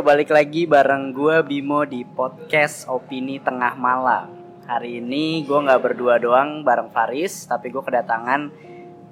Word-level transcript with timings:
Balik 0.00 0.32
lagi 0.32 0.64
bareng 0.64 1.12
gue 1.12 1.44
Bimo 1.44 1.84
di 1.84 2.08
podcast 2.08 2.88
Opini 2.88 3.36
Tengah 3.36 3.76
Malam 3.76 4.32
Hari 4.64 4.96
ini 4.96 5.44
gue 5.44 5.60
nggak 5.60 5.76
berdua 5.76 6.16
doang 6.16 6.64
bareng 6.64 6.88
Faris 6.88 7.44
Tapi 7.44 7.68
gue 7.68 7.84
kedatangan 7.84 8.48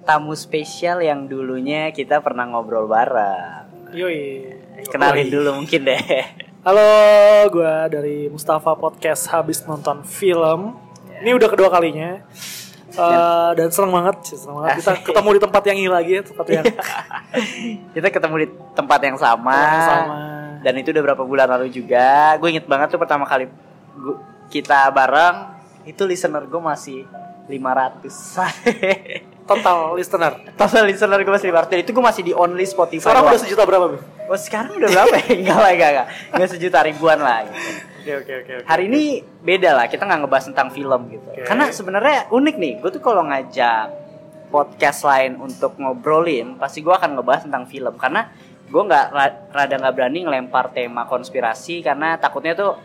tamu 0.09 0.33
spesial 0.33 1.05
yang 1.05 1.29
dulunya 1.29 1.93
kita 1.93 2.25
pernah 2.25 2.49
ngobrol 2.49 2.89
bareng 2.89 3.93
Yoi. 3.93 4.49
Kenalin 4.89 5.29
dulu 5.29 5.61
mungkin 5.61 5.85
deh 5.85 6.01
Halo, 6.67 6.89
gue 7.53 7.75
dari 7.93 8.33
Mustafa 8.33 8.73
Podcast 8.73 9.29
habis 9.29 9.61
nonton 9.69 10.03
film. 10.09 10.73
Ini 11.21 11.37
udah 11.37 11.49
kedua 11.53 11.69
kalinya. 11.69 12.19
Eh, 12.99 13.51
dan 13.55 13.69
seneng 13.71 13.95
banget, 13.95 14.17
seneng 14.35 14.59
banget. 14.59 14.83
Kita 14.83 14.93
ketemu 15.13 15.29
di 15.37 15.41
tempat 15.41 15.63
yang 15.69 15.79
ini 15.79 15.91
lagi, 15.93 16.13
tempat 16.25 16.47
yang 16.51 16.65
Kita 17.95 18.09
ketemu 18.11 18.35
di 18.43 18.47
tempat 18.75 19.01
yang 19.07 19.17
sama, 19.21 19.55
yang 19.55 19.87
sama. 19.87 20.38
Dan 20.59 20.75
itu 20.77 20.89
udah 20.89 21.03
berapa 21.05 21.23
bulan 21.23 21.47
lalu 21.49 21.69
juga 21.69 22.35
Gue 22.37 22.51
inget 22.51 22.65
banget 22.65 22.91
tuh 22.91 22.99
pertama 22.99 23.23
kali 23.23 23.47
gua- 23.95 24.19
kita 24.49 24.89
bareng 24.89 25.37
Itu 25.85 26.05
listener 26.05 26.45
gue 26.45 26.59
masih 26.59 27.07
500 27.47 28.05
Total 29.49 29.77
listener. 29.97 30.33
Total 30.55 30.85
listener 30.85 31.19
gue 31.19 31.33
masih 31.33 31.49
500 31.49 31.69
Dan 31.69 31.79
itu 31.81 31.91
gue 31.91 32.05
masih 32.05 32.23
di 32.23 32.33
only 32.33 32.65
Spotify 32.65 33.09
Sekarang 33.09 33.25
udah 33.27 33.41
sejuta 33.41 33.63
berapa, 33.65 33.87
Bim? 33.89 34.03
Oh 34.29 34.37
sekarang 34.37 34.77
udah 34.77 34.89
berapa 34.89 35.15
ya? 35.17 35.25
Enggak 35.41 35.57
lah, 35.57 35.71
enggak, 35.73 35.91
enggak. 35.91 36.07
Enggak 36.31 36.49
sejuta 36.53 36.79
ribuan 36.85 37.19
lah. 37.19 37.39
gitu. 37.43 37.57
Oke, 37.99 38.13
oke, 38.19 38.33
oke. 38.41 38.53
Hari 38.65 38.85
ini 38.85 39.03
beda 39.41 39.71
lah, 39.73 39.85
kita 39.85 40.05
nggak 40.05 40.21
ngebahas 40.21 40.45
tentang 40.47 40.69
film 40.69 41.01
gitu. 41.09 41.29
Oke. 41.29 41.45
Karena 41.45 41.65
sebenarnya 41.69 42.29
unik 42.29 42.57
nih, 42.57 42.73
gue 42.81 42.91
tuh 42.91 43.01
kalau 43.01 43.25
ngajak 43.25 43.89
podcast 44.49 45.01
lain 45.05 45.37
untuk 45.37 45.77
ngobrolin, 45.77 46.57
pasti 46.57 46.81
gue 46.81 46.89
akan 46.89 47.17
ngebahas 47.17 47.49
tentang 47.49 47.65
film. 47.65 47.97
Karena 47.97 48.29
gue 48.69 48.83
nggak 48.85 49.07
ra- 49.09 49.39
rada 49.49 49.75
nggak 49.77 49.95
berani 49.95 50.19
ngelempar 50.23 50.71
tema 50.71 51.05
konspirasi 51.05 51.81
karena 51.81 52.17
takutnya 52.17 52.53
tuh 52.53 52.77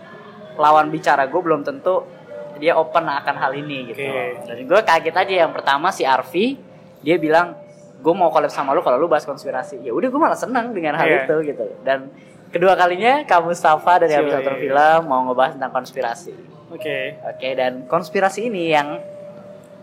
lawan 0.56 0.88
bicara 0.88 1.28
gue 1.28 1.38
belum 1.38 1.62
tentu 1.62 2.08
dia 2.56 2.78
open 2.78 3.04
akan 3.04 3.36
hal 3.36 3.52
ini 3.52 3.90
gitu. 3.90 4.00
Oke. 4.00 4.46
Dan 4.46 4.58
gue 4.64 4.80
kaget 4.82 5.16
aja 5.18 5.34
yang 5.44 5.52
pertama 5.52 5.90
si 5.90 6.06
Arfi 6.06 6.56
dia 7.02 7.18
bilang 7.18 7.58
gue 8.00 8.14
mau 8.14 8.30
collab 8.30 8.48
sama 8.48 8.72
lu 8.72 8.80
kalau 8.80 8.96
lu 8.96 9.10
bahas 9.10 9.26
konspirasi. 9.26 9.82
Ya 9.82 9.92
udah 9.92 10.08
gue 10.08 10.22
malah 10.22 10.38
seneng 10.38 10.72
dengan 10.72 10.94
hal 10.96 11.08
Iya. 11.08 11.20
itu 11.26 11.36
gitu. 11.50 11.66
Dan 11.82 12.14
kedua 12.48 12.78
kalinya 12.78 13.26
kamu 13.26 13.52
Mustafa 13.52 14.00
dari 14.00 14.14
Siap. 14.14 14.22
habis 14.22 14.34
nonton 14.38 14.56
film 14.56 15.00
mau 15.10 15.20
ngebahas 15.26 15.52
tentang 15.58 15.74
konspirasi. 15.74 16.32
Oke. 16.70 17.18
Oke 17.26 17.50
dan 17.58 17.90
konspirasi 17.90 18.48
ini 18.48 18.72
yang 18.72 19.02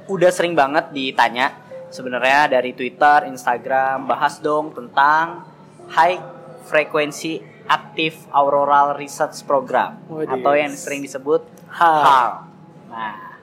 udah 0.06 0.31
sering 0.31 0.55
banget 0.55 0.91
ditanya 0.91 1.51
sebenarnya 1.91 2.47
dari 2.48 2.71
Twitter, 2.71 3.27
Instagram 3.27 4.06
bahas 4.06 4.39
dong 4.39 4.71
tentang 4.71 5.43
high 5.91 6.19
frequency 6.67 7.43
active 7.71 8.15
auroral 8.35 8.99
research 8.99 9.43
program 9.47 9.99
Waduh. 10.11 10.39
atau 10.39 10.53
yang 10.59 10.75
sering 10.75 11.03
disebut 11.07 11.47
HAL. 11.71 12.51
Nah, 12.91 13.39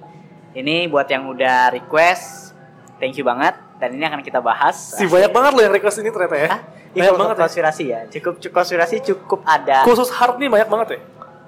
ini 0.51 0.91
buat 0.91 1.07
yang 1.07 1.31
udah 1.31 1.71
request, 1.71 2.51
thank 2.99 3.15
you 3.15 3.23
banget 3.23 3.55
dan 3.79 3.95
ini 3.95 4.03
akan 4.03 4.19
kita 4.19 4.43
bahas. 4.43 4.75
Si 4.99 5.07
banyak 5.07 5.31
banget 5.31 5.51
loh 5.55 5.63
yang 5.63 5.75
request 5.75 6.03
ini 6.03 6.11
ternyata 6.11 6.35
ya. 6.35 6.47
Hah? 6.51 6.61
Banyak 6.97 7.15
banget 7.15 7.35
ya. 7.37 7.41
konspirasi 7.47 7.83
ya. 7.87 7.99
Cukup 8.09 8.33
cukup 8.41 8.55
konspirasi 8.63 8.95
cukup 9.05 9.39
ada. 9.47 9.85
Khusus 9.87 10.11
hard 10.11 10.41
nih 10.41 10.49
banyak 10.51 10.67
banget 10.67 10.87
ya. 10.91 10.99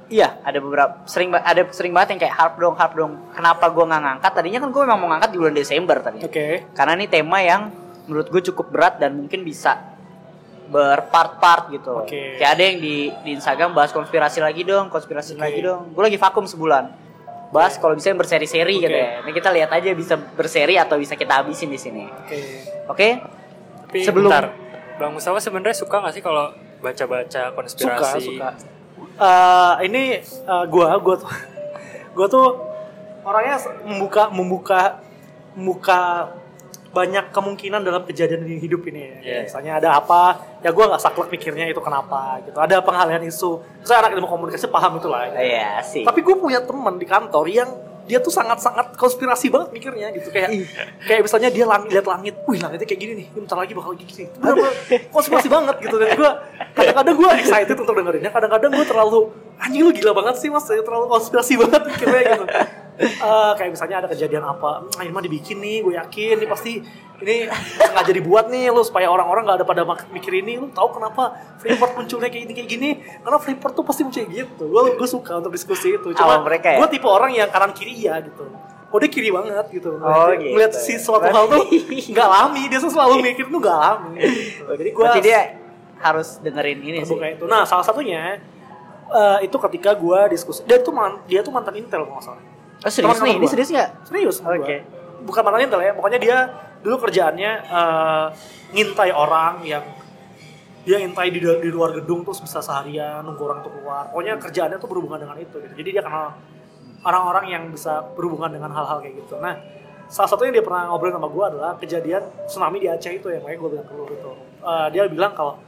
Iya, 0.09 0.29
ada 0.41 0.57
beberapa 0.57 1.05
sering 1.05 1.29
ada 1.37 1.61
sering 1.69 1.93
banget 1.93 2.17
yang 2.17 2.21
kayak 2.25 2.35
harp 2.37 2.55
dong, 2.57 2.73
harp 2.73 2.93
dong. 2.97 3.13
Kenapa 3.33 3.69
gue 3.69 3.85
nggak 3.85 4.01
ngangkat? 4.01 4.31
Tadinya 4.41 4.59
kan 4.65 4.69
gue 4.73 4.81
memang 4.81 4.97
mau 4.97 5.09
ngangkat 5.13 5.29
di 5.29 5.37
bulan 5.37 5.53
Desember 5.53 5.97
tadi. 6.01 6.19
Oke. 6.25 6.65
Karena 6.73 6.97
ini 6.97 7.05
tema 7.05 7.37
yang 7.45 7.69
menurut 8.09 8.27
gue 8.33 8.41
cukup 8.49 8.73
berat 8.73 8.97
dan 8.97 9.13
mungkin 9.13 9.45
bisa 9.45 9.88
berpart-part 10.69 11.73
gitu. 11.73 12.05
Oke. 12.05 12.37
Kayak 12.37 12.51
ada 12.55 12.63
yang 12.63 12.77
di 12.77 12.95
di 13.25 13.29
Instagram 13.33 13.73
bahas 13.73 13.89
konspirasi 13.89 14.39
lagi 14.39 14.61
dong, 14.61 14.87
konspirasi 14.87 15.33
Oke. 15.33 15.41
lagi 15.41 15.59
dong. 15.59 15.91
Gue 15.91 16.03
lagi 16.05 16.15
vakum 16.15 16.45
sebulan. 16.45 17.09
Bahas 17.49 17.75
kalau 17.75 17.97
bisa 17.97 18.13
yang 18.13 18.21
berseri-seri 18.21 18.77
gitu 18.77 18.93
Oke. 18.93 19.01
ya. 19.01 19.25
Ini 19.25 19.31
kita 19.33 19.49
lihat 19.49 19.69
aja 19.73 19.89
bisa 19.91 20.15
berseri 20.15 20.77
atau 20.77 20.95
bisa 20.95 21.17
kita 21.17 21.41
habisin 21.41 21.73
di 21.73 21.79
sini. 21.81 22.05
Oke. 22.05 22.37
Oke? 22.87 23.09
Tapi 23.89 24.05
Sebelum- 24.05 24.29
bentar, 24.29 24.53
Bang 25.01 25.17
Mustafa 25.17 25.41
sebenarnya 25.41 25.73
suka 25.73 25.97
gak 25.97 26.13
sih 26.13 26.21
kalau 26.21 26.53
baca-baca 26.79 27.49
Suka, 27.49 27.57
konspirasi? 27.57 28.37
suka. 28.37 28.49
Eh, 29.19 29.73
ini 29.89 30.21
eh, 30.21 30.63
gua 30.69 30.95
gua 31.01 31.15
tuh 31.17 31.27
gua 32.15 32.27
tuh 32.29 32.47
orangnya 33.25 33.57
membuka 33.83 34.29
membuka 34.29 34.81
membuka 35.57 35.99
banyak 36.89 37.29
kemungkinan 37.29 37.85
dalam 37.85 38.01
kejadian 38.05 38.45
di 38.45 38.57
hidup 38.57 38.81
ini 38.89 39.01
ya. 39.01 39.17
Iya. 39.21 39.39
Misalnya 39.45 39.71
ada 39.77 39.89
apa, 40.01 40.21
ya 40.65 40.73
gua 40.73 40.89
nggak 40.89 41.01
saklek 41.01 41.29
mikirnya 41.29 41.69
itu 41.69 41.81
kenapa 41.81 42.41
gitu. 42.45 42.57
Ada 42.57 42.81
pengalihan 42.81 43.21
isu. 43.21 43.61
Saya 43.85 44.05
anak 44.05 44.17
ilmu 44.17 44.25
komunikasi 44.25 44.65
paham 44.67 44.97
itu 44.97 45.07
lah. 45.07 45.29
gitu. 45.29 45.37
Iya 45.37 45.71
sih. 45.85 46.03
Tapi 46.03 46.19
gue 46.25 46.35
punya 46.35 46.59
teman 46.65 46.97
di 46.97 47.05
kantor 47.05 47.45
yang 47.49 47.69
dia 48.09 48.17
tuh 48.17 48.33
sangat-sangat 48.33 48.97
konspirasi 48.97 49.53
banget 49.53 49.69
mikirnya 49.69 50.09
gitu 50.17 50.33
kayak 50.33 50.49
kayak 51.05 51.21
misalnya 51.21 51.53
dia 51.53 51.69
lang 51.69 51.85
lihat 51.85 52.09
langit, 52.09 52.41
wih 52.49 52.57
langitnya 52.57 52.89
kayak 52.89 53.01
gini 53.05 53.13
nih, 53.21 53.27
bentar 53.29 53.53
lagi 53.53 53.77
bakal 53.77 53.93
gini. 53.93 54.25
Bener-bener 54.33 54.73
konspirasi 55.13 55.45
banget 55.45 55.77
gitu 55.77 55.93
dan 56.01 56.17
gue 56.17 56.31
kadang-kadang 56.73 57.15
gue 57.21 57.29
excited 57.37 57.77
untuk 57.77 57.93
dengerinnya, 57.93 58.33
kadang-kadang 58.33 58.73
gue 58.73 58.85
terlalu 58.89 59.29
anjing 59.61 59.85
lu 59.85 59.93
gila 59.93 60.17
banget 60.17 60.41
sih 60.41 60.49
mas, 60.49 60.65
terlalu 60.65 61.05
konspirasi 61.05 61.53
banget 61.61 61.81
mikirnya 61.85 62.21
gitu. 62.33 62.45
Eh, 62.99 63.51
kayak 63.55 63.71
misalnya 63.71 64.03
ada 64.03 64.07
kejadian 64.07 64.43
apa, 64.43 64.83
"Hmm, 64.83 64.99
ini 64.99 65.09
mah 65.09 65.23
dibikin 65.23 65.57
nih, 65.57 65.79
gue 65.79 65.95
yakin 65.95 66.35
ini 66.35 66.47
pasti 66.47 66.71
ini 67.19 67.47
sengaja 67.77 68.11
dibuat 68.11 68.47
nih 68.47 68.67
lu 68.67 68.79
supaya 68.79 69.07
orang-orang 69.07 69.43
nggak 69.43 69.57
ada 69.57 69.65
pada 69.65 69.81
mikir 70.09 70.35
ini, 70.35 70.55
lu 70.55 70.67
tahu 70.69 70.93
kenapa 70.93 71.31
Freeport 71.57 71.95
munculnya 71.95 72.27
kayak 72.27 72.43
gini 72.43 72.53
kayak 72.53 72.69
gini? 72.69 72.89
Karena 73.19 73.39
Freeport 73.39 73.71
tuh 73.73 73.83
pasti 73.83 74.03
muncul 74.03 74.19
kayak 74.19 74.31
gitu. 74.31 74.63
Gue 74.67 74.81
gue 74.95 75.07
suka 75.07 75.31
untuk 75.37 75.51
diskusi 75.51 75.95
itu. 75.95 76.11
Awal 76.11 76.43
mereka 76.43 76.75
ya? 76.75 76.77
gue 76.79 76.89
tipe 76.89 77.07
orang 77.07 77.31
yang 77.31 77.47
kanan 77.47 77.71
kiri 77.71 77.95
iya 77.97 78.19
gitu. 78.19 78.43
Oh 78.89 78.97
dia 78.97 79.07
kiri 79.07 79.29
banget 79.31 79.65
gitu. 79.69 79.95
Oh, 79.95 80.27
gitu. 80.33 80.55
Ngeliat 80.55 80.73
si 80.73 80.99
suatu 80.99 81.23
hal 81.23 81.45
tuh 81.45 81.63
nggak 82.09 82.25
alami, 82.25 82.67
dia 82.67 82.79
selalu 82.81 83.15
mikir 83.21 83.45
tuh 83.47 83.59
nggak 83.61 83.77
alami. 83.77 84.15
Gitu. 84.17 84.63
Jadi 84.65 84.89
gue 84.91 85.03
Berarti 85.03 85.21
dia 85.21 85.39
harus 85.99 86.27
dengerin 86.39 86.79
ini 86.81 86.99
sih. 87.03 87.15
itu. 87.15 87.43
Nah 87.45 87.63
salah 87.63 87.83
satunya 87.83 88.39
eh, 89.09 89.37
itu 89.41 89.55
ketika 89.59 89.91
gue 89.93 90.19
diskusi. 90.29 90.63
Dia 90.63 90.79
tuh 90.79 90.91
man- 90.91 91.19
dia 91.25 91.39
tuh 91.39 91.51
mantan 91.51 91.75
Intel 91.75 92.03
kalau 92.03 92.15
nggak 92.15 92.27
salah. 92.27 92.43
Oh 92.79 92.91
serius 92.91 93.07
Teman-teman 93.11 93.27
nih? 93.27 93.37
Ini 93.39 93.47
serius 93.51 93.69
nggak? 93.71 93.89
Serius 94.07 94.37
Oke. 94.39 94.55
gua. 94.57 94.77
Bukan 95.19 95.41
mantan 95.43 95.61
Intel 95.67 95.81
ya, 95.83 95.91
pokoknya 95.91 96.19
dia 96.19 96.37
dulu 96.79 96.95
kerjaannya 97.03 97.51
eh, 97.67 98.25
ngintai 98.71 99.11
orang 99.11 99.67
yang 99.67 99.83
dia 100.87 100.95
ngintai 101.03 101.27
di, 101.29 101.43
di 101.43 101.69
luar 101.69 101.91
gedung 101.91 102.23
terus 102.23 102.39
bisa 102.39 102.63
seharian 102.63 103.19
nunggu 103.27 103.43
orang 103.43 103.59
tuh 103.61 103.71
keluar. 103.75 104.07
Pokoknya 104.15 104.39
kerjaannya 104.39 104.77
tuh 104.79 104.87
berhubungan 104.87 105.19
dengan 105.19 105.37
itu 105.37 105.55
gitu. 105.59 105.73
Jadi 105.75 105.89
dia 105.91 106.03
kenal 106.03 106.39
orang-orang 107.03 107.45
yang 107.51 107.63
bisa 107.67 107.99
berhubungan 108.15 108.51
dengan 108.55 108.71
hal-hal 108.71 109.03
kayak 109.03 109.19
gitu. 109.23 109.35
Nah, 109.43 109.59
salah 110.07 110.29
satunya 110.31 110.55
dia 110.55 110.63
pernah 110.63 110.87
ngobrol 110.87 111.11
sama 111.11 111.27
gue 111.27 111.45
adalah 111.51 111.71
kejadian 111.75 112.23
tsunami 112.47 112.79
di 112.79 112.87
Aceh 112.87 113.11
itu 113.11 113.27
ya, 113.27 113.43
makanya 113.43 113.59
gue 113.59 113.69
bilang 113.75 113.87
ke 113.87 113.93
lu 113.95 114.03
gitu. 114.07 114.31
Eh, 114.63 114.87
dia 114.95 115.03
bilang 115.11 115.31
kalau 115.35 115.59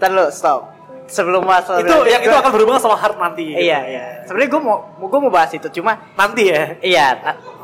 Ntar 0.00 0.16
lu 0.16 0.26
stop. 0.32 0.64
Sebelum 1.10 1.42
masalah 1.42 1.82
itu 1.82 1.90
yang 2.06 2.22
itu 2.22 2.30
akan 2.32 2.50
berhubungan 2.50 2.78
sama 2.78 2.94
hard 2.94 3.18
nanti. 3.18 3.42
gitu. 3.44 3.58
Iya 3.58 3.78
iya. 3.84 4.04
Sebenarnya 4.22 4.48
gue 4.48 4.62
mau 4.62 4.76
gue 4.96 5.18
mau 5.18 5.28
bahas 5.28 5.50
itu 5.50 5.66
cuma 5.72 5.98
Nanti 6.14 6.46
ya. 6.46 6.78
iya 6.80 7.06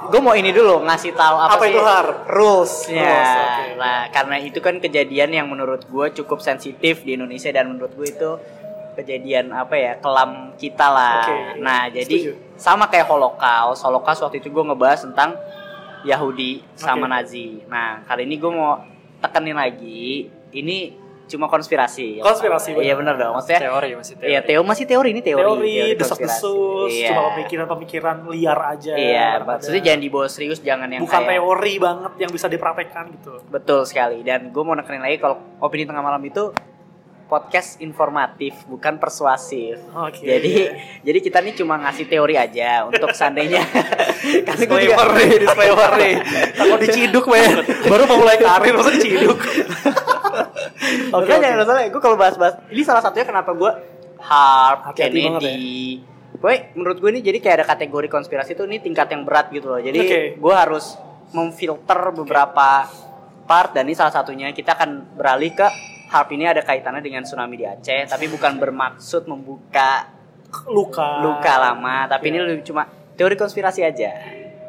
gue 0.04 0.20
mau 0.20 0.34
ini 0.34 0.50
dulu 0.50 0.82
ngasih 0.82 1.14
tahu 1.14 1.36
apa, 1.36 1.52
Apa 1.52 1.64
sih 1.64 1.70
itu 1.70 1.80
har? 1.80 2.06
rulesnya. 2.26 3.06
Rules, 3.06 3.30
oke. 3.32 3.64
Nah 3.76 3.98
karena 4.10 4.36
itu 4.36 4.58
kan 4.58 4.74
kejadian 4.76 5.30
yang 5.32 5.46
menurut 5.46 5.82
gue 5.84 6.06
cukup 6.12 6.38
sensitif 6.40 7.00
di 7.00 7.14
Indonesia 7.14 7.48
dan 7.48 7.66
menurut 7.68 7.90
gue 7.92 8.08
itu 8.08 8.30
kejadian 8.94 9.52
apa 9.52 9.74
ya 9.74 9.92
kelam 9.96 10.30
kita 10.54 10.86
lah. 10.86 11.22
Oke, 11.22 11.60
Nah 11.60 11.86
jadi 11.86 12.16
setuju. 12.26 12.32
sama 12.56 12.86
kayak 12.86 13.06
Holocaust. 13.06 13.80
Holocaust 13.80 14.20
waktu 14.20 14.38
itu 14.38 14.48
gue 14.48 14.64
ngebahas 14.64 15.04
tentang 15.04 15.38
Yahudi 16.02 16.62
sama 16.74 17.04
Oke. 17.04 17.12
Nazi. 17.12 17.46
Nah 17.64 18.02
kali 18.02 18.24
ini 18.24 18.36
gue 18.36 18.48
mau 18.48 18.78
tekenin 19.18 19.54
lagi 19.54 20.26
ini 20.50 21.05
cuma 21.26 21.46
konspirasi. 21.46 22.18
Konspirasi, 22.18 22.74
Iya 22.74 22.94
benar. 22.94 23.14
dong. 23.14 23.34
Maksudnya 23.34 23.60
Teori 23.62 23.88
masih 23.94 24.14
teori. 24.14 24.30
Iya, 24.30 24.40
teo 24.40 24.62
masih 24.62 24.84
teori 24.84 25.08
ini 25.10 25.20
teori. 25.20 25.42
Teori, 25.42 25.74
konspirasi. 25.92 25.98
desas-desus, 25.98 26.90
Iya. 26.92 27.08
cuma 27.10 27.20
pemikiran-pemikiran 27.34 28.16
liar 28.30 28.58
aja. 28.68 28.92
Iya, 28.94 29.28
maksudnya 29.42 29.82
jangan 29.82 30.00
dibawa 30.00 30.26
serius, 30.26 30.58
jangan 30.60 30.88
yang 30.88 31.02
bukan 31.02 31.20
kayak 31.20 31.34
teori 31.36 31.74
banget 31.76 32.12
yang 32.18 32.30
bisa 32.30 32.46
dipraktekkan 32.46 33.04
gitu. 33.12 33.32
betul 33.46 33.82
sekali. 33.82 34.22
Dan 34.22 34.48
gue 34.48 34.62
mau 34.62 34.72
nekenin 34.72 35.00
lagi 35.00 35.18
kalau 35.18 35.36
opini 35.58 35.82
tengah 35.82 36.00
malam 36.00 36.22
itu 36.22 36.54
podcast 37.26 37.82
informatif 37.82 38.54
bukan 38.66 39.02
persuasif. 39.02 39.82
Oke. 39.92 40.22
Jadi 40.22 40.70
jadi 41.02 41.18
kita 41.18 41.42
nih 41.42 41.58
cuma 41.58 41.74
ngasih 41.76 42.06
teori 42.06 42.38
aja 42.38 42.86
untuk 42.86 43.10
seandainya 43.10 43.66
karena 44.46 44.62
gue 44.64 44.80
juga 44.80 44.94
disclaimer 44.94 45.08
nih, 45.12 45.30
disclaimer 45.42 45.92
nih. 45.98 46.14
Takut 46.62 46.78
diciduk, 46.80 47.24
men. 47.26 47.50
Baru 47.82 48.06
mau 48.06 48.22
mulai 48.22 48.38
karir, 48.38 48.74
masa 48.78 48.94
diciduk. 48.94 49.42
Oke, 51.16 51.32
jangan 51.36 51.66
salah. 51.66 51.86
Gue 51.88 52.02
kalau 52.02 52.16
bahas-bahas 52.18 52.60
ini 52.72 52.82
salah 52.82 53.02
satunya 53.04 53.26
kenapa 53.28 53.52
gue 53.52 53.72
Harp, 54.20 54.96
banget 54.96 55.12
Kennedy. 55.12 56.00
Boy, 56.36 56.72
menurut 56.76 57.00
gue 57.00 57.10
ini 57.16 57.20
jadi 57.24 57.38
kayak 57.40 57.56
ada 57.62 57.66
kategori 57.66 58.08
konspirasi 58.12 58.52
tuh 58.52 58.68
ini 58.68 58.80
tingkat 58.80 59.08
yang 59.08 59.24
berat 59.24 59.48
gitu 59.52 59.72
loh. 59.72 59.80
Jadi 59.80 60.00
Oke. 60.00 60.20
gue 60.36 60.54
harus 60.54 60.96
memfilter 61.32 62.12
beberapa 62.12 62.88
part 63.46 63.70
dan 63.72 63.86
ini 63.86 63.94
salah 63.96 64.12
satunya 64.12 64.50
kita 64.50 64.74
akan 64.76 65.16
beralih 65.16 65.54
ke 65.54 65.68
Harp 66.06 66.30
ini 66.30 66.46
ada 66.46 66.62
kaitannya 66.62 67.02
dengan 67.02 67.26
tsunami 67.26 67.58
di 67.58 67.66
Aceh, 67.66 68.06
tapi 68.06 68.30
bukan 68.30 68.62
bermaksud 68.62 69.26
membuka 69.26 70.06
Luka. 70.70 71.18
luka 71.18 71.54
lama, 71.58 72.06
tapi 72.06 72.30
ini 72.30 72.38
lebih 72.38 72.62
cuma 72.62 72.86
teori 73.18 73.34
konspirasi 73.34 73.82
aja. 73.82 74.14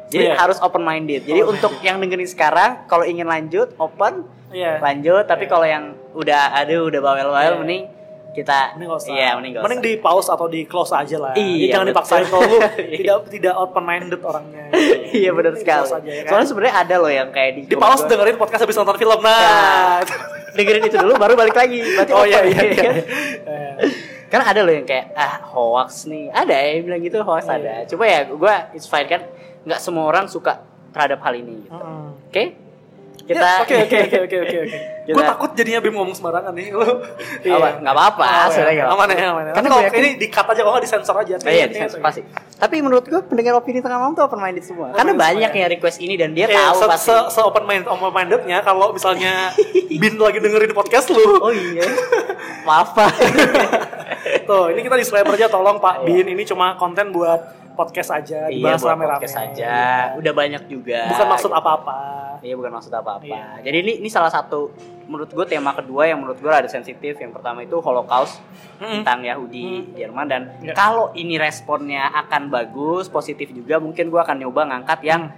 Jadi 0.08 0.24
Iya. 0.24 0.34
harus 0.36 0.56
open 0.58 0.80
minded. 0.80 1.22
Jadi 1.22 1.40
Oh. 1.40 1.50
untuk 1.50 1.72
yang 1.80 1.96
dengerin 1.96 2.24
sekarang, 2.24 2.84
kalau 2.84 3.02
ingin 3.02 3.24
lanjut 3.24 3.76
open, 3.76 4.24
Iya. 4.48 4.78
lanjut. 4.78 5.24
Tapi 5.24 5.44
Iya. 5.44 5.50
kalau 5.50 5.66
yang 5.66 5.84
udah 6.12 6.42
aduh 6.54 6.86
udah 6.86 6.98
bawel-bawel, 6.98 7.52
Iya. 7.52 7.58
mending 7.58 7.82
kita 8.30 8.72
Mending 8.72 8.88
gak 8.88 8.98
usah. 8.98 9.10
Iya, 9.10 9.28
mending 9.34 9.52
gak 9.52 9.62
Mending 9.62 9.80
usah. 9.80 9.88
di 9.88 9.94
pause 9.98 10.28
atau 10.30 10.46
di 10.46 10.60
close 10.62 10.92
aja 10.92 11.16
lah. 11.18 11.32
Iya, 11.34 11.42
Jadi 11.42 11.66
jangan 11.66 11.80
betul. 11.82 11.92
dipaksain 11.92 12.24
kalau 12.24 12.42
lu 12.42 12.58
tidak 12.94 13.16
tidak 13.28 13.54
open 13.56 13.82
minded 13.84 14.20
orangnya. 14.22 14.64
gitu. 14.70 14.94
iya 15.18 15.30
benar 15.30 15.52
sekali. 15.54 15.84
aja, 15.88 15.98
ya 16.06 16.22
kan? 16.22 16.30
Soalnya 16.30 16.46
sebenarnya 16.46 16.74
ada 16.78 16.94
loh 16.96 17.10
yang 17.10 17.28
kayak 17.28 17.50
di 17.52 17.60
di 17.64 17.74
pause 17.74 18.00
gua- 18.00 18.10
dengerin 18.10 18.36
podcast 18.36 18.62
habis 18.62 18.76
nonton 18.76 18.96
film. 18.96 19.18
Ya. 19.18 19.28
Nah. 19.28 20.00
dengerin 20.50 20.82
itu 20.82 20.96
dulu 20.96 21.12
baru 21.14 21.34
balik 21.34 21.54
lagi. 21.54 21.78
Berarti 21.80 22.10
Oh 22.10 22.18
open, 22.18 22.28
iya 22.28 22.40
iya 22.42 22.56
ya 22.56 22.62
iya. 22.64 22.76
kan? 22.78 22.94
Eh, 23.48 23.72
Karena 24.28 24.44
ada 24.46 24.60
loh 24.60 24.72
yang 24.72 24.84
kayak 24.84 25.06
ah 25.14 25.34
hoax 25.46 26.04
nih. 26.04 26.28
Ada 26.28 26.52
yang 26.68 26.84
bilang 26.84 27.00
gitu 27.00 27.16
hoax 27.20 27.44
Iya. 27.44 27.54
ada. 27.54 27.74
Coba 27.86 28.04
ya 28.04 28.20
gue 28.24 28.54
it's 28.72 28.84
fine 28.84 29.06
kan 29.06 29.22
nggak 29.68 29.78
semua 29.78 30.04
orang 30.04 30.24
suka 30.26 30.64
terhadap 30.88 31.20
hal 31.20 31.36
ini 31.36 31.62
gitu. 31.62 31.76
Oke? 32.26 32.44
Ya, 33.20 33.36
Kita 33.36 33.48
Oke 33.60 33.74
oke 33.84 33.96
oke 34.00 34.18
oke 34.24 34.36
oke 34.40 34.78
Gue 35.08 35.20
takut 35.22 35.50
jadinya 35.52 35.80
Bim 35.80 35.92
ngomong 35.92 36.12
sembarangan 36.12 36.48
nih. 36.50 36.68
Lu. 36.70 36.80
Apa? 36.80 37.76
Nggak 37.78 37.92
apa-apa, 37.92 38.24
Oh, 38.24 38.32
iya. 38.38 38.48
sebenarnya 38.50 38.84
Aman 38.86 39.06
ya 39.06 39.26
aman 39.26 39.42
ya. 39.42 39.52
Karena 39.52 39.68
kalau 39.68 39.84
yakin- 39.84 40.00
ini 40.00 40.10
di 40.16 40.26
cut 40.28 40.46
aja 40.46 40.60
kalau 40.62 40.72
nggak 40.74 40.84
disensor 40.84 41.16
aja. 41.18 41.34
Oh 41.36 41.50
iya, 41.50 41.66
disensor, 41.66 41.98
pasti. 41.98 42.20
Tapi 42.54 42.76
menurut 42.78 43.04
gue 43.04 43.20
pendengar 43.22 43.52
opini 43.54 43.78
tengah 43.78 43.96
malam 43.98 44.12
tuh 44.12 44.24
open 44.24 44.36
minded 44.38 44.60
semua. 44.62 44.88
Karena 44.90 45.12
minded 45.12 45.20
banyak 45.22 45.50
semua, 45.50 45.60
yang 45.60 45.70
request 45.70 45.98
ini 45.98 46.14
dan 46.14 46.30
dia 46.32 46.46
Eh, 46.46 46.52
tahu 46.54 46.72
se, 46.74 46.86
pasti. 46.88 47.04
se, 47.06 47.16
se 47.30 47.40
open 47.42 47.64
mind 47.64 47.84
open 47.84 48.08
mindednya 48.10 48.58
kalau 48.60 48.86
misalnya 48.90 49.52
Bin 50.00 50.16
lagi 50.16 50.38
dengerin 50.38 50.72
podcast 50.72 51.08
lu. 51.10 51.20
Oh 51.38 51.52
iya. 51.52 51.84
Maaf 52.64 52.92
Pak. 52.92 53.12
Tuh, 54.48 54.72
ini 54.72 54.80
kita 54.80 54.96
disclaimer 54.96 55.32
aja 55.34 55.46
tolong 55.46 55.76
Pak 55.76 56.00
Iya. 56.00 56.24
Bin, 56.24 56.26
ini 56.30 56.42
cuma 56.44 56.72
konten 56.74 57.08
buat 57.10 57.40
podcast 57.78 58.10
aja, 58.10 58.50
iya, 58.50 58.58
dibahas 58.58 58.82
rame-rame. 58.82 59.14
podcast 59.16 59.36
aja. 59.38 59.72
Udah 60.18 60.32
banyak 60.34 60.62
juga. 60.66 61.06
Bukan 61.08 61.26
maksud 61.30 61.48
Gitu. 61.48 61.60
apa-apa. 61.62 61.98
Iya 62.38 62.54
bukan 62.54 62.70
maksud 62.70 62.90
apa-apa. 62.90 63.22
Iya. 63.24 63.62
Jadi 63.62 63.76
ini 63.80 63.92
ini 63.98 64.08
salah 64.08 64.28
satu 64.28 64.70
menurut 65.06 65.26
gue 65.28 65.42
tema 65.44 65.70
kedua 65.72 66.04
yang 66.04 66.18
menurut 66.18 66.36
gue 66.36 66.50
ada 66.50 66.66
sensitif. 66.66 67.14
Yang 67.14 67.32
pertama 67.32 67.62
itu 67.62 67.78
Holocaust 67.78 68.42
Mm-mm. 68.78 69.00
tentang 69.00 69.22
Yahudi 69.22 69.94
Jerman 69.94 70.26
dan 70.26 70.42
Iya. 70.58 70.74
kalau 70.74 71.14
ini 71.14 71.34
responnya 71.34 72.10
akan 72.12 72.46
bagus, 72.48 73.06
positif 73.06 73.50
juga, 73.50 73.78
mungkin 73.78 74.06
gue 74.06 74.18
akan 74.18 74.36
nyoba 74.38 74.66
ngangkat 74.66 75.00
yang 75.02 75.30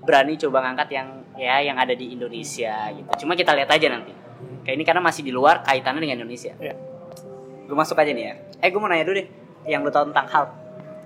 berani 0.00 0.36
coba 0.36 0.60
ngangkat 0.62 0.88
yang 0.90 1.08
ya 1.34 1.60
yang 1.60 1.76
ada 1.76 1.92
di 1.92 2.12
Indonesia 2.12 2.92
gitu. 2.92 3.24
Cuma 3.24 3.32
kita 3.34 3.52
lihat 3.52 3.68
aja 3.68 3.88
nanti. 3.88 4.12
Kayak 4.64 4.76
ini 4.76 4.84
karena 4.84 5.00
masih 5.00 5.20
di 5.20 5.32
luar 5.32 5.60
kaitannya 5.60 6.00
dengan 6.00 6.20
Indonesia. 6.20 6.52
Iya. 6.56 6.76
Gue 7.64 7.72
masuk 7.72 7.96
aja 7.96 8.12
nih 8.12 8.24
ya. 8.26 8.34
Eh 8.58 8.68
gue 8.68 8.76
mau 8.76 8.86
nanya 8.86 9.04
dulu 9.04 9.16
deh, 9.16 9.28
yang 9.64 9.80
lu 9.80 9.88
tahu 9.88 10.12
tentang 10.12 10.28
hal 10.28 10.44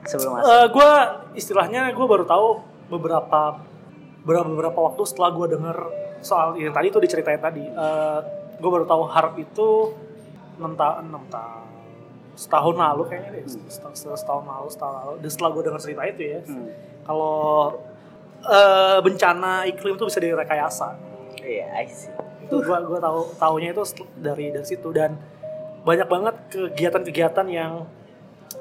sebelum 0.04 0.32
masuk. 0.36 0.46
Eh, 0.46 0.66
gue 0.70 0.90
istilahnya 1.34 1.82
gue 1.90 2.06
baru 2.06 2.24
tahu 2.24 2.48
beberapa 2.88 3.58
beberapa 4.22 4.46
beberapa 4.46 4.78
waktu 4.78 5.02
setelah 5.02 5.30
gue 5.32 5.46
denger 5.56 5.76
soal 6.20 6.54
yang 6.54 6.70
tadi 6.70 6.90
tuh 6.90 7.00
diceritain 7.00 7.40
tadi. 7.40 7.64
gue 8.58 8.66
baru 8.66 8.82
tahu 8.84 9.06
harp 9.06 9.38
itu 9.38 9.94
enam 10.58 10.74
tahun 10.74 11.06
enam 11.06 11.22
tahun 11.30 11.62
setahun 12.34 12.74
lalu 12.74 13.02
kayaknya 13.06 13.30
deh 13.38 13.42
setahun, 13.70 14.18
setahun 14.18 14.42
lalu 14.42 14.66
setahun 14.70 14.94
lalu 14.98 15.14
dan 15.22 15.30
setelah 15.30 15.50
gue 15.54 15.62
dengar 15.62 15.80
cerita 15.82 16.02
itu 16.06 16.22
ya 16.26 16.40
Hmm. 16.42 16.66
kalau 17.02 17.38
eh, 18.42 18.98
bencana 18.98 19.66
iklim 19.66 19.94
itu 19.94 20.04
bisa 20.06 20.18
direkayasa 20.18 20.88
Iya, 21.38 21.66
I 21.70 21.86
see. 21.86 22.10
itu 22.44 22.54
gua 22.60 22.82
gua 22.82 22.98
tahu 22.98 23.30
taunya 23.38 23.70
itu 23.70 23.82
dari 24.18 24.50
dari 24.50 24.66
situ 24.66 24.90
dan 24.90 25.14
banyak 25.82 26.04
banget 26.04 26.34
kegiatan-kegiatan 26.50 27.46
yang 27.46 27.86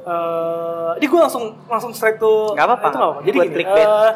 eh 0.05 0.91
ini 1.01 1.05
gue 1.07 1.19
langsung 1.19 1.55
langsung 1.65 1.91
straight 1.95 2.21
to 2.21 2.53
Nggak 2.53 2.67
apa-apa, 2.67 2.85
itu 2.87 2.97
nggak 2.97 3.09
apa-apa. 3.09 3.21
jadi 3.25 3.37
gini, 3.47 3.63
eh, 3.65 4.11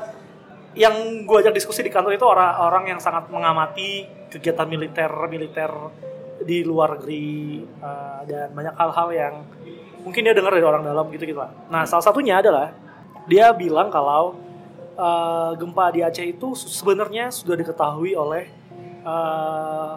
yang 0.72 0.96
gue 1.28 1.38
ajak 1.44 1.54
diskusi 1.56 1.84
di 1.84 1.92
kantor 1.92 2.16
itu 2.16 2.24
orang-orang 2.24 2.96
yang 2.96 3.00
sangat 3.04 3.28
mengamati 3.28 4.08
kegiatan 4.32 4.68
militer 4.68 5.12
militer 5.28 5.72
di 6.42 6.64
luar 6.64 6.96
negeri 7.00 7.60
eh, 7.64 8.20
dan 8.28 8.48
banyak 8.56 8.76
hal-hal 8.78 9.08
yang 9.12 9.34
mungkin 10.02 10.22
dia 10.26 10.34
dengar 10.34 10.56
dari 10.56 10.66
orang 10.66 10.82
dalam 10.82 11.06
gitu 11.12 11.28
gitu 11.28 11.40
lah 11.44 11.52
nah 11.68 11.84
salah 11.84 12.02
satunya 12.02 12.40
adalah 12.40 12.72
dia 13.28 13.52
bilang 13.52 13.92
kalau 13.92 14.34
eh, 14.96 15.52
gempa 15.60 15.92
di 15.92 16.02
Aceh 16.02 16.24
itu 16.24 16.56
sebenarnya 16.56 17.30
sudah 17.30 17.56
diketahui 17.60 18.16
oleh 18.16 18.48
eh, 19.04 19.94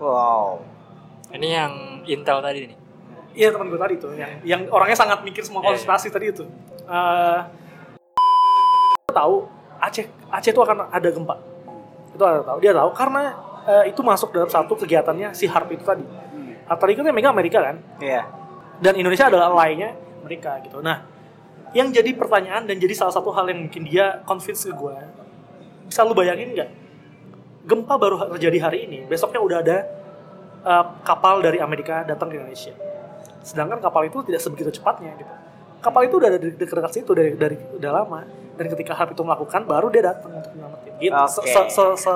Wow. 0.00 0.64
Ini 1.28 1.48
yang 1.60 1.72
Intel 2.08 2.40
tadi 2.40 2.72
nih. 2.72 2.78
Iya 3.30 3.54
teman 3.54 3.70
gue 3.70 3.78
tadi 3.78 3.94
tuh 3.94 4.12
yang 4.18 4.42
yang 4.42 4.60
orangnya 4.74 4.98
sangat 4.98 5.22
mikir 5.22 5.46
semua 5.46 5.62
konspirasi 5.62 6.10
tadi 6.10 6.34
itu. 6.34 6.44
Eh 6.90 7.40
tahu 9.10 9.46
Aceh 9.80 10.06
Aceh 10.30 10.50
itu 10.50 10.60
akan 10.60 10.90
ada 10.90 11.08
gempa. 11.08 11.36
Itu 12.14 12.22
ada 12.26 12.42
tahu. 12.42 12.58
Dia 12.58 12.72
tahu 12.74 12.90
karena 12.94 13.22
eh, 13.66 13.84
itu 13.94 14.00
masuk 14.02 14.34
dalam 14.34 14.50
satu 14.50 14.74
kegiatannya 14.74 15.32
si 15.32 15.46
Harp 15.46 15.70
itu 15.70 15.82
tadi. 15.86 16.04
Harp 16.66 16.78
tadi 16.78 16.92
kan 16.98 17.06
yang 17.06 17.16
megang 17.16 17.34
Amerika 17.34 17.62
kan. 17.62 17.76
Iya. 18.02 18.26
Dan 18.80 18.98
Indonesia 18.98 19.28
adalah 19.28 19.52
lainnya 19.52 19.94
mereka 20.24 20.58
gitu. 20.64 20.80
Nah, 20.80 21.04
yang 21.76 21.92
jadi 21.94 22.10
pertanyaan 22.16 22.66
dan 22.66 22.76
jadi 22.80 22.94
salah 22.96 23.14
satu 23.14 23.30
hal 23.30 23.46
yang 23.46 23.68
mungkin 23.68 23.86
dia 23.86 24.20
convince 24.26 24.66
ke 24.66 24.74
gue. 24.74 24.96
Bisa 25.86 26.02
lu 26.02 26.14
bayangin 26.16 26.54
nggak? 26.54 26.70
Gempa 27.66 27.94
baru 28.00 28.16
terjadi 28.38 28.58
hari 28.62 28.88
ini, 28.88 29.04
besoknya 29.04 29.40
udah 29.42 29.58
ada 29.60 29.78
eh, 30.64 30.84
kapal 31.04 31.44
dari 31.44 31.60
Amerika 31.60 32.02
datang 32.02 32.32
ke 32.32 32.40
Indonesia. 32.40 32.89
Sedangkan 33.40 33.80
kapal 33.80 34.08
itu 34.08 34.20
tidak 34.24 34.40
sebegitu 34.40 34.70
cepatnya 34.80 35.16
gitu. 35.16 35.32
Kapal 35.80 36.04
itu 36.08 36.14
udah 36.20 36.28
ada 36.28 36.38
di 36.38 36.52
dekat 36.52 36.92
situ 36.92 37.10
dari 37.16 37.32
dari 37.34 37.56
udah 37.56 37.90
lama 37.90 38.20
dan 38.60 38.66
ketika 38.76 38.92
Harp 38.92 39.16
itu 39.16 39.24
melakukan 39.24 39.64
baru 39.64 39.88
dia 39.88 40.12
datang 40.12 40.36
untuk 40.36 40.52
menyelamatin. 40.52 40.92
Gitu. 41.00 41.16
Se, 41.32 41.40
Oke. 41.40 41.48
se, 41.48 41.60
se, 41.72 41.84
se, 41.96 42.14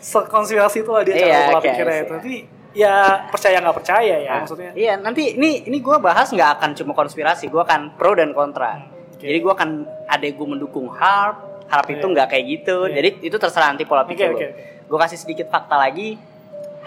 se-konspirasi 0.00 0.80
itulah 0.80 1.04
dia 1.04 1.14
cara 1.20 1.52
pola 1.52 1.60
oke, 1.60 1.66
pikirnya 1.68 1.98
itu. 2.00 2.14
Tapi 2.16 2.34
ya 2.72 2.94
percaya 3.28 3.56
nggak 3.60 3.76
percaya 3.76 4.14
ya 4.16 4.32
Nah, 4.32 4.40
maksudnya. 4.44 4.70
Iya, 4.72 4.94
nanti 4.96 5.36
ini 5.36 5.68
ini 5.68 5.78
gue 5.84 5.96
bahas 6.00 6.32
nggak 6.32 6.50
akan 6.56 6.70
cuma 6.72 6.92
konspirasi, 6.96 7.52
gue 7.52 7.60
akan 7.60 8.00
pro 8.00 8.16
dan 8.16 8.32
kontra. 8.32 8.80
Oke. 9.12 9.28
Jadi 9.28 9.38
gue 9.44 9.52
akan 9.52 9.70
ada 10.08 10.24
gue 10.24 10.46
mendukung 10.48 10.88
harp, 10.88 11.66
harp 11.68 11.86
itu 11.92 12.00
Iya. 12.00 12.12
nggak 12.16 12.26
kayak 12.32 12.44
gitu. 12.48 12.76
Iya. 12.88 12.94
Jadi 12.96 13.08
itu 13.28 13.36
terserah 13.36 13.68
nanti 13.68 13.84
pola 13.84 14.08
pikir 14.08 14.32
oke, 14.32 14.32
lo. 14.32 14.38
oke. 14.40 14.48
Gue 14.88 14.98
kasih 15.04 15.18
sedikit 15.20 15.52
fakta 15.52 15.76
lagi. 15.76 16.16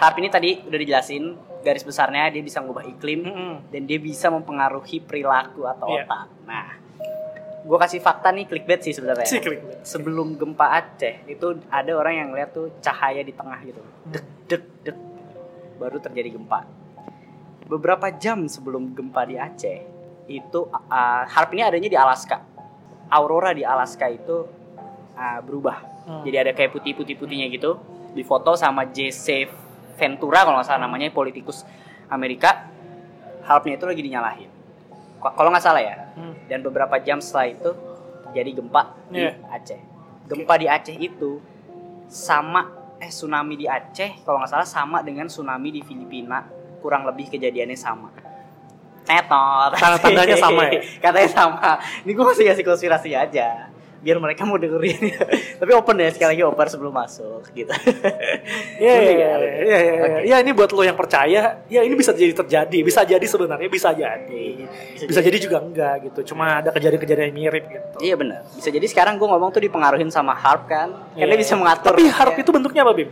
Harp 0.02 0.18
ini 0.18 0.34
tadi 0.34 0.58
udah 0.66 0.80
dijelasin 0.82 1.24
garis 1.62 1.86
besarnya 1.86 2.34
dia 2.34 2.42
bisa 2.42 2.58
mengubah 2.58 2.82
iklim 2.90 3.22
Mm-mm. 3.22 3.54
dan 3.70 3.82
dia 3.86 4.02
bisa 4.02 4.34
mempengaruhi 4.34 4.98
perilaku 4.98 5.70
atau 5.70 5.94
Iya. 5.94 6.10
otak. 6.10 6.26
Nah, 6.50 6.68
gue 7.62 7.78
kasih 7.78 8.02
fakta 8.02 8.34
nih 8.34 8.50
clickbait 8.50 8.82
sih 8.82 8.98
sebenarnya. 8.98 9.30
Si 9.30 9.38
clickbait. 9.38 9.86
Sebelum 9.86 10.34
gempa 10.42 10.74
Aceh 10.74 11.22
itu 11.30 11.62
ada 11.70 11.92
orang 11.94 12.18
yang 12.18 12.30
lihat 12.34 12.50
tuh 12.50 12.74
cahaya 12.82 13.22
di 13.22 13.30
tengah 13.30 13.62
gitu, 13.62 13.78
dek 14.10 14.26
dek 14.50 14.64
dek, 14.90 14.98
baru 15.78 16.02
terjadi 16.02 16.34
gempa. 16.34 16.66
Beberapa 17.70 18.10
jam 18.18 18.50
sebelum 18.50 18.98
gempa 18.98 19.22
di 19.30 19.38
Aceh 19.38 19.80
itu 20.34 20.60
uh, 20.66 21.24
harp 21.30 21.54
ini 21.54 21.62
adanya 21.62 21.90
di 21.94 21.98
Alaska. 22.02 22.42
Aurora 23.14 23.54
di 23.54 23.62
Alaska 23.62 24.10
itu 24.10 24.50
uh, 25.14 25.40
berubah. 25.46 25.78
Hmm. 26.10 26.26
Jadi 26.26 26.36
ada 26.42 26.52
kayak 26.58 26.74
putih-putih-putihnya 26.74 27.54
gitu. 27.54 27.78
Difoto 28.18 28.58
sama 28.58 28.90
Jesse 28.90 29.46
Ventura 29.96 30.44
kalau 30.44 30.60
nggak 30.60 30.68
salah 30.68 30.82
namanya 30.88 31.12
politikus 31.12 31.64
Amerika. 32.08 32.68
Harpnya 33.42 33.76
itu 33.76 33.86
lagi 33.90 34.02
dinyalahin. 34.06 34.52
Kalau 35.22 35.50
nggak 35.50 35.64
salah 35.64 35.82
ya. 35.82 35.96
Hmm. 36.18 36.34
Dan 36.46 36.62
beberapa 36.62 36.98
jam 37.02 37.18
setelah 37.22 37.48
itu 37.50 37.70
terjadi 38.30 38.62
gempa 38.62 38.84
di 39.10 39.22
Iya. 39.24 39.34
Aceh. 39.50 39.82
Gempa 40.30 40.54
di 40.58 40.68
Aceh 40.70 40.96
itu 40.96 41.42
sama 42.12 42.68
eh 43.02 43.10
tsunami 43.10 43.58
di 43.58 43.66
Aceh 43.66 44.22
kalau 44.22 44.44
nggak 44.44 44.52
salah 44.52 44.68
sama 44.68 45.02
dengan 45.02 45.26
tsunami 45.26 45.74
di 45.74 45.82
Filipina 45.82 46.46
kurang 46.82 47.06
lebih 47.08 47.30
kejadiannya 47.34 47.78
sama. 47.78 48.10
Tetot. 49.02 49.74
Tanda-tandanya 49.78 50.38
sama 50.38 50.62
ya? 50.70 50.82
Katanya 51.04 51.30
sama. 51.30 51.70
Ini 52.06 52.12
gue 52.14 52.26
masih 52.26 52.46
kasih 52.46 52.64
konspirasi 52.66 53.10
aja. 53.18 53.71
Biar 54.02 54.18
mereka 54.18 54.44
mau 54.44 54.58
dengerin 54.58 55.14
tapi 55.62 55.72
open 55.72 55.96
ya 55.96 56.10
sekali 56.10 56.34
lagi 56.34 56.44
open 56.44 56.68
sebelum 56.68 56.90
masuk 56.92 57.46
gitu 57.54 57.70
Iya, 58.76 58.94
iya, 58.98 58.98
Boleh 58.98 59.14
iya, 59.14 59.30
ya? 59.30 59.38
iya, 59.38 59.78
iya, 59.78 59.94
iya. 59.94 60.20
Ya, 60.26 60.36
ini 60.42 60.52
buat 60.52 60.70
lo 60.70 60.82
yang 60.82 60.96
percaya, 60.96 61.62
ya 61.66 61.82
ini 61.82 61.94
bisa 61.94 62.10
jadi 62.12 62.34
terjadi, 62.34 62.78
bisa 62.82 63.02
jadi 63.04 63.22
sebenarnya 63.22 63.70
bisa 63.70 63.94
jadi, 63.94 64.46
bisa 64.98 65.22
jadi 65.22 65.38
juga 65.38 65.62
enggak 65.62 66.10
gitu. 66.10 66.34
Cuma 66.34 66.58
ada 66.58 66.74
kejadian-kejadian 66.74 67.30
yang 67.30 67.38
mirip 67.38 67.64
gitu. 67.64 67.98
iya 68.02 68.16
benar 68.16 68.42
bisa 68.52 68.68
jadi 68.68 68.82
sekarang 68.84 69.16
gue 69.16 69.28
ngomong 69.28 69.50
tuh 69.50 69.62
dipengaruhin 69.62 70.10
sama 70.10 70.34
harp 70.34 70.66
kan 70.66 70.90
karena 71.14 71.30
Iya. 71.32 71.40
bisa 71.40 71.54
mengatur 71.54 71.94
Tapi 71.94 72.10
harp 72.10 72.34
ya. 72.36 72.42
itu 72.42 72.50
bentuknya 72.50 72.82
apa, 72.82 72.94
Bim? 72.94 73.10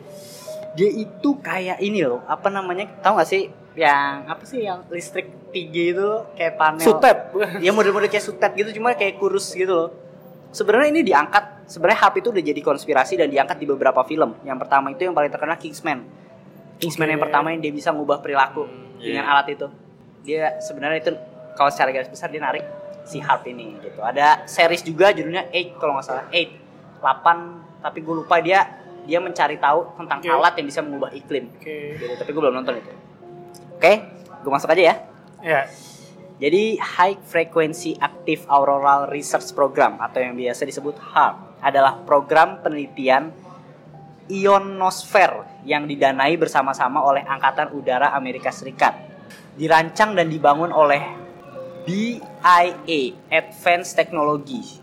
dia 0.69 0.85
itu 0.87 1.29
kayak 1.39 1.77
ini 1.79 2.01
loh 2.01 2.21
apa 2.25 2.47
namanya 2.47 2.85
tahu 2.99 3.17
gak 3.17 3.25
sih 3.25 3.49
yang 3.73 4.25
apa 4.25 4.41
sih 4.43 4.61
yang 4.61 4.85
listrik 4.87 5.29
tinggi 5.49 5.91
itu 5.91 6.09
kayak 6.33 6.55
panel 6.55 6.81
Sutet. 6.81 7.17
ya 7.57 7.69
model-model 7.69 8.05
kayak 8.05 8.21
sutet 8.23 8.51
gitu 8.53 8.77
cuma 8.77 8.93
kayak 8.93 9.17
kurus 9.17 9.49
gitu 9.51 9.69
loh 9.69 9.89
sebenarnya 10.49 10.89
ini 10.89 11.01
diangkat 11.01 11.69
sebenarnya 11.69 11.99
harp 12.01 12.15
itu 12.17 12.29
udah 12.29 12.41
jadi 12.41 12.61
konspirasi 12.61 13.13
dan 13.15 13.29
diangkat 13.29 13.57
di 13.57 13.65
beberapa 13.65 14.01
film 14.03 14.33
yang 14.41 14.57
pertama 14.57 14.89
itu 14.89 15.05
yang 15.05 15.13
paling 15.13 15.29
terkenal 15.29 15.55
Kingsman 15.55 16.01
Kingsman 16.77 17.05
Oke. 17.05 17.13
yang 17.13 17.21
pertama 17.21 17.47
yang 17.51 17.61
dia 17.61 17.69
bisa 17.69 17.91
ngubah 17.91 18.19
perilaku 18.19 18.65
dengan 18.97 19.23
Iya. 19.23 19.31
alat 19.31 19.47
itu 19.49 19.67
dia 20.21 20.57
sebenarnya 20.59 20.97
itu 20.99 21.11
kalau 21.53 21.69
secara 21.69 21.89
garis 21.89 22.07
besar 22.07 22.27
dia 22.27 22.39
narik 22.39 22.65
si 23.03 23.17
harp 23.17 23.45
ini 23.45 23.79
gitu 23.79 23.99
ada 23.99 24.43
series 24.45 24.81
juga 24.81 25.09
judulnya 25.09 25.49
Eight 25.49 25.73
kalau 25.75 25.95
nggak 25.95 26.05
salah 26.05 26.25
Eight 26.29 26.51
8 26.97 27.81
tapi 27.81 27.99
gue 27.99 28.15
lupa 28.17 28.37
dia 28.37 28.65
dia 29.03 29.17
mencari 29.17 29.57
tahu 29.57 29.95
tentang 29.95 30.19
Oke. 30.19 30.29
alat 30.29 30.53
yang 30.55 30.67
bisa 30.67 30.79
mengubah 30.81 31.09
iklim 31.09 31.47
Oke. 31.55 31.95
gitu, 31.95 32.13
tapi 32.13 32.29
gue 32.29 32.41
belum 32.41 32.55
nonton 32.55 32.75
itu 32.75 32.91
oke 33.73 33.93
gue 34.39 34.51
masuk 34.51 34.69
aja 34.69 34.83
ya 34.83 34.95
Ya. 35.39 35.63
Jadi 36.39 36.79
High 36.79 37.19
Frequency 37.27 37.99
Active 37.99 38.47
Auroral 38.47 39.11
Research 39.11 39.51
Program 39.51 39.99
atau 39.99 40.23
yang 40.23 40.39
biasa 40.39 40.63
disebut 40.63 40.95
HARP 40.95 41.59
adalah 41.59 41.99
program 42.07 42.63
penelitian 42.63 43.35
ionosfer 44.31 45.43
yang 45.67 45.83
didanai 45.83 46.39
bersama-sama 46.39 47.03
oleh 47.03 47.27
Angkatan 47.27 47.75
Udara 47.75 48.15
Amerika 48.15 48.55
Serikat. 48.55 48.95
Dirancang 49.59 50.15
dan 50.15 50.31
dibangun 50.31 50.71
oleh 50.71 51.03
BIA 51.83 53.01
Advanced 53.27 53.99
Technology. 53.99 54.79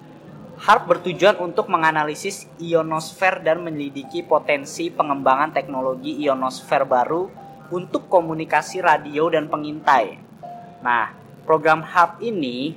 HARP 0.61 0.85
bertujuan 0.93 1.41
untuk 1.41 1.73
menganalisis 1.73 2.45
ionosfer 2.61 3.41
dan 3.41 3.65
menyelidiki 3.65 4.29
potensi 4.29 4.93
pengembangan 4.93 5.57
teknologi 5.57 6.21
ionosfer 6.21 6.85
baru 6.85 7.33
untuk 7.73 8.13
komunikasi 8.13 8.85
radio 8.85 9.33
dan 9.33 9.49
pengintai. 9.49 10.21
Nah, 10.85 11.26
program 11.47 11.81
HARP 11.81 12.21
ini 12.21 12.75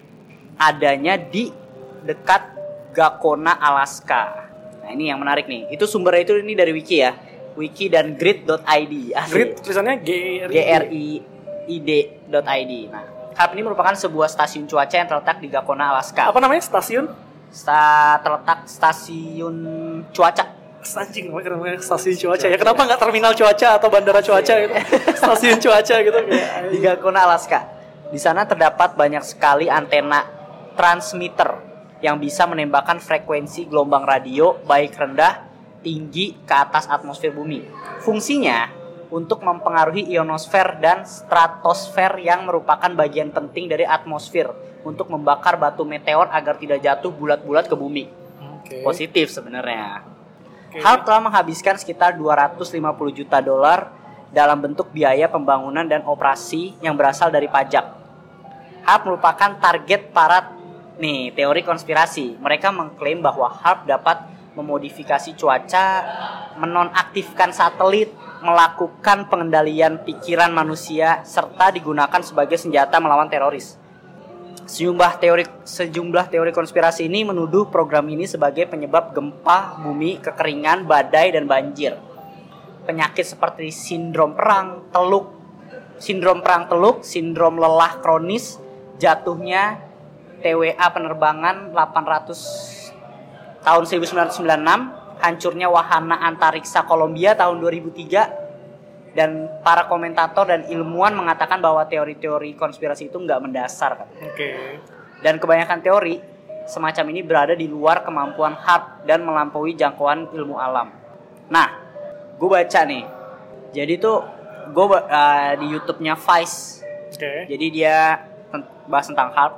adanya 0.56 1.18
di 1.18 1.50
dekat 2.06 2.56
Gakona, 2.94 3.58
Alaska. 3.58 4.50
Nah, 4.86 4.90
ini 4.94 5.10
yang 5.10 5.20
menarik 5.20 5.50
nih. 5.50 5.74
Itu 5.74 5.90
sumbernya 5.90 6.26
itu 6.26 6.34
ini 6.40 6.54
dari 6.54 6.72
wiki 6.72 7.02
ya. 7.02 7.12
Wiki 7.58 7.90
dan 7.92 8.16
grid.id. 8.16 8.94
Grid 9.34 9.50
tulisannya 9.60 10.00
G 10.06 10.10
R 10.48 10.86
I. 10.90 11.20
GRID.id. 11.70 12.74
Nah, 12.90 13.06
HARP 13.38 13.52
ini 13.54 13.62
merupakan 13.62 13.94
sebuah 13.94 14.26
stasiun 14.26 14.66
cuaca 14.66 14.96
yang 14.98 15.06
terletak 15.06 15.38
di 15.38 15.48
Gakona, 15.54 15.94
Alaska. 15.94 16.28
Apa 16.34 16.42
namanya 16.42 16.66
stasiun? 16.66 17.06
Sta- 17.54 18.18
terletak 18.26 18.66
stasiun 18.66 19.56
cuaca. 20.10 20.58
Anjing 20.80 21.30
namanya 21.30 21.44
keren 21.46 21.60
banget, 21.62 21.84
stasiun 21.86 22.16
cuaca 22.18 22.46
ya. 22.50 22.58
Kenapa 22.58 22.82
nggak 22.88 23.00
terminal 23.00 23.34
cuaca 23.38 23.68
atau 23.78 23.88
bandara 23.92 24.22
cuaca 24.24 24.54
gitu? 24.58 24.74
stasiun 25.22 25.58
cuaca 25.62 25.96
gitu 26.02 26.20
di 26.74 26.78
Gakona, 26.82 27.30
Alaska. 27.30 27.79
Di 28.10 28.18
sana 28.18 28.50
terdapat 28.50 28.98
banyak 28.98 29.22
sekali 29.22 29.70
antena 29.70 30.26
transmitter 30.74 31.62
yang 32.02 32.18
bisa 32.18 32.50
menembakkan 32.50 32.98
frekuensi 32.98 33.70
gelombang 33.70 34.08
radio 34.08 34.58
baik 34.66 34.98
rendah, 34.98 35.46
tinggi 35.86 36.34
ke 36.42 36.56
atas 36.56 36.90
atmosfer 36.90 37.30
bumi. 37.30 37.62
Fungsinya 38.02 38.72
untuk 39.14 39.46
mempengaruhi 39.46 40.10
ionosfer 40.10 40.82
dan 40.82 41.06
stratosfer 41.06 42.18
yang 42.22 42.50
merupakan 42.50 42.90
bagian 42.94 43.30
penting 43.30 43.70
dari 43.70 43.86
atmosfer 43.86 44.50
untuk 44.82 45.12
membakar 45.12 45.60
batu 45.60 45.86
meteor 45.86 46.30
agar 46.34 46.58
tidak 46.58 46.80
jatuh 46.82 47.14
bulat-bulat 47.14 47.68
ke 47.68 47.76
bumi. 47.76 48.06
Oke. 48.58 48.82
Positif 48.82 49.30
sebenarnya. 49.30 50.02
Oke. 50.70 50.82
HARP 50.82 51.06
telah 51.06 51.22
menghabiskan 51.26 51.76
sekitar 51.78 52.16
250 52.16 52.74
juta 53.14 53.38
dolar 53.42 53.92
dalam 54.30 54.62
bentuk 54.62 54.94
biaya 54.94 55.26
pembangunan 55.26 55.84
dan 55.90 56.06
operasi 56.06 56.78
yang 56.80 56.94
berasal 56.94 57.34
dari 57.34 57.50
pajak. 57.50 57.99
HARP 58.84 59.02
merupakan 59.08 59.58
target 59.58 60.12
para 60.12 60.56
nih 61.00 61.32
teori 61.34 61.64
konspirasi. 61.64 62.38
Mereka 62.38 62.76
mengklaim 62.76 63.24
bahwa 63.24 63.48
HARP 63.48 63.88
dapat 63.88 64.18
memodifikasi 64.54 65.40
cuaca, 65.40 65.88
menonaktifkan 66.60 67.56
satelit, 67.56 68.12
melakukan 68.44 69.32
pengendalian 69.32 70.04
pikiran 70.04 70.52
manusia 70.52 71.24
serta 71.24 71.72
digunakan 71.72 72.20
sebagai 72.20 72.60
senjata 72.60 73.00
melawan 73.00 73.32
teroris. 73.32 73.80
Sejumlah 74.70 75.18
teori 75.18 75.44
sejumlah 75.66 76.30
teori 76.30 76.54
konspirasi 76.54 77.10
ini 77.10 77.26
menuduh 77.26 77.74
program 77.74 78.06
ini 78.06 78.30
sebagai 78.30 78.70
penyebab 78.70 79.18
gempa 79.18 79.82
bumi, 79.82 80.22
kekeringan, 80.22 80.86
badai 80.86 81.34
dan 81.34 81.50
banjir. 81.50 81.98
Penyakit 82.86 83.26
seperti 83.26 83.74
sindrom 83.74 84.38
perang, 84.38 84.94
teluk, 84.94 85.34
sindrom 85.98 86.46
perang 86.46 86.70
teluk, 86.70 87.02
sindrom 87.02 87.58
lelah 87.58 87.98
kronis, 87.98 88.62
jatuhnya 89.00 89.80
TWA 90.44 90.88
penerbangan 90.92 91.72
800 91.72 93.64
tahun 93.64 93.84
1996, 93.88 95.20
hancurnya 95.20 95.68
wahana 95.68 96.16
antariksa 96.28 96.88
Kolombia 96.88 97.36
tahun 97.36 97.60
2003 97.60 99.16
dan 99.18 99.50
para 99.66 99.90
komentator 99.90 100.48
dan 100.48 100.70
ilmuwan 100.70 101.18
mengatakan 101.18 101.60
bahwa 101.60 101.84
teori-teori 101.84 102.56
konspirasi 102.56 103.12
itu 103.12 103.18
nggak 103.20 103.42
mendasar. 103.42 104.06
Oke. 104.06 104.80
Dan 105.20 105.42
kebanyakan 105.42 105.80
teori 105.84 106.22
semacam 106.70 107.06
ini 107.12 107.26
berada 107.26 107.58
di 107.58 107.68
luar 107.68 108.06
kemampuan 108.06 108.54
HARP 108.56 109.10
dan 109.10 109.26
melampaui 109.26 109.76
jangkauan 109.76 110.30
ilmu 110.32 110.56
alam. 110.56 110.94
Nah, 111.50 111.68
gue 112.38 112.48
baca 112.48 112.82
nih. 112.86 113.04
Jadi 113.76 113.94
tuh 114.00 114.24
gue 114.72 114.88
di 115.60 115.68
YouTube-nya 115.74 116.16
Vice. 116.16 116.86
Oke. 117.10 117.50
Jadi 117.50 117.66
dia 117.74 118.29
bahas 118.90 119.06
tentang 119.06 119.30
HARP. 119.32 119.54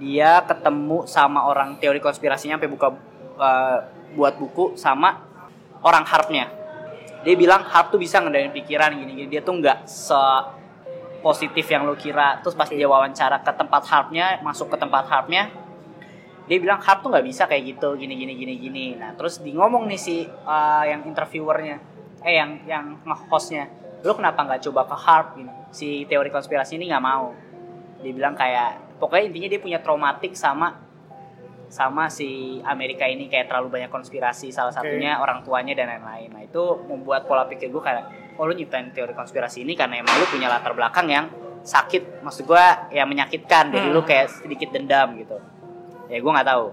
Dia 0.00 0.40
ketemu 0.44 1.04
sama 1.04 1.44
orang 1.44 1.76
teori 1.76 2.00
konspirasinya 2.00 2.56
sampai 2.56 2.72
buka 2.72 2.88
uh, 3.36 3.78
buat 4.16 4.34
buku 4.40 4.74
sama 4.80 5.20
orang 5.84 6.04
HARP-nya. 6.08 6.48
Dia 7.22 7.34
bilang 7.36 7.64
HARP 7.64 7.92
tuh 7.92 8.00
bisa 8.00 8.20
ngendaliin 8.24 8.52
pikiran 8.52 8.96
gini-gini. 8.96 9.28
Dia 9.28 9.44
tuh 9.44 9.60
nggak 9.60 9.84
se 9.84 10.20
positif 11.24 11.66
yang 11.68 11.84
lo 11.84 11.96
kira. 11.98 12.40
Terus 12.40 12.54
pas 12.54 12.68
dia 12.68 12.88
wawancara 12.88 13.44
ke 13.44 13.52
tempat 13.52 13.82
HARP-nya, 13.84 14.40
masuk 14.40 14.72
ke 14.72 14.76
tempat 14.78 15.04
HARP-nya, 15.10 15.50
dia 16.46 16.58
bilang 16.62 16.78
HARP 16.78 17.02
tuh 17.02 17.10
nggak 17.10 17.26
bisa 17.26 17.42
kayak 17.50 17.74
gitu, 17.74 17.98
gini 17.98 18.14
gini 18.14 18.32
gini 18.38 18.54
gini. 18.54 18.86
Nah 18.94 19.18
terus 19.18 19.42
di 19.42 19.50
ngomong 19.50 19.90
nih 19.90 19.98
si 19.98 20.22
uh, 20.22 20.84
yang 20.86 21.02
interviewernya, 21.02 21.76
eh 22.22 22.38
yang 22.38 22.62
yang 22.70 23.02
nge-hostnya, 23.02 23.66
lo 24.06 24.14
kenapa 24.14 24.46
nggak 24.46 24.62
coba 24.70 24.86
ke 24.86 24.96
HARP 24.96 25.26
gini? 25.42 25.52
Si 25.74 25.88
teori 26.06 26.30
konspirasi 26.30 26.78
ini 26.78 26.86
nggak 26.86 27.02
mau. 27.02 27.34
Dia 28.00 28.12
bilang 28.12 28.34
kayak, 28.36 28.98
pokoknya 29.00 29.24
intinya 29.32 29.48
dia 29.52 29.60
punya 29.60 29.78
traumatik 29.80 30.36
sama 30.36 30.86
sama 31.66 32.06
si 32.06 32.62
Amerika 32.62 33.10
ini 33.10 33.26
kayak 33.26 33.50
terlalu 33.50 33.74
banyak 33.78 33.90
konspirasi 33.90 34.54
salah 34.54 34.70
satunya 34.70 35.18
orang 35.18 35.42
tuanya 35.42 35.74
dan 35.74 35.90
lain-lain. 35.90 36.30
Nah 36.30 36.42
itu 36.46 36.62
membuat 36.86 37.26
pola 37.26 37.42
pikir 37.50 37.74
gue 37.74 37.82
kayak, 37.82 38.38
oh 38.38 38.46
lu 38.46 38.54
nyiptain 38.54 38.94
teori 38.94 39.12
konspirasi 39.12 39.66
ini 39.66 39.74
karena 39.74 39.98
emang 39.98 40.14
lu 40.14 40.26
punya 40.30 40.46
latar 40.46 40.72
belakang 40.78 41.10
yang 41.10 41.26
sakit, 41.66 42.22
maksud 42.22 42.46
gue 42.46 42.66
ya 42.94 43.02
menyakitkan. 43.02 43.74
Jadi 43.74 43.88
lu 43.90 44.02
kayak 44.06 44.46
sedikit 44.46 44.70
dendam 44.70 45.18
gitu. 45.18 45.42
Ya 46.06 46.22
gue 46.22 46.30
nggak 46.30 46.48
tahu. 46.48 46.66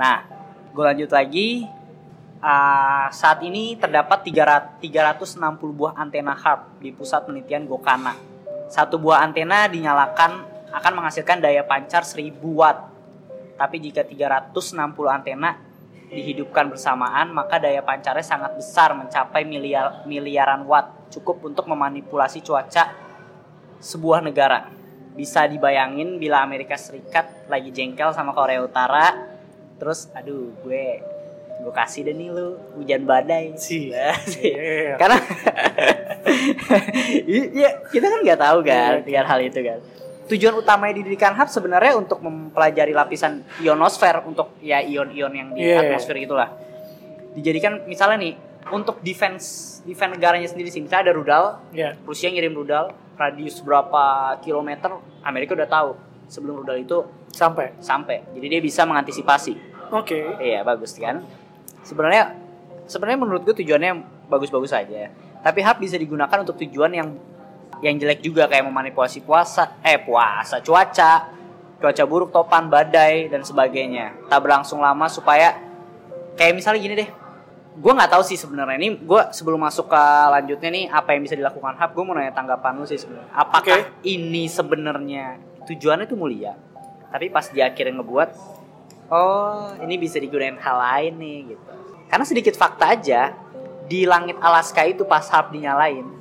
Nah, 0.00 0.24
gue 0.72 0.84
lanjut 0.84 1.10
lagi. 1.12 1.68
Ah, 2.38 3.10
saat 3.10 3.42
ini 3.42 3.74
terdapat 3.74 4.22
300 4.22 4.78
360 4.78 5.74
buah 5.74 5.98
antena 5.98 6.38
HARP 6.38 6.78
di 6.78 6.94
pusat 6.94 7.26
penelitian 7.26 7.66
Gokana. 7.66 8.14
Satu 8.68 9.00
buah 9.00 9.24
antena 9.24 9.64
dinyalakan 9.64 10.44
akan 10.68 10.92
menghasilkan 10.92 11.40
daya 11.40 11.64
pancar 11.64 12.04
1000 12.04 12.36
watt. 12.52 12.78
Tapi 13.56 13.76
jika 13.80 14.04
360 14.04 14.76
antena 15.08 15.56
dihidupkan 16.08 16.68
bersamaan, 16.72 17.32
maka 17.32 17.60
daya 17.60 17.84
pancarnya 17.84 18.24
sangat 18.24 18.56
besar 18.56 18.92
mencapai 18.96 19.44
miliar 19.44 20.04
miliaran 20.08 20.64
watt, 20.64 21.10
cukup 21.12 21.44
untuk 21.48 21.68
memanipulasi 21.68 22.44
cuaca 22.44 22.92
sebuah 23.80 24.24
negara. 24.24 24.68
Bisa 25.16 25.44
dibayangin 25.50 26.20
bila 26.22 26.44
Amerika 26.46 26.78
Serikat 26.78 27.50
lagi 27.50 27.74
jengkel 27.74 28.14
sama 28.14 28.30
Korea 28.36 28.62
Utara, 28.62 29.16
terus 29.80 30.06
aduh 30.14 30.54
gue 30.62 31.02
gue 31.58 31.72
kasih 31.74 32.00
deh 32.02 32.14
nih 32.14 32.28
lu 32.30 32.54
hujan 32.74 33.02
badai. 33.02 33.52
Si. 33.54 33.90
Nah, 33.90 34.14
Iya. 34.38 34.94
Karena 34.96 35.18
Iya, 37.28 37.70
kita 37.88 38.06
kan 38.06 38.20
nggak 38.22 38.40
tahu 38.40 38.58
kan 38.62 38.92
dengan 39.02 39.24
hal 39.26 39.40
itu 39.40 39.60
kan. 39.60 39.80
tujuan 40.28 40.54
utamanya 40.54 40.92
didirikan 40.94 41.32
hub 41.32 41.48
sebenarnya 41.48 41.96
untuk 41.96 42.20
mempelajari 42.20 42.92
lapisan 42.92 43.40
ionosfer 43.58 44.12
untuk 44.22 44.60
ya 44.60 44.76
ion-ion 44.78 45.32
yang 45.32 45.48
di 45.56 45.64
Iya. 45.64 45.88
atmosfer 45.88 46.20
itulah. 46.20 46.52
Dijadikan 47.32 47.88
misalnya 47.88 48.20
nih 48.20 48.34
untuk 48.68 49.00
defense 49.00 49.80
defense 49.82 50.12
negaranya 50.12 50.44
sendiri 50.44 50.68
sih. 50.68 50.84
Misalnya 50.84 51.08
ada 51.08 51.14
rudal, 51.16 51.44
Iya. 51.72 51.96
Rusia 52.04 52.28
ngirim 52.28 52.52
rudal 52.52 52.92
radius 53.16 53.64
berapa 53.64 54.04
kilometer 54.38 55.00
Amerika 55.24 55.56
udah 55.56 55.64
tahu 55.66 55.90
sebelum 56.28 56.60
rudal 56.60 56.76
itu 56.76 57.08
Sampai. 57.32 57.72
sampai. 57.80 58.20
Jadi 58.36 58.46
dia 58.46 58.60
bisa 58.60 58.84
mengantisipasi. 58.84 59.56
Oke. 59.88 60.36
Iya 60.38 60.60
bagus 60.60 60.92
kan. 60.94 61.24
Sebenarnya 61.88 62.36
sebenarnya 62.84 63.18
menurut 63.24 63.42
gue 63.48 63.56
tujuannya 63.64 64.28
bagus-bagus 64.28 64.76
aja. 64.76 65.08
Tapi 65.40 65.64
hub 65.64 65.78
bisa 65.80 65.96
digunakan 65.96 66.44
untuk 66.44 66.60
tujuan 66.60 66.92
yang 66.92 67.08
yang 67.80 67.96
jelek 67.96 68.20
juga 68.20 68.44
kayak 68.44 68.68
memanipulasi 68.68 69.24
puasa, 69.24 69.80
eh 69.80 69.96
puasa, 69.96 70.60
cuaca, 70.60 71.32
cuaca 71.80 72.04
buruk, 72.04 72.28
topan, 72.28 72.68
badai 72.68 73.32
dan 73.32 73.40
sebagainya. 73.40 74.28
Tak 74.28 74.40
berlangsung 74.44 74.84
lama 74.84 75.08
supaya 75.08 75.56
kayak 76.36 76.52
misalnya 76.52 76.80
gini 76.84 76.94
deh. 76.98 77.10
Gue 77.78 77.94
nggak 77.94 78.10
tahu 78.10 78.26
sih 78.26 78.34
sebenarnya 78.34 78.74
ini 78.74 78.98
gue 78.98 79.22
sebelum 79.30 79.62
masuk 79.62 79.86
ke 79.86 80.04
lanjutnya 80.34 80.68
nih 80.74 80.84
apa 80.90 81.14
yang 81.14 81.22
bisa 81.22 81.38
dilakukan 81.38 81.78
hub 81.78 81.90
gue 81.94 82.04
mau 82.04 82.14
nanya 82.18 82.34
tanggapan 82.34 82.74
lu 82.74 82.82
sih 82.82 82.98
sebenarnya 82.98 83.30
apakah 83.30 83.78
Oke. 83.78 84.02
ini 84.02 84.50
sebenarnya 84.50 85.38
tujuannya 85.62 86.10
itu 86.10 86.18
mulia 86.18 86.58
tapi 87.14 87.30
pas 87.30 87.46
di 87.46 87.62
akhirnya 87.62 88.02
ngebuat 88.02 88.57
oh 89.08 89.74
ini 89.82 90.00
bisa 90.00 90.16
digunakan 90.20 90.56
hal 90.60 90.76
lain 90.78 91.12
nih 91.18 91.38
gitu. 91.54 91.72
Karena 92.08 92.24
sedikit 92.24 92.54
fakta 92.56 92.96
aja 92.96 93.36
di 93.88 94.08
langit 94.08 94.36
Alaska 94.40 94.84
itu 94.84 95.04
pas 95.04 95.24
harp 95.28 95.52
dinyalain 95.52 96.18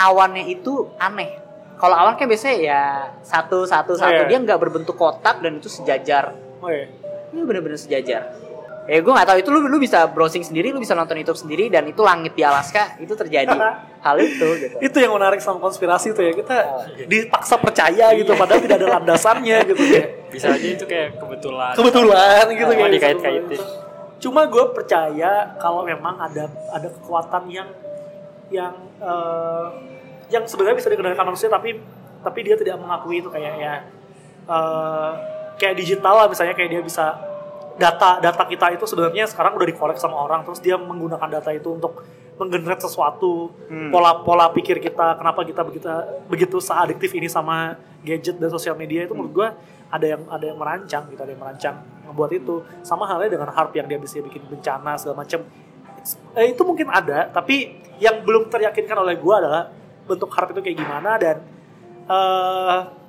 awannya 0.00 0.48
itu 0.48 0.88
aneh. 0.96 1.36
Kalau 1.76 1.96
awan 1.96 2.16
kan 2.16 2.28
biasanya 2.28 2.56
ya 2.56 2.82
satu 3.20 3.68
satu 3.68 3.96
satu. 3.96 4.24
Iya. 4.24 4.28
dia 4.28 4.38
nggak 4.40 4.60
berbentuk 4.60 4.96
kotak 4.96 5.44
dan 5.44 5.60
itu 5.60 5.68
sejajar. 5.68 6.32
Oh, 6.60 6.68
iya. 6.68 6.88
ini 7.32 7.40
bener-bener 7.40 7.80
sejajar 7.80 8.36
ya 8.90 8.98
gue 8.98 9.12
nggak 9.14 9.22
tahu 9.22 9.38
itu 9.38 9.48
lu 9.48 9.70
lu 9.70 9.78
bisa 9.78 10.02
browsing 10.10 10.42
sendiri 10.42 10.74
lu 10.74 10.82
bisa 10.82 10.98
nonton 10.98 11.14
YouTube 11.14 11.38
sendiri 11.38 11.70
dan 11.70 11.86
itu 11.86 12.02
langit 12.02 12.34
di 12.34 12.42
Alaska 12.42 12.98
itu 12.98 13.14
terjadi 13.14 13.54
hal 14.04 14.16
itu 14.18 14.46
gitu 14.58 14.76
Itu 14.82 14.96
yang 14.98 15.14
menarik 15.14 15.38
sama 15.38 15.62
konspirasi 15.62 16.10
itu 16.10 16.18
ya. 16.18 16.32
Kita 16.34 16.56
Oh. 16.66 16.82
dipaksa 17.06 17.54
percaya 17.54 18.10
gitu 18.18 18.34
padahal 18.34 18.58
tidak 18.58 18.82
ada 18.82 18.98
landasannya 18.98 19.58
gitu 19.70 19.82
ya. 19.86 20.02
Bisa 20.26 20.50
aja 20.50 20.66
itu 20.66 20.82
kayak 20.82 21.22
kebetulan. 21.22 21.76
Kebetulan 21.78 22.44
gitu 22.50 22.66
Oh, 22.66 22.74
kayak 22.74 22.92
dikait-kaitin. 22.98 23.62
Cuma 24.18 24.50
gue 24.50 24.64
percaya 24.74 25.54
kalau 25.56 25.86
memang 25.86 26.18
ada 26.18 26.50
ada 26.72 26.88
kekuatan 26.90 27.46
yang 27.46 27.68
yang 28.50 28.74
eh, 28.98 29.66
yang 30.28 30.42
sebenarnya 30.42 30.82
bisa 30.82 30.90
dikendalikan 30.90 31.22
manusia 31.22 31.46
tapi 31.46 31.78
tapi 32.20 32.38
dia 32.42 32.58
tidak 32.58 32.74
mengakui 32.74 33.22
itu 33.22 33.30
kayak 33.30 33.54
ya 33.54 33.74
eh, 34.48 35.10
kayak 35.56 35.78
digital 35.78 36.16
lah 36.16 36.26
misalnya 36.26 36.58
kayak 36.58 36.70
dia 36.72 36.82
bisa 36.82 37.14
data 37.78 38.18
data 38.18 38.42
kita 38.48 38.74
itu 38.74 38.84
sebenarnya 38.88 39.28
sekarang 39.28 39.54
udah 39.56 39.68
dikolek 39.68 39.98
sama 40.00 40.16
orang 40.18 40.42
terus 40.42 40.58
dia 40.58 40.74
menggunakan 40.80 41.28
data 41.40 41.50
itu 41.54 41.70
untuk 41.70 42.02
menggenerate 42.40 42.80
sesuatu 42.80 43.52
Hmm. 43.68 43.92
pola 43.92 44.24
pola 44.24 44.48
pikir 44.50 44.80
kita 44.80 45.20
kenapa 45.20 45.44
kita 45.44 45.60
begitu 45.60 45.86
begitu 46.26 46.56
seadiktif 46.58 47.12
ini 47.12 47.28
sama 47.28 47.76
gadget 48.00 48.40
dan 48.40 48.48
sosial 48.48 48.74
media 48.74 49.04
itu 49.04 49.12
menurut 49.12 49.32
gue 49.32 49.48
ada 49.90 50.06
yang 50.06 50.22
ada 50.30 50.44
yang 50.48 50.58
merancang 50.58 51.04
gitu 51.12 51.20
ada 51.20 51.32
yang 51.34 51.42
merancang 51.42 51.76
membuat 52.10 52.30
itu. 52.34 52.62
Sama 52.82 53.06
halnya 53.06 53.30
dengan 53.38 53.50
harp 53.54 53.70
yang 53.74 53.86
dia 53.86 53.98
bisa 53.98 54.18
bikin 54.18 54.42
bencana 54.50 54.98
segala 54.98 55.22
macam 55.22 55.46
eh, 56.34 56.46
itu 56.50 56.62
mungkin 56.64 56.88
ada 56.90 57.28
tapi 57.30 57.76
yang 58.00 58.24
belum 58.24 58.48
teryakinkan 58.48 58.96
oleh 58.98 59.20
gue 59.20 59.34
adalah 59.34 59.68
bentuk 60.08 60.30
harp 60.32 60.50
itu 60.56 60.60
kayak 60.64 60.78
gimana 60.80 61.10
dan 61.20 61.36
eh 62.08 62.99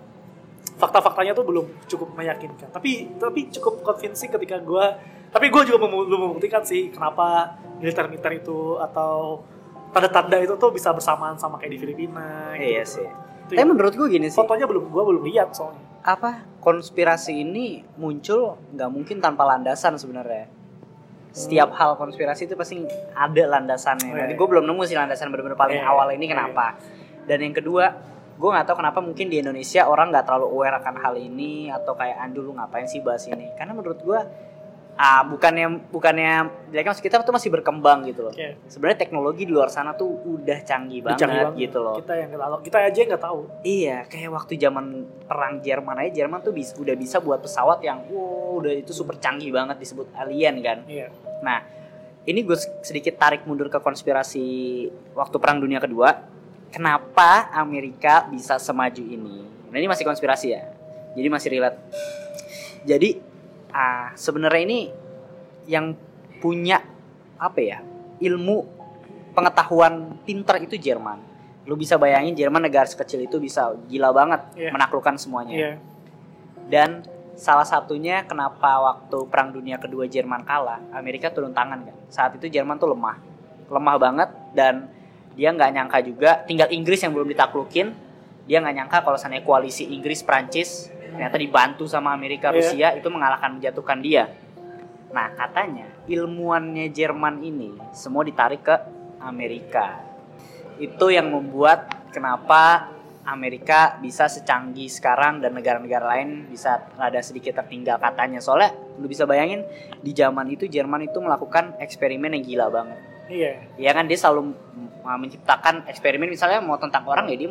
fakta-faktanya 0.81 1.31
tuh 1.31 1.45
belum 1.45 1.85
cukup 1.85 2.17
meyakinkan. 2.17 2.73
Tapi 2.73 3.13
tapi 3.15 3.47
cukup 3.49 3.85
convincing 3.85 4.33
ketika 4.33 4.57
gue 4.57 4.85
tapi 5.29 5.47
gue 5.47 5.61
juga 5.63 5.77
mem- 5.79 6.09
belum 6.09 6.21
membuktikan 6.27 6.59
sih 6.61 6.89
kenapa 6.89 7.55
militer-militer 7.77 8.35
itu 8.35 8.75
atau 8.81 9.45
tanda-tanda 9.91 10.35
itu 10.37 10.57
tuh 10.57 10.73
bisa 10.73 10.89
bersamaan 10.89 11.37
sama 11.37 11.55
kayak 11.55 11.71
di 11.71 11.79
Filipina 11.79 12.51
iya 12.57 12.81
gitu. 12.81 12.99
sih. 12.99 13.07
Itu 13.07 13.53
tapi 13.53 13.59
yang- 13.59 13.69
menurut 13.69 13.93
gue 13.93 14.07
gini 14.09 14.27
sih. 14.27 14.35
Fotonya 14.35 14.65
belum 14.65 14.89
gue 14.89 15.03
belum 15.05 15.23
lihat 15.29 15.53
soalnya. 15.53 15.85
Apa? 16.01 16.49
Konspirasi 16.59 17.37
ini 17.37 17.85
muncul 17.95 18.57
nggak 18.71 18.89
mungkin 18.89 19.21
tanpa 19.21 19.45
landasan 19.45 19.95
sebenarnya. 19.95 20.49
Setiap 21.31 21.71
hal 21.71 21.95
konspirasi 21.95 22.43
itu 22.43 22.59
pasti 22.59 22.83
ada 23.15 23.43
landasannya. 23.47 24.11
Oh, 24.11 24.19
Nanti 24.19 24.35
iya, 24.35 24.39
gue 24.39 24.47
belum 24.49 24.67
nemu 24.67 24.81
sih 24.83 24.99
landasan 24.99 25.31
benar-benar 25.31 25.55
paling 25.55 25.79
Iya, 25.79 25.87
awal 25.87 26.11
ini 26.11 26.27
iya. 26.27 26.31
kenapa. 26.35 26.75
Dan 27.23 27.39
yang 27.39 27.55
kedua, 27.55 27.85
gue 28.33 28.49
nggak 28.49 28.65
tahu 28.65 28.77
kenapa 28.79 28.99
mungkin 28.99 29.27
di 29.27 29.39
Indonesia 29.39 29.85
orang 29.85 30.09
nggak 30.09 30.25
terlalu 30.25 30.47
aware 30.49 30.75
akan 30.77 30.95
hal 30.97 31.13
ini 31.15 31.67
atau 31.67 31.93
kayak 31.93 32.17
andu 32.17 32.41
lu 32.41 32.53
ngapain 32.53 32.85
sih 32.85 32.99
bahas 32.99 33.25
ini? 33.25 33.49
Karena 33.53 33.71
menurut 33.71 33.97
gue, 33.97 34.19
ah 34.93 35.23
bukannya 35.23 35.87
bukannya 35.87 36.33
jeleknya 36.69 36.89
maksud 36.91 37.01
kita 37.01 37.23
tuh 37.23 37.33
masih 37.33 37.49
berkembang 37.49 38.03
gitu 38.05 38.27
loh. 38.27 38.33
Oke. 38.33 38.59
Sebenarnya 38.67 38.99
teknologi 38.99 39.45
di 39.45 39.53
luar 39.53 39.69
sana 39.69 39.93
tuh 39.93 40.09
udah 40.21 40.59
canggih 40.61 41.01
banget, 41.01 41.19
Canggih 41.21 41.41
banget. 41.47 41.61
gitu 41.63 41.77
loh. 41.79 41.95
kita 41.95 42.13
yang 42.13 42.27
nggak 42.29 42.41
tahu 42.43 42.59
kita 42.61 42.77
aja 42.81 42.99
nggak 43.07 43.23
tahu 43.23 43.39
Iya, 43.61 43.97
kayak 44.05 44.29
waktu 44.31 44.53
zaman 44.57 44.85
perang 45.25 45.53
Jerman 45.59 45.95
aja 45.97 46.11
Jerman 46.21 46.39
tuh 46.41 46.51
bisa, 46.51 46.75
udah 46.75 46.93
bisa 46.93 47.17
buat 47.17 47.39
pesawat 47.39 47.79
yang 47.81 48.03
wow 48.09 48.59
udah 48.59 48.73
itu 48.73 48.91
super 48.91 49.15
canggih 49.15 49.49
banget 49.49 49.79
disebut 49.79 50.11
alien 50.13 50.59
kan. 50.59 50.83
iya 50.85 51.07
Nah, 51.41 51.65
ini 52.21 52.45
gue 52.45 52.53
sedikit 52.81 53.17
tarik 53.17 53.45
mundur 53.45 53.65
ke 53.65 53.81
konspirasi 53.81 54.45
waktu 55.13 55.35
perang 55.37 55.57
dunia 55.57 55.81
kedua. 55.81 56.29
Kenapa 56.71 57.51
Amerika 57.51 58.25
bisa 58.27 58.55
semaju 58.55 59.03
ini? 59.03 59.43
Nah, 59.67 59.77
ini 59.77 59.87
masih 59.87 60.07
konspirasi 60.07 60.55
ya. 60.55 60.63
Jadi 61.13 61.27
masih 61.27 61.49
relate. 61.51 61.77
Jadi 62.87 63.19
ah 63.71 64.11
sebenarnya 64.15 64.61
ini 64.63 64.79
yang 65.67 65.93
punya 66.39 66.79
apa 67.37 67.59
ya? 67.59 67.79
ilmu 68.21 68.61
pengetahuan 69.33 70.13
pinter 70.21 70.61
itu 70.61 70.77
Jerman. 70.77 71.17
Lu 71.65 71.73
bisa 71.73 71.97
bayangin 71.97 72.37
Jerman 72.37 72.61
negara 72.61 72.85
sekecil 72.85 73.25
itu 73.25 73.41
bisa 73.41 73.73
gila 73.89 74.13
banget 74.13 74.41
Iya. 74.53 74.69
menaklukkan 74.69 75.17
semuanya. 75.17 75.53
iya 75.53 75.71
Dan 76.69 77.01
salah 77.33 77.65
satunya 77.65 78.21
kenapa 78.29 78.77
waktu 78.77 79.25
Perang 79.25 79.49
Dunia 79.49 79.81
Kedua 79.81 80.05
Jerman 80.05 80.45
kalah, 80.45 80.85
Amerika 80.93 81.33
turun 81.33 81.49
tangan 81.49 81.81
kan. 81.81 81.97
Saat 82.13 82.37
itu 82.37 82.45
Jerman 82.45 82.77
tuh 82.77 82.93
lemah, 82.93 83.17
lemah 83.73 83.95
banget 83.97 84.29
dan 84.53 84.85
dia 85.35 85.49
nggak 85.51 85.71
nyangka 85.71 85.99
juga. 86.03 86.43
Tinggal 86.43 86.69
Inggris 86.71 87.01
yang 87.01 87.15
belum 87.15 87.29
ditaklukin, 87.31 87.93
dia 88.45 88.57
nggak 88.59 88.75
nyangka 88.75 88.97
kalau 89.05 89.17
seandainya 89.17 89.45
koalisi 89.45 89.87
Inggris 89.89 90.25
Prancis 90.25 90.91
ternyata 91.11 91.35
dibantu 91.35 91.83
sama 91.91 92.15
Amerika 92.15 92.49
Iya. 92.51 92.55
Rusia 92.57 92.87
itu 92.95 93.07
mengalahkan 93.11 93.59
menjatuhkan 93.59 93.99
dia. 93.99 94.31
Nah 95.11 95.27
katanya 95.35 95.91
ilmuannya 96.07 96.87
Jerman 96.89 97.43
ini 97.43 97.75
semua 97.91 98.23
ditarik 98.23 98.63
ke 98.63 98.75
Amerika. 99.19 99.99
Itu 100.79 101.11
yang 101.11 101.29
membuat 101.29 102.09
kenapa 102.15 102.89
Amerika 103.21 104.01
bisa 104.01 104.25
secanggih 104.25 104.89
sekarang 104.89 105.45
dan 105.45 105.53
negara-negara 105.53 106.17
lain 106.17 106.49
bisa 106.49 106.89
ada 106.97 107.21
sedikit 107.21 107.53
tertinggal 107.61 108.01
katanya. 108.01 108.41
Soalnya 108.41 108.73
lu 108.97 109.05
bisa 109.05 109.29
bayangin 109.29 109.61
di 110.01 110.09
zaman 110.15 110.49
itu 110.49 110.65
Jerman 110.65 111.05
itu 111.05 111.21
melakukan 111.21 111.77
eksperimen 111.77 112.33
yang 112.33 112.43
gila 112.43 112.67
banget. 112.73 112.99
iya 113.29 113.53
Ya 113.77 113.91
kan 113.93 114.09
dia 114.09 114.17
selalu 114.17 114.57
menciptakan 115.03 115.85
eksperimen 115.85 116.27
misalnya 116.27 116.59
mau 116.59 116.77
tentang 116.77 117.03
orang 117.05 117.25
ya 117.27 117.37
dia 117.37 117.49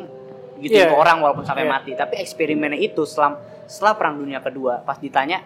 gitu 0.57 0.77
Iya. 0.77 0.89
ke 0.89 0.95
orang 0.95 1.19
walaupun 1.19 1.41
sampai 1.41 1.65
Iya. 1.65 1.71
mati. 1.71 1.91
Tapi 1.93 2.15
eksperimennya 2.17 2.77
itu 2.77 3.01
setelah 3.03 3.37
setelah 3.65 3.93
perang 3.95 4.15
dunia 4.15 4.39
kedua 4.39 4.79
pas 4.79 4.95
ditanya 4.95 5.41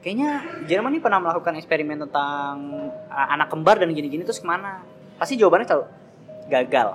kayaknya 0.00 0.40
Jerman 0.64 0.92
ini 0.92 1.00
pernah 1.00 1.18
melakukan 1.18 1.54
eksperimen 1.54 1.98
tentang 2.00 2.54
uh, 3.06 3.28
anak 3.28 3.48
kembar 3.48 3.76
dan 3.76 3.90
gini-gini 3.90 4.22
terus 4.22 4.38
ke 4.38 4.46
mana? 4.46 4.82
Pasti 5.16 5.34
jawabannya 5.34 5.66
selalu 5.66 5.84
gagal. 6.48 6.88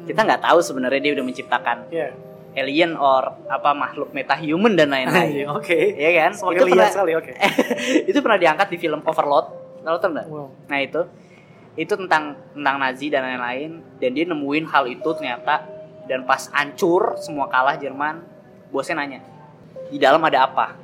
Kita 0.00 0.20
nggak 0.20 0.42
tahu 0.42 0.58
sebenarnya 0.60 1.00
dia 1.00 1.12
udah 1.12 1.24
menciptakan 1.24 1.78
iya 1.90 2.08
alien 2.50 2.98
or 2.98 3.30
apa 3.46 3.70
makhluk 3.72 4.10
metahuman 4.10 4.74
dan 4.74 4.90
lain-lain. 4.90 5.30
Iya, 5.30 5.46
oke 5.50 5.78
Iya 5.94 6.10
kan? 6.18 6.30
semakin 6.34 6.58
itu 6.58 6.66
pernah 6.68 6.90
sekali 6.90 7.12
oke 7.14 7.32
itu 8.10 8.18
pernah 8.18 8.38
diangkat 8.38 8.66
di 8.68 8.76
film 8.76 9.00
Overlord. 9.00 9.46
Lalu 9.80 9.96
tau 9.96 10.10
nggak? 10.10 10.26
wow 10.26 10.48
Nah 10.66 10.78
itu 10.82 11.00
itu 11.80 11.96
tentang 11.96 12.36
tentang 12.52 12.76
Nazi 12.76 13.08
dan 13.08 13.24
lain-lain 13.24 13.80
dan 13.96 14.10
dia 14.12 14.28
nemuin 14.28 14.68
hal 14.68 14.84
itu 14.84 15.08
ternyata 15.16 15.64
dan 16.04 16.28
pas 16.28 16.52
hancur 16.52 17.16
semua 17.16 17.48
kalah 17.48 17.80
Jerman 17.80 18.20
bosnya 18.68 19.00
nanya 19.00 19.24
di 19.88 19.96
dalam 19.96 20.20
ada 20.20 20.44
apa 20.44 20.76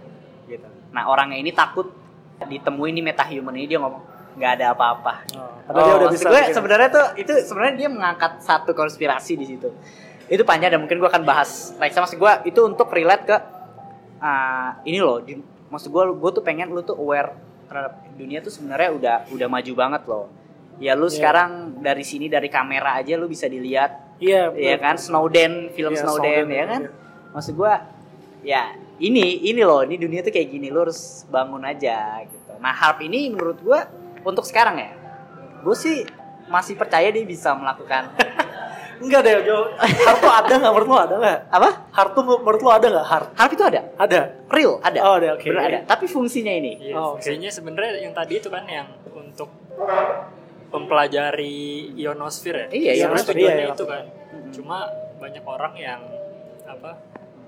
gitu. 0.49 0.65
Nah 0.97 1.05
orangnya 1.13 1.37
ini 1.37 1.53
takut 1.53 1.93
ditemuin 2.41 2.97
di 2.97 3.03
metahuman 3.05 3.53
ini 3.53 3.69
dia 3.69 3.77
ngomong 3.77 4.17
nggak 4.41 4.51
ada 4.57 4.67
apa-apa. 4.73 5.15
Oh, 5.37 5.57
Oh, 5.67 5.83
dia 5.83 5.95
udah 5.99 6.09
bisa 6.15 6.31
gue 6.31 6.43
sebenarnya 6.55 6.89
tuh 6.95 7.07
itu 7.19 7.33
sebenarnya 7.43 7.75
dia 7.75 7.89
mengangkat 7.91 8.39
satu 8.39 8.71
konspirasi 8.71 9.35
di 9.35 9.47
situ. 9.51 9.69
Itu 10.31 10.47
panjang 10.47 10.79
dan 10.79 10.81
mungkin 10.81 11.03
gue 11.03 11.11
akan 11.11 11.27
bahas. 11.27 11.75
Like 11.83 11.91
maksud 11.91 12.17
gue 12.17 12.33
itu 12.47 12.61
untuk 12.63 12.87
relate 12.95 13.25
ke 13.27 13.37
ah, 14.23 14.79
ini 14.87 15.03
loh. 15.03 15.19
Di, 15.21 15.35
maksud 15.69 15.91
gue 15.91 16.05
gue 16.15 16.31
tuh 16.31 16.43
pengen 16.47 16.71
lu 16.71 16.87
tuh 16.87 16.95
aware 16.95 17.35
terhadap 17.67 17.99
dunia 18.15 18.39
tuh 18.39 18.55
sebenarnya 18.55 18.89
udah 18.95 19.17
udah 19.35 19.49
maju 19.51 19.73
banget 19.75 20.03
loh. 20.07 20.31
Ya 20.79 20.93
lu 20.93 21.07
Iya. 21.07 21.15
sekarang 21.15 21.51
dari 21.79 22.03
sini 22.03 22.27
dari 22.27 22.47
kamera 22.47 22.97
aja 22.97 23.15
lu 23.15 23.27
bisa 23.27 23.47
dilihat 23.47 24.19
iya 24.19 24.49
ya 24.49 24.77
betul. 24.77 24.83
kan 24.83 24.97
Snowden 24.97 25.53
film 25.71 25.93
Iya, 25.93 26.01
Snowden, 26.01 26.25
Snowden, 26.43 26.47
ya 26.51 26.65
kan 26.67 26.83
iya. 26.83 26.91
maksud 27.31 27.55
gua 27.55 27.75
ya 28.41 28.63
ini 28.99 29.45
ini 29.47 29.61
loh 29.61 29.81
ini 29.81 29.97
dunia 29.97 30.21
tuh 30.21 30.31
kayak 30.31 30.49
gini 30.49 30.69
lu 30.69 30.81
harus 30.83 31.01
bangun 31.27 31.61
aja 31.63 32.21
gitu 32.23 32.53
nah 32.57 32.73
harp 32.73 33.01
ini 33.01 33.29
menurut 33.29 33.57
gua 33.59 33.89
untuk 34.21 34.43
sekarang 34.43 34.77
ya 34.77 34.91
gue 35.59 35.75
sih 35.75 36.05
masih 36.47 36.75
percaya 36.75 37.09
dia 37.09 37.23
bisa 37.23 37.51
melakukan 37.53 38.13
Enggak 38.97 39.21
deh, 39.23 39.45
Jo. 39.45 39.77
Heart 39.77 40.19
tuh 40.19 40.33
ada 40.33 40.55
nggak 40.57 40.73
menurut 40.73 40.89
lo 40.89 40.97
ada 40.99 41.15
nggak? 41.15 41.39
apa 41.51 41.69
Heart 41.93 42.11
tuh 42.11 42.23
menurut 42.25 42.61
lo 42.63 42.71
ada 42.71 42.87
nggak? 42.89 43.05
Heart 43.05 43.27
harp 43.35 43.51
itu 43.53 43.61
ada 43.63 43.81
ada. 43.95 44.21
real 44.49 44.73
ada 44.81 44.99
Oh, 45.03 45.15
ada, 45.15 45.29
oke. 45.37 45.45
Bener 45.45 45.63
ada 45.63 45.79
tapi 45.85 46.05
fungsinya 46.07 46.49
ini 46.51 46.81
Iya, 46.81 46.95
Oh, 46.95 47.13
oke. 47.13 47.21
fungsinya 47.21 47.51
sebenarnya 47.51 48.01
yang 48.01 48.17
tadi 48.17 48.41
itu 48.41 48.49
kan 48.49 48.65
yang 48.65 48.89
untuk 49.07 49.53
mempelajari 50.73 51.93
ionosfer 51.97 52.55
ya. 52.55 52.67
Iya, 52.71 52.93
ionosfer, 53.07 53.35
tujuannya 53.35 53.65
iya, 53.67 53.75
itu 53.75 53.85
kan. 53.87 54.05
Cuma 54.53 54.87
banyak 55.17 55.45
orang 55.47 55.75
yang 55.79 56.01
apa 56.67 56.99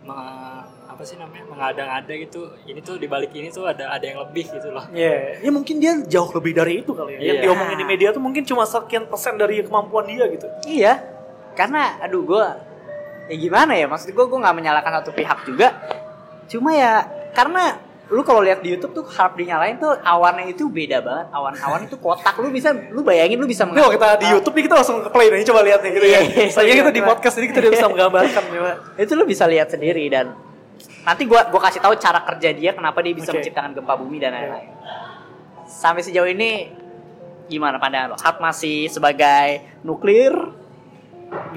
me- 0.02 0.64
apa 0.88 1.02
sih 1.04 1.20
namanya 1.20 1.44
mengada-ngada 1.46 2.14
gitu. 2.16 2.48
Ini 2.64 2.80
tuh 2.80 2.96
dibalik 2.96 3.30
ini 3.34 3.52
tuh 3.52 3.68
ada 3.68 3.92
ada 3.92 4.02
yang 4.02 4.18
lebih 4.24 4.48
gitu 4.50 4.72
loh. 4.72 4.86
Iya, 4.90 5.42
ya 5.44 5.50
mungkin 5.52 5.78
dia 5.78 5.98
jauh 6.06 6.30
lebih 6.32 6.52
dari 6.56 6.80
itu 6.82 6.90
kali 6.96 7.18
ya. 7.18 7.34
Yang 7.34 7.36
Iya. 7.38 7.44
diomongin 7.44 7.76
di 7.78 7.86
media 7.86 8.08
tuh 8.10 8.22
mungkin 8.22 8.42
cuma 8.42 8.64
sekian 8.64 9.04
persen 9.06 9.36
dari 9.36 9.60
kemampuan 9.62 10.08
dia 10.08 10.24
gitu. 10.30 10.46
Iya, 10.64 11.02
karena 11.54 12.00
aduh 12.00 12.22
gue, 12.24 12.44
ya 13.28 13.36
gimana 13.36 13.76
ya 13.76 13.86
maksud 13.86 14.10
gue 14.10 14.24
gue 14.24 14.38
nggak 14.40 14.56
menyalahkan 14.56 14.92
satu 15.02 15.10
pihak 15.12 15.44
juga. 15.44 15.68
Cuma 16.48 16.72
ya 16.72 17.04
karena 17.36 17.76
lu 18.08 18.24
kalau 18.24 18.40
lihat 18.40 18.64
di 18.64 18.72
YouTube 18.72 18.96
tuh 18.96 19.04
harap 19.04 19.36
dinyalain 19.36 19.76
tuh 19.76 19.92
awannya 20.00 20.48
itu 20.48 20.64
beda 20.72 21.04
banget. 21.04 21.28
Awan-awan 21.28 21.84
itu 21.84 21.96
kotak. 22.00 22.40
Lu 22.40 22.48
bisa, 22.48 22.72
lu 22.72 23.04
bayangin 23.04 23.36
lu 23.36 23.44
bisa 23.44 23.68
kalau 23.68 23.92
kita 23.92 24.16
di 24.16 24.28
YouTube 24.32 24.54
nih 24.56 24.64
kita 24.64 24.76
langsung 24.80 24.96
ke 25.04 25.10
play 25.12 25.28
nih, 25.28 25.44
coba 25.44 25.60
lihat 25.60 25.80
nih 25.84 25.92
gitu 25.92 26.06
ya. 26.08 26.20
Iya, 26.24 26.44
Soalnya 26.48 26.72
iya, 26.72 26.80
kita 26.80 26.92
di 26.92 27.02
iya. 27.04 27.08
podcast 27.08 27.34
ini 27.36 27.46
kita 27.52 27.58
udah 27.60 27.72
bisa 27.76 27.86
menggambarkan 27.92 28.42
Pak. 28.48 29.00
itu 29.04 29.12
lu 29.12 29.24
bisa 29.28 29.44
lihat 29.44 29.68
sendiri 29.68 30.04
dan 30.08 30.26
nanti 31.04 31.22
gua 31.28 31.52
gua 31.52 31.60
kasih 31.68 31.80
tahu 31.84 31.94
cara 32.00 32.20
kerja 32.24 32.48
dia 32.56 32.70
kenapa 32.72 32.98
dia 33.04 33.12
bisa 33.12 33.30
menciptakan 33.32 33.76
gempa 33.76 33.94
bumi 34.00 34.16
dan 34.16 34.32
lain-lain. 34.32 34.72
Sampai 35.68 36.00
sejauh 36.00 36.28
ini 36.32 36.72
gimana 37.48 37.76
pandangan 37.76 38.12
lo? 38.12 38.16
Harp 38.16 38.40
masih 38.40 38.88
sebagai 38.88 39.80
nuklir 39.84 40.32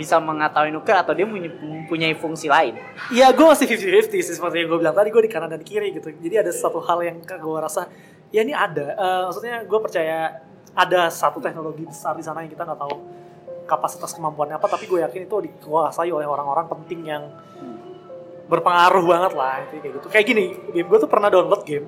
bisa 0.01 0.17
mengetahui 0.17 0.73
nuklir 0.73 0.97
atau 0.97 1.13
dia 1.13 1.29
mempunyai- 1.29 2.17
fungsi 2.17 2.49
lain? 2.49 2.73
Iya, 3.13 3.29
gue 3.29 3.45
masih 3.45 3.69
50-50 3.69 4.25
sih 4.25 4.33
seperti 4.33 4.65
yang 4.65 4.73
gue 4.73 4.79
bilang 4.81 4.97
tadi, 4.97 5.13
gue 5.13 5.21
di 5.21 5.29
kanan 5.29 5.53
dan 5.53 5.61
kiri 5.61 5.93
gitu. 5.93 6.09
Jadi 6.09 6.35
ada 6.41 6.49
satu 6.49 6.81
hal 6.81 7.05
yang 7.05 7.21
gue 7.21 7.57
rasa, 7.61 7.85
ya 8.33 8.41
ini 8.41 8.57
ada. 8.57 8.97
Eh, 8.97 9.21
maksudnya 9.29 9.61
gue 9.61 9.79
percaya 9.79 10.41
ada 10.73 11.13
satu 11.13 11.37
teknologi 11.37 11.85
besar 11.85 12.17
di 12.17 12.25
sana 12.25 12.41
yang 12.41 12.49
kita 12.49 12.65
nggak 12.65 12.79
tahu 12.81 12.95
kapasitas 13.69 14.17
kemampuannya 14.17 14.57
apa, 14.57 14.65
tapi 14.65 14.89
gue 14.89 15.05
yakin 15.05 15.29
itu 15.29 15.35
dikuasai 15.45 16.09
oleh 16.09 16.25
orang-orang 16.25 16.65
penting 16.65 17.05
yang 17.05 17.23
berpengaruh 18.51 19.05
banget 19.07 19.31
lah 19.37 19.63
kayak 19.69 19.95
gitu. 19.95 20.07
Kayak 20.11 20.25
gini, 20.27 20.45
game 20.75 20.87
gue 20.89 20.99
tuh 20.99 21.07
pernah 21.07 21.31
download 21.31 21.63
game, 21.63 21.87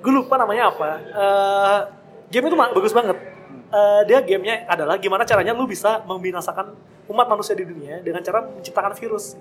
gue 0.00 0.12
lupa 0.14 0.40
namanya 0.40 0.72
apa. 0.72 0.88
Eh, 0.96 1.78
game 2.32 2.48
itu 2.48 2.56
bagus 2.56 2.94
banget. 2.96 3.16
Eh, 3.74 4.00
dia 4.06 4.22
gamenya 4.22 4.70
adalah 4.70 4.96
gimana 5.02 5.26
caranya 5.26 5.50
lu 5.50 5.66
bisa 5.66 5.98
membinasakan 6.06 6.78
umat 7.06 7.26
manusia 7.26 7.52
di 7.52 7.64
dunia 7.64 8.00
dengan 8.00 8.20
cara 8.20 8.42
menciptakan 8.42 8.92
virus. 8.92 9.36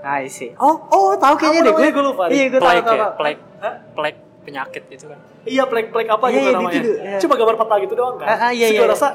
I 0.00 0.26
see. 0.26 0.50
Oh, 0.56 0.82
Oh, 0.88 1.14
tahu 1.14 1.34
kayaknya 1.36 1.62
Apa 1.62 1.68
deh 1.68 1.74
gue. 1.74 1.88
Gua 1.92 2.04
lupa. 2.04 2.22
Iya, 2.26 2.44
gue 2.48 2.56
tahu 2.56 2.64
Plague 2.64 2.82
tahu. 2.84 2.96
ya, 2.96 3.08
plague, 3.12 3.40
Hah? 3.58 3.74
plague 3.92 4.18
penyakit 4.42 4.82
itu 4.88 5.04
kan. 5.06 5.18
Iya, 5.44 5.62
plek-plek 5.64 6.08
apa 6.08 6.26
Iya, 6.26 6.32
gitu 6.32 6.42
iya, 6.42 6.52
namanya. 6.52 6.74
gitu, 6.74 6.90
iya. 6.96 7.18
Cuma 7.18 7.34
gambar 7.36 7.56
peta 7.56 7.74
gitu 7.80 7.94
doang 7.94 8.16
kan. 8.16 8.26
Ah, 8.26 8.38
ah, 8.40 8.50
iya, 8.50 8.66
Terus 8.66 8.74
iya, 8.74 8.82
iya. 8.82 8.90
rasa, 8.90 9.08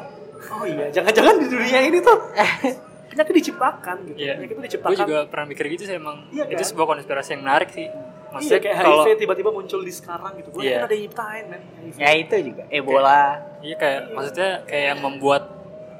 oh 0.50 0.64
iya, 0.64 0.86
jangan-jangan 0.90 1.34
di 1.36 1.48
dunia 1.48 1.80
ini 1.82 1.98
tuh 2.00 2.18
penyakit 3.12 3.34
diciptakan 3.36 3.96
gitu. 4.06 4.18
Iya. 4.18 4.34
Penyakit 4.34 4.48
itu 4.48 4.56
Gue 4.56 4.66
diciptakan. 4.66 4.98
juga 5.04 5.18
pernah 5.28 5.46
mikir 5.46 5.66
gitu 5.70 5.84
sih 5.84 5.96
emang. 5.96 6.18
Iya 6.30 6.44
Itu 6.46 6.56
kan? 6.56 6.68
sebuah 6.72 6.86
konspirasi 6.90 7.30
yang 7.34 7.44
menarik 7.44 7.70
sih. 7.70 7.88
Iya, 7.88 8.28
Maksudnya 8.30 8.60
kayak 8.62 8.76
kalau 8.78 8.96
HIV 8.98 9.10
tiba-tiba 9.18 9.50
muncul 9.50 9.80
di 9.82 9.94
sekarang 9.94 10.32
gitu. 10.38 10.48
Gue 10.50 10.62
Iya. 10.64 10.72
kan 10.74 10.84
ada 10.84 10.94
yang 10.94 11.04
nyiptain, 11.04 11.44
men. 11.48 11.62
Ya 11.96 12.10
itu 12.14 12.36
juga. 12.46 12.64
Ebola. 12.70 13.24
Iya 13.60 13.76
kayak 13.76 14.02
maksudnya 14.10 14.50
kayak 14.64 14.96
membuat 14.98 15.44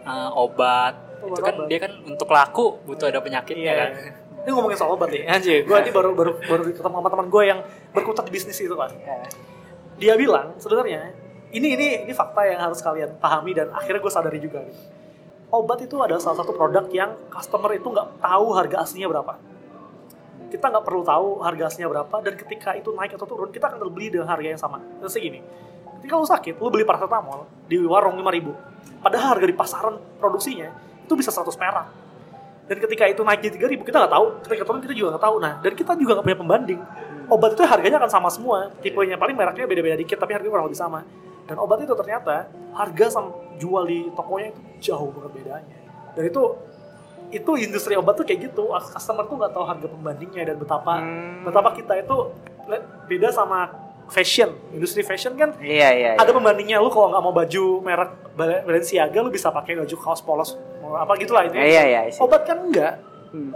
uh, 0.04 0.32
obat 0.34 0.96
itu 1.18 1.42
kan 1.42 1.54
Obat-obat. 1.58 1.68
dia 1.68 1.80
kan 1.82 1.92
untuk 2.06 2.30
laku 2.30 2.66
butuh 2.86 3.08
ada 3.10 3.20
penyakitnya 3.20 3.64
Iya. 3.64 3.76
kan. 3.76 3.90
Ini 4.48 4.50
ngomongin 4.56 4.78
soal 4.80 4.96
obat 4.96 5.12
nih, 5.12 5.28
anjir. 5.28 5.68
Gue 5.68 5.76
ini 5.76 5.92
baru 5.92 6.16
baru 6.16 6.32
baru 6.40 6.62
ketemu 6.72 6.96
sama 6.96 7.10
teman 7.12 7.28
gue 7.28 7.44
yang 7.44 7.60
berkutat 7.92 8.24
di 8.24 8.32
bisnis 8.32 8.56
itu 8.58 8.72
kan. 8.74 8.88
Dia 9.98 10.14
bilang 10.16 10.56
sebenarnya 10.56 11.12
ini 11.52 11.68
ini 11.76 11.88
ini 12.08 12.14
fakta 12.16 12.48
yang 12.48 12.60
harus 12.62 12.80
kalian 12.80 13.18
pahami 13.20 13.52
dan 13.52 13.68
akhirnya 13.76 14.00
gue 14.00 14.14
sadari 14.14 14.40
juga. 14.40 14.64
Gitu. 14.64 14.80
Obat 15.48 15.80
itu 15.80 15.96
adalah 16.00 16.20
salah 16.20 16.44
satu 16.44 16.52
produk 16.52 16.88
yang 16.92 17.16
customer 17.28 17.72
itu 17.72 17.88
nggak 17.88 18.20
tahu 18.20 18.48
harga 18.56 18.84
aslinya 18.84 19.08
berapa. 19.12 19.36
Kita 20.48 20.66
nggak 20.72 20.86
perlu 20.88 21.04
tahu 21.04 21.44
harga 21.44 21.64
aslinya 21.68 21.92
berapa 21.92 22.16
dan 22.24 22.34
ketika 22.40 22.72
itu 22.72 22.96
naik 22.96 23.20
atau 23.20 23.28
turun 23.28 23.52
kita 23.52 23.68
akan 23.68 23.84
beli 23.92 24.12
dengan 24.12 24.32
harga 24.32 24.48
yang 24.48 24.60
sama. 24.60 24.80
Terus 25.04 25.12
gini, 25.20 25.44
ketika 26.00 26.16
lu 26.16 26.24
sakit, 26.24 26.56
lu 26.56 26.72
beli 26.72 26.88
paracetamol 26.88 27.68
di 27.68 27.84
warung 27.84 28.16
5000 28.16 28.56
Padahal 28.98 29.36
harga 29.36 29.46
di 29.46 29.56
pasaran 29.56 29.96
produksinya 30.18 30.72
itu 31.08 31.14
bisa 31.16 31.32
100 31.32 31.56
perak. 31.56 31.88
Dan 32.68 32.78
ketika 32.84 33.08
itu 33.08 33.24
naik 33.24 33.40
jadi 33.40 33.56
3000 33.80 33.88
kita 33.88 33.98
nggak 34.04 34.14
tahu. 34.14 34.26
Ketika 34.44 34.64
turun 34.68 34.82
kita 34.84 34.94
juga 34.94 35.08
nggak 35.16 35.24
tahu. 35.24 35.36
Nah 35.40 35.54
dan 35.64 35.72
kita 35.72 35.92
juga 35.96 36.12
nggak 36.20 36.26
punya 36.28 36.40
pembanding. 36.44 36.80
Obat 37.32 37.56
itu 37.56 37.64
harganya 37.64 37.98
akan 38.04 38.12
sama 38.12 38.28
semua. 38.28 38.68
Tipenya 38.84 39.16
paling 39.16 39.36
mereknya 39.40 39.64
beda-beda 39.64 39.96
dikit 39.96 40.20
tapi 40.20 40.36
harganya 40.36 40.52
kurang 40.52 40.68
lebih 40.68 40.80
sama. 40.80 41.08
Dan 41.48 41.56
obat 41.64 41.80
itu 41.80 41.96
ternyata 41.96 42.52
harga 42.76 43.06
sama 43.08 43.32
jual 43.56 43.88
di 43.88 44.12
tokonya 44.12 44.52
itu 44.52 44.62
jauh 44.92 45.10
banget 45.16 45.32
bedanya. 45.40 45.76
Dan 46.12 46.24
itu 46.28 46.44
itu 47.28 47.52
industri 47.60 47.96
obat 47.96 48.20
tuh 48.20 48.28
kayak 48.28 48.52
gitu. 48.52 48.68
Customer 48.72 49.24
tuh 49.24 49.36
nggak 49.40 49.52
tahu 49.56 49.64
harga 49.64 49.88
pembandingnya 49.88 50.44
dan 50.52 50.56
betapa 50.60 51.00
Hmm. 51.00 51.48
betapa 51.48 51.72
kita 51.72 52.04
itu 52.04 52.36
beda 53.08 53.32
sama 53.32 53.87
fashion 54.08 54.56
industri 54.72 55.02
fashion 55.02 55.34
kan? 55.34 55.52
Iya, 55.58 55.90
iya. 55.92 56.12
ada 56.16 56.30
pembandingnya 56.30 56.78
lu 56.78 56.88
kalau 56.88 57.12
nggak 57.12 57.22
mau 57.22 57.32
baju 57.32 57.64
merek 57.82 58.12
Bal- 58.34 58.64
Balenciaga 58.64 59.20
lu 59.20 59.30
bisa 59.30 59.50
pakai 59.50 59.76
baju 59.76 59.96
kaos 59.98 60.22
polos 60.22 60.56
apa 60.80 61.12
gitulah 61.16 61.44
itu 61.44 61.54
Iya, 61.54 61.84
iya, 61.84 62.02
iya. 62.08 62.16
obat 62.18 62.44
kan 62.44 62.58
enggak? 62.62 63.04
Hmm. 63.28 63.52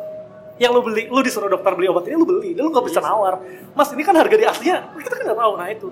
yang 0.56 0.72
lu 0.72 0.84
beli 0.84 1.08
lu 1.08 1.20
disuruh 1.20 1.48
dokter 1.48 1.74
beli 1.74 1.88
obat 1.88 2.06
ini 2.06 2.14
lu 2.14 2.28
beli 2.28 2.52
dan 2.52 2.64
lu 2.64 2.70
nggak 2.70 2.86
bisa 2.86 3.00
nawar. 3.00 3.42
Mas 3.72 3.90
ini 3.90 4.04
kan 4.04 4.14
harga 4.14 4.30
di 4.32 4.46
aslinya 4.46 4.94
kita 4.94 5.10
kan 5.12 5.24
nggak 5.26 5.40
tahu. 5.40 5.54
Nah 5.56 5.68
itu. 5.68 5.88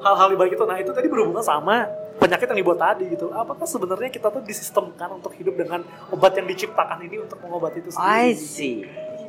Hal-hal 0.00 0.26
di 0.26 0.36
balik 0.36 0.52
itu 0.56 0.64
nah 0.64 0.74
itu 0.74 0.90
tadi 0.90 1.06
berhubungan 1.06 1.44
sama 1.44 1.84
penyakit 2.16 2.48
yang 2.48 2.58
dibuat 2.58 2.80
tadi 2.80 3.04
gitu. 3.06 3.30
Apakah 3.30 3.62
sebenarnya 3.62 4.08
kita 4.08 4.26
tuh 4.28 4.40
disistemkan 4.40 5.12
untuk 5.12 5.30
hidup 5.32 5.54
dengan 5.54 5.84
obat 6.08 6.34
yang 6.34 6.48
diciptakan 6.48 7.04
ini 7.04 7.20
untuk 7.20 7.38
mengobati 7.38 7.78
itu 7.78 7.92
I 7.94 8.32
sendiri 8.32 8.34
see. 8.34 8.76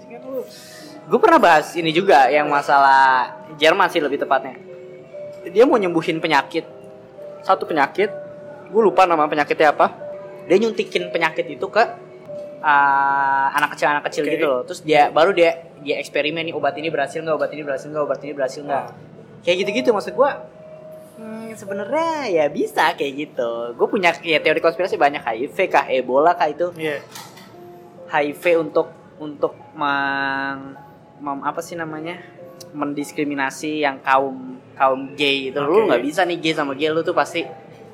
Kan 0.07 0.21
lu- 0.25 0.47
Gue 1.09 1.19
pernah 1.21 1.41
bahas 1.41 1.73
ini 1.73 1.89
juga 1.89 2.29
yang 2.29 2.45
masalah 2.51 3.33
Jerman 3.57 3.89
sih 3.89 4.01
lebih 4.01 4.21
tepatnya. 4.21 4.57
Dia 5.49 5.65
mau 5.65 5.81
nyembuhin 5.81 6.21
penyakit. 6.21 6.65
Satu 7.41 7.65
penyakit, 7.65 8.13
gue 8.69 8.81
lupa 8.81 9.09
nama 9.09 9.25
penyakitnya 9.25 9.73
apa. 9.73 9.89
Dia 10.45 10.57
nyuntikin 10.61 11.09
penyakit 11.09 11.49
itu 11.49 11.65
ke 11.69 11.83
uh, 12.61 13.47
anak 13.57 13.73
kecil 13.75 13.87
anak 13.89 14.03
kecil 14.09 14.23
Oke. 14.25 14.31
gitu 14.37 14.45
loh. 14.45 14.61
Terus 14.65 14.81
dia 14.85 15.09
baru 15.09 15.33
dia 15.33 15.73
dia 15.81 15.97
eksperimen 15.97 16.45
nih 16.45 16.53
obat 16.53 16.77
ini 16.77 16.93
berhasil 16.93 17.19
nggak, 17.19 17.35
obat 17.35 17.49
ini 17.53 17.61
berhasil 17.65 17.89
nggak, 17.89 18.05
obat 18.05 18.19
ini 18.21 18.33
berhasil 18.37 18.61
nggak. 18.61 18.85
Kayak 19.41 19.57
gitu-gitu 19.65 19.89
maksud 19.91 20.13
gue. 20.13 20.31
Hmm, 21.21 21.53
sebenarnya 21.53 22.29
ya 22.29 22.45
bisa 22.49 22.93
kayak 22.93 23.13
gitu. 23.17 23.73
Gue 23.77 23.87
punya 23.89 24.13
ya 24.21 24.37
teori 24.41 24.61
konspirasi 24.61 24.97
banyak 25.01 25.21
HIV 25.21 25.57
kah, 25.69 25.85
Ebola 25.89 26.37
kah 26.37 26.49
itu. 26.49 26.69
Iya. 26.77 27.01
HIV 28.09 28.43
untuk 28.61 28.93
untuk 29.21 29.53
meng, 29.77 30.73
mem- 31.21 31.43
apa 31.43 31.61
sih 31.61 31.73
namanya 31.73 32.17
mendiskriminasi 32.71 33.79
yang 33.79 34.01
kaum 34.01 34.57
kaum 34.73 35.13
gay 35.13 35.47
itu 35.47 35.59
lu 35.59 35.85
Oke. 35.85 35.87
nggak 35.87 36.01
bisa 36.01 36.21
nih 36.23 36.37
gay 36.37 36.53
sama 36.53 36.73
gay 36.73 36.89
lu 36.89 37.01
tuh 37.01 37.13
pasti 37.13 37.45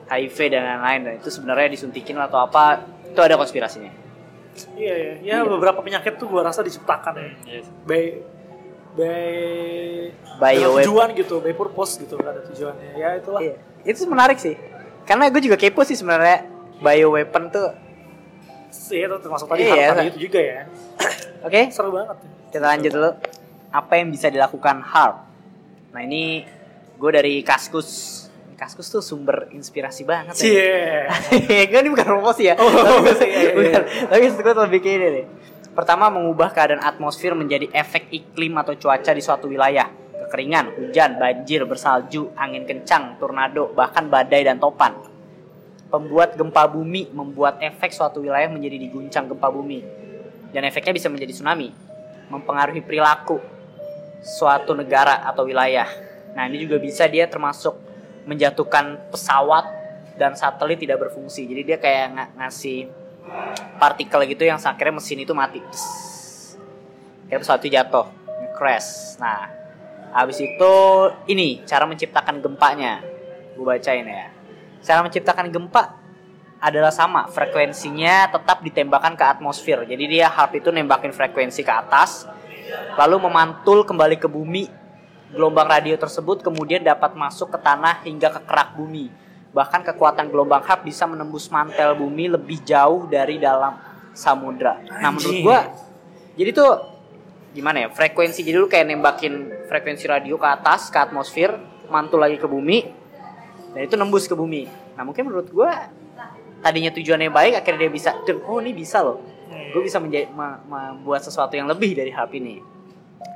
HIV 0.08 0.38
dan 0.48 0.64
lain-lain 0.66 1.00
dan 1.04 1.14
itu 1.18 1.28
sebenarnya 1.28 1.68
disuntikin 1.70 2.16
atau 2.16 2.40
apa 2.40 2.80
itu 3.06 3.20
ada 3.20 3.36
konspirasinya 3.36 3.92
Iya, 4.74 4.94
iya. 4.96 5.14
Ya, 5.22 5.36
Iya. 5.38 5.46
beberapa 5.46 5.78
penyakit 5.80 6.18
tuh 6.18 6.26
gua 6.26 6.42
rasa 6.42 6.66
diciptakan 6.66 7.14
ya. 7.14 7.30
Iya. 7.48 7.62
By 7.86 8.04
by 10.36 10.56
web. 10.66 10.82
tujuan 10.82 11.14
gitu, 11.14 11.38
by 11.38 11.54
purpose 11.54 11.98
gitu 11.98 12.18
ada 12.18 12.42
tujuannya. 12.44 12.90
Ya 12.96 13.10
itulah. 13.16 13.38
Iya. 13.40 13.56
itu 13.84 14.04
menarik 14.04 14.36
sih 14.36 14.58
karena 15.04 15.30
gue 15.30 15.40
juga 15.40 15.56
kepo 15.56 15.80
sih 15.82 15.94
sebenarnya 15.94 16.44
bioweapon 16.78 17.48
tuh 17.48 17.72
Sih, 18.68 19.00
itu 19.00 19.16
termasuk 19.18 19.48
tadi 19.48 19.64
Iya, 19.64 19.94
harapan 19.94 19.96
Sa. 19.96 20.10
itu 20.10 20.20
juga 20.22 20.40
ya. 20.40 20.62
oke 21.40 21.62
Seru 21.70 21.90
banget. 21.90 22.18
Kita 22.58 22.68
lanjut 22.68 22.92
dulu 22.92 23.12
apa 23.70 23.94
yang 23.96 24.10
bisa 24.10 24.28
dilakukan 24.28 24.82
harp 24.82 25.22
nah 25.94 26.02
ini 26.02 26.42
gue 26.98 27.12
dari 27.14 27.46
kaskus 27.46 28.26
kaskus 28.58 28.90
tuh 28.90 29.06
sumber 29.06 29.54
inspirasi 29.54 30.02
banget 30.02 30.34
ya. 30.34 30.42
Cie. 30.42 31.06
Gue 31.70 31.80
ini 31.86 31.94
bukan 31.94 32.10
promosi 32.10 32.50
ya. 32.50 32.58
Oh, 32.58 32.66
Tapi- 32.66 33.30
iya, 33.30 33.38
iya, 33.38 33.42
iya. 33.46 33.54
bukan. 33.54 33.84
Tapi 34.10 34.20
maksud 34.26 34.42
gue 34.42 34.54
lebih 34.66 34.80
ke 34.82 34.90
ini 34.98 35.08
nih. 35.14 35.26
Pertama 35.78 36.10
mengubah 36.10 36.50
keadaan 36.50 36.82
atmosfer 36.82 37.38
menjadi 37.38 37.70
efek 37.70 38.10
iklim 38.10 38.58
atau 38.58 38.74
cuaca 38.74 39.14
di 39.14 39.22
suatu 39.22 39.46
wilayah. 39.46 39.86
Kekeringan, 40.26 40.74
hujan, 40.74 41.22
banjir, 41.22 41.70
bersalju, 41.70 42.34
angin 42.34 42.66
kencang, 42.66 43.22
tornado, 43.22 43.70
bahkan 43.78 44.10
badai 44.10 44.42
dan 44.42 44.58
topan. 44.58 44.98
Pembuat 45.94 46.34
gempa 46.34 46.66
bumi 46.66 47.14
membuat 47.14 47.62
efek 47.62 47.94
suatu 47.94 48.26
wilayah 48.26 48.50
menjadi 48.50 48.82
diguncang 48.82 49.30
gempa 49.30 49.54
bumi. 49.54 49.86
Dan 50.50 50.66
efeknya 50.66 50.98
bisa 50.98 51.14
menjadi 51.14 51.30
tsunami. 51.30 51.70
Mempengaruhi 52.28 52.84
perilaku 52.84 53.40
suatu 54.24 54.76
negara 54.76 55.24
atau 55.28 55.48
wilayah. 55.48 55.88
Nah, 56.36 56.46
ini 56.46 56.68
juga 56.68 56.78
bisa 56.78 57.08
dia 57.08 57.26
termasuk 57.26 57.74
menjatuhkan 58.28 59.10
pesawat 59.10 59.66
dan 60.20 60.36
satelit 60.36 60.84
tidak 60.84 61.08
berfungsi. 61.08 61.48
Jadi 61.48 61.62
dia 61.64 61.78
kayak 61.80 62.06
nga- 62.14 62.32
ngasih 62.44 62.92
partikel 63.80 64.22
gitu 64.28 64.44
yang 64.44 64.60
akhirnya 64.60 65.00
mesin 65.00 65.24
itu 65.24 65.32
mati. 65.32 65.62
Kayak 67.28 67.40
pesawat 67.44 67.60
itu 67.64 67.70
jatuh, 67.76 68.08
crash. 68.56 69.20
Nah, 69.20 69.52
habis 70.12 70.40
itu 70.40 70.74
ini 71.28 71.64
cara 71.64 71.88
menciptakan 71.88 72.44
gempanya. 72.44 73.04
Gue 73.56 73.66
bacain 73.66 74.06
ya. 74.06 74.30
Cara 74.84 75.04
menciptakan 75.04 75.50
gempa 75.52 76.07
adalah 76.58 76.90
sama, 76.90 77.30
frekuensinya 77.30 78.34
tetap 78.34 78.66
ditembakkan 78.66 79.14
ke 79.14 79.26
atmosfer. 79.26 79.86
Jadi 79.86 80.06
dia 80.10 80.26
harp 80.30 80.58
itu 80.58 80.74
nembakin 80.74 81.14
frekuensi 81.14 81.62
ke 81.62 81.70
atas, 81.70 82.26
lalu 82.98 83.30
memantul 83.30 83.86
kembali 83.86 84.18
ke 84.18 84.26
bumi. 84.26 84.90
Gelombang 85.28 85.68
radio 85.68 86.00
tersebut 86.00 86.40
kemudian 86.40 86.80
dapat 86.80 87.12
masuk 87.12 87.52
ke 87.52 87.60
tanah 87.60 88.00
hingga 88.08 88.32
ke 88.32 88.42
kerak 88.48 88.80
bumi. 88.80 89.12
Bahkan 89.52 89.84
kekuatan 89.92 90.32
gelombang 90.32 90.64
harp 90.64 90.88
bisa 90.88 91.04
menembus 91.04 91.52
mantel 91.52 92.00
bumi 92.00 92.32
lebih 92.32 92.64
jauh 92.64 93.06
dari 93.12 93.36
dalam 93.36 93.76
samudra. 94.16 94.80
Nah, 94.88 95.12
menurut 95.12 95.38
gua 95.44 95.60
jadi 96.40 96.56
tuh 96.56 96.72
gimana 97.52 97.86
ya? 97.86 97.88
Frekuensi 97.92 98.40
jadi 98.40 98.56
lu 98.56 98.72
kayak 98.72 98.88
nembakin 98.88 99.68
frekuensi 99.68 100.08
radio 100.08 100.40
ke 100.40 100.48
atas, 100.48 100.88
ke 100.88 100.98
atmosfer, 100.98 101.60
mantul 101.92 102.24
lagi 102.24 102.40
ke 102.40 102.48
bumi. 102.48 102.88
Dan 103.76 103.84
itu 103.84 104.00
nembus 104.00 104.32
ke 104.32 104.34
bumi. 104.34 104.64
Nah, 104.96 105.04
mungkin 105.04 105.28
menurut 105.28 105.52
gua 105.52 105.92
tadinya 106.62 106.92
tujuannya 106.94 107.30
baik 107.30 107.54
akhirnya 107.62 107.88
dia 107.88 107.92
bisa 107.92 108.10
"Duh, 108.26 108.42
oh 108.46 108.60
ini 108.60 108.74
bisa 108.74 109.02
loh. 109.06 109.22
Gue 109.48 109.84
bisa 109.84 110.02
menja- 110.02 110.28
me- 110.32 110.60
membuat 110.68 111.24
sesuatu 111.24 111.56
yang 111.56 111.68
lebih 111.70 111.96
dari 111.96 112.12
harp 112.12 112.34
ini. 112.36 112.60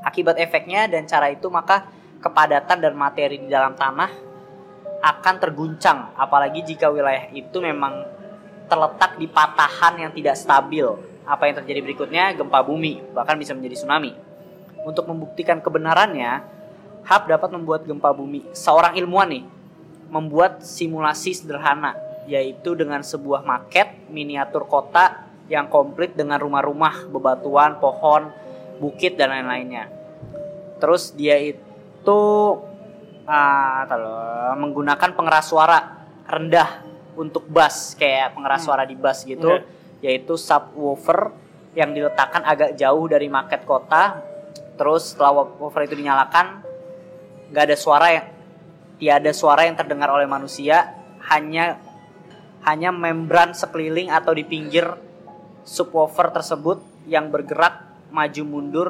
Akibat 0.04 0.38
efeknya 0.42 0.90
dan 0.90 1.06
cara 1.06 1.30
itu 1.30 1.48
maka 1.48 1.88
kepadatan 2.22 2.78
dan 2.82 2.94
materi 2.98 3.42
di 3.42 3.48
dalam 3.48 3.78
tanah 3.78 4.12
akan 5.02 5.36
terguncang. 5.42 6.14
Apalagi 6.18 6.62
jika 6.66 6.90
wilayah 6.90 7.30
itu 7.34 7.58
memang 7.62 8.06
terletak 8.70 9.18
di 9.18 9.28
patahan 9.28 9.98
yang 10.00 10.12
tidak 10.14 10.36
stabil. 10.38 10.86
Apa 11.26 11.48
yang 11.48 11.62
terjadi 11.64 11.80
berikutnya? 11.86 12.34
Gempa 12.34 12.66
bumi 12.66 13.14
bahkan 13.14 13.38
bisa 13.38 13.54
menjadi 13.54 13.82
tsunami. 13.86 14.14
Untuk 14.82 15.06
membuktikan 15.06 15.62
kebenarannya 15.62 16.42
HAP 17.06 17.30
dapat 17.30 17.50
membuat 17.54 17.86
gempa 17.86 18.10
bumi. 18.14 18.50
Seorang 18.54 18.98
ilmuwan 18.98 19.30
nih 19.30 19.44
membuat 20.10 20.66
simulasi 20.66 21.38
sederhana 21.38 21.96
yaitu 22.30 22.78
dengan 22.78 23.02
sebuah 23.02 23.42
maket 23.42 24.10
miniatur 24.14 24.70
kota 24.70 25.26
yang 25.52 25.68
komplit 25.68 26.16
dengan 26.16 26.40
rumah-rumah, 26.40 27.12
bebatuan, 27.12 27.82
pohon, 27.82 28.32
bukit 28.80 29.20
dan 29.20 29.36
lain-lainnya. 29.36 29.92
Terus 30.80 31.12
dia 31.14 31.38
itu 31.38 32.22
ah, 33.28 33.84
taruh, 33.86 34.56
menggunakan 34.58 35.12
pengeras 35.14 35.52
suara 35.52 36.08
rendah 36.26 36.88
untuk 37.20 37.44
bass 37.52 38.00
kayak 38.00 38.34
pengeras 38.34 38.64
suara 38.64 38.88
di 38.88 38.96
bass 38.96 39.28
gitu, 39.28 39.60
Oke. 39.60 39.68
yaitu 40.00 40.40
subwoofer 40.40 41.36
yang 41.76 41.92
diletakkan 41.96 42.44
agak 42.44 42.76
jauh 42.80 43.06
dari 43.12 43.28
maket 43.28 43.68
kota. 43.68 44.24
Terus 44.80 45.14
setelah 45.14 45.46
woofer 45.46 45.86
itu 45.86 46.00
dinyalakan, 46.00 46.66
nggak 47.54 47.64
ada 47.70 47.78
suara 47.78 48.08
yang 48.10 48.28
tiada 48.98 49.32
suara 49.36 49.68
yang 49.68 49.78
terdengar 49.78 50.10
oleh 50.10 50.26
manusia, 50.26 50.96
hanya 51.30 51.78
hanya 52.64 52.90
membran 52.90 53.52
sekeliling 53.52 54.08
atau 54.08 54.32
di 54.32 54.44
pinggir 54.44 54.86
subwoofer 55.64 56.30
tersebut 56.32 56.78
yang 57.06 57.30
bergerak 57.30 57.82
maju 58.10 58.44
mundur 58.44 58.90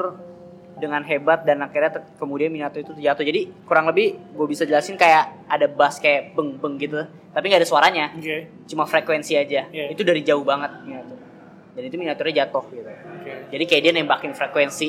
dengan 0.74 1.04
hebat 1.04 1.46
dan 1.46 1.62
akhirnya 1.62 2.02
kemudian 2.18 2.50
miniatur 2.50 2.82
itu 2.82 2.92
terjatuh. 2.92 3.22
Jadi 3.22 3.42
kurang 3.64 3.86
lebih 3.86 4.18
gue 4.34 4.48
bisa 4.50 4.66
jelasin 4.66 4.98
kayak 4.98 5.46
ada 5.46 5.68
bass 5.68 6.02
kayak 6.02 6.34
beng 6.34 6.58
beng 6.58 6.76
gitu, 6.76 7.06
tapi 7.32 7.48
nggak 7.48 7.62
ada 7.62 7.70
suaranya, 7.70 8.06
Oke. 8.18 8.50
cuma 8.66 8.90
frekuensi 8.90 9.38
aja. 9.38 9.70
Iya. 9.70 9.94
Itu 9.94 10.02
dari 10.02 10.26
jauh 10.26 10.42
banget 10.42 10.72
miniatur. 10.82 11.20
Dan 11.72 11.84
itu 11.86 11.96
miniaturnya 11.96 12.34
jatuh 12.44 12.66
gitu. 12.74 12.90
Oke. 12.90 13.32
Jadi 13.54 13.64
kayak 13.64 13.82
dia 13.84 13.94
nembakin 13.94 14.32
frekuensi 14.34 14.88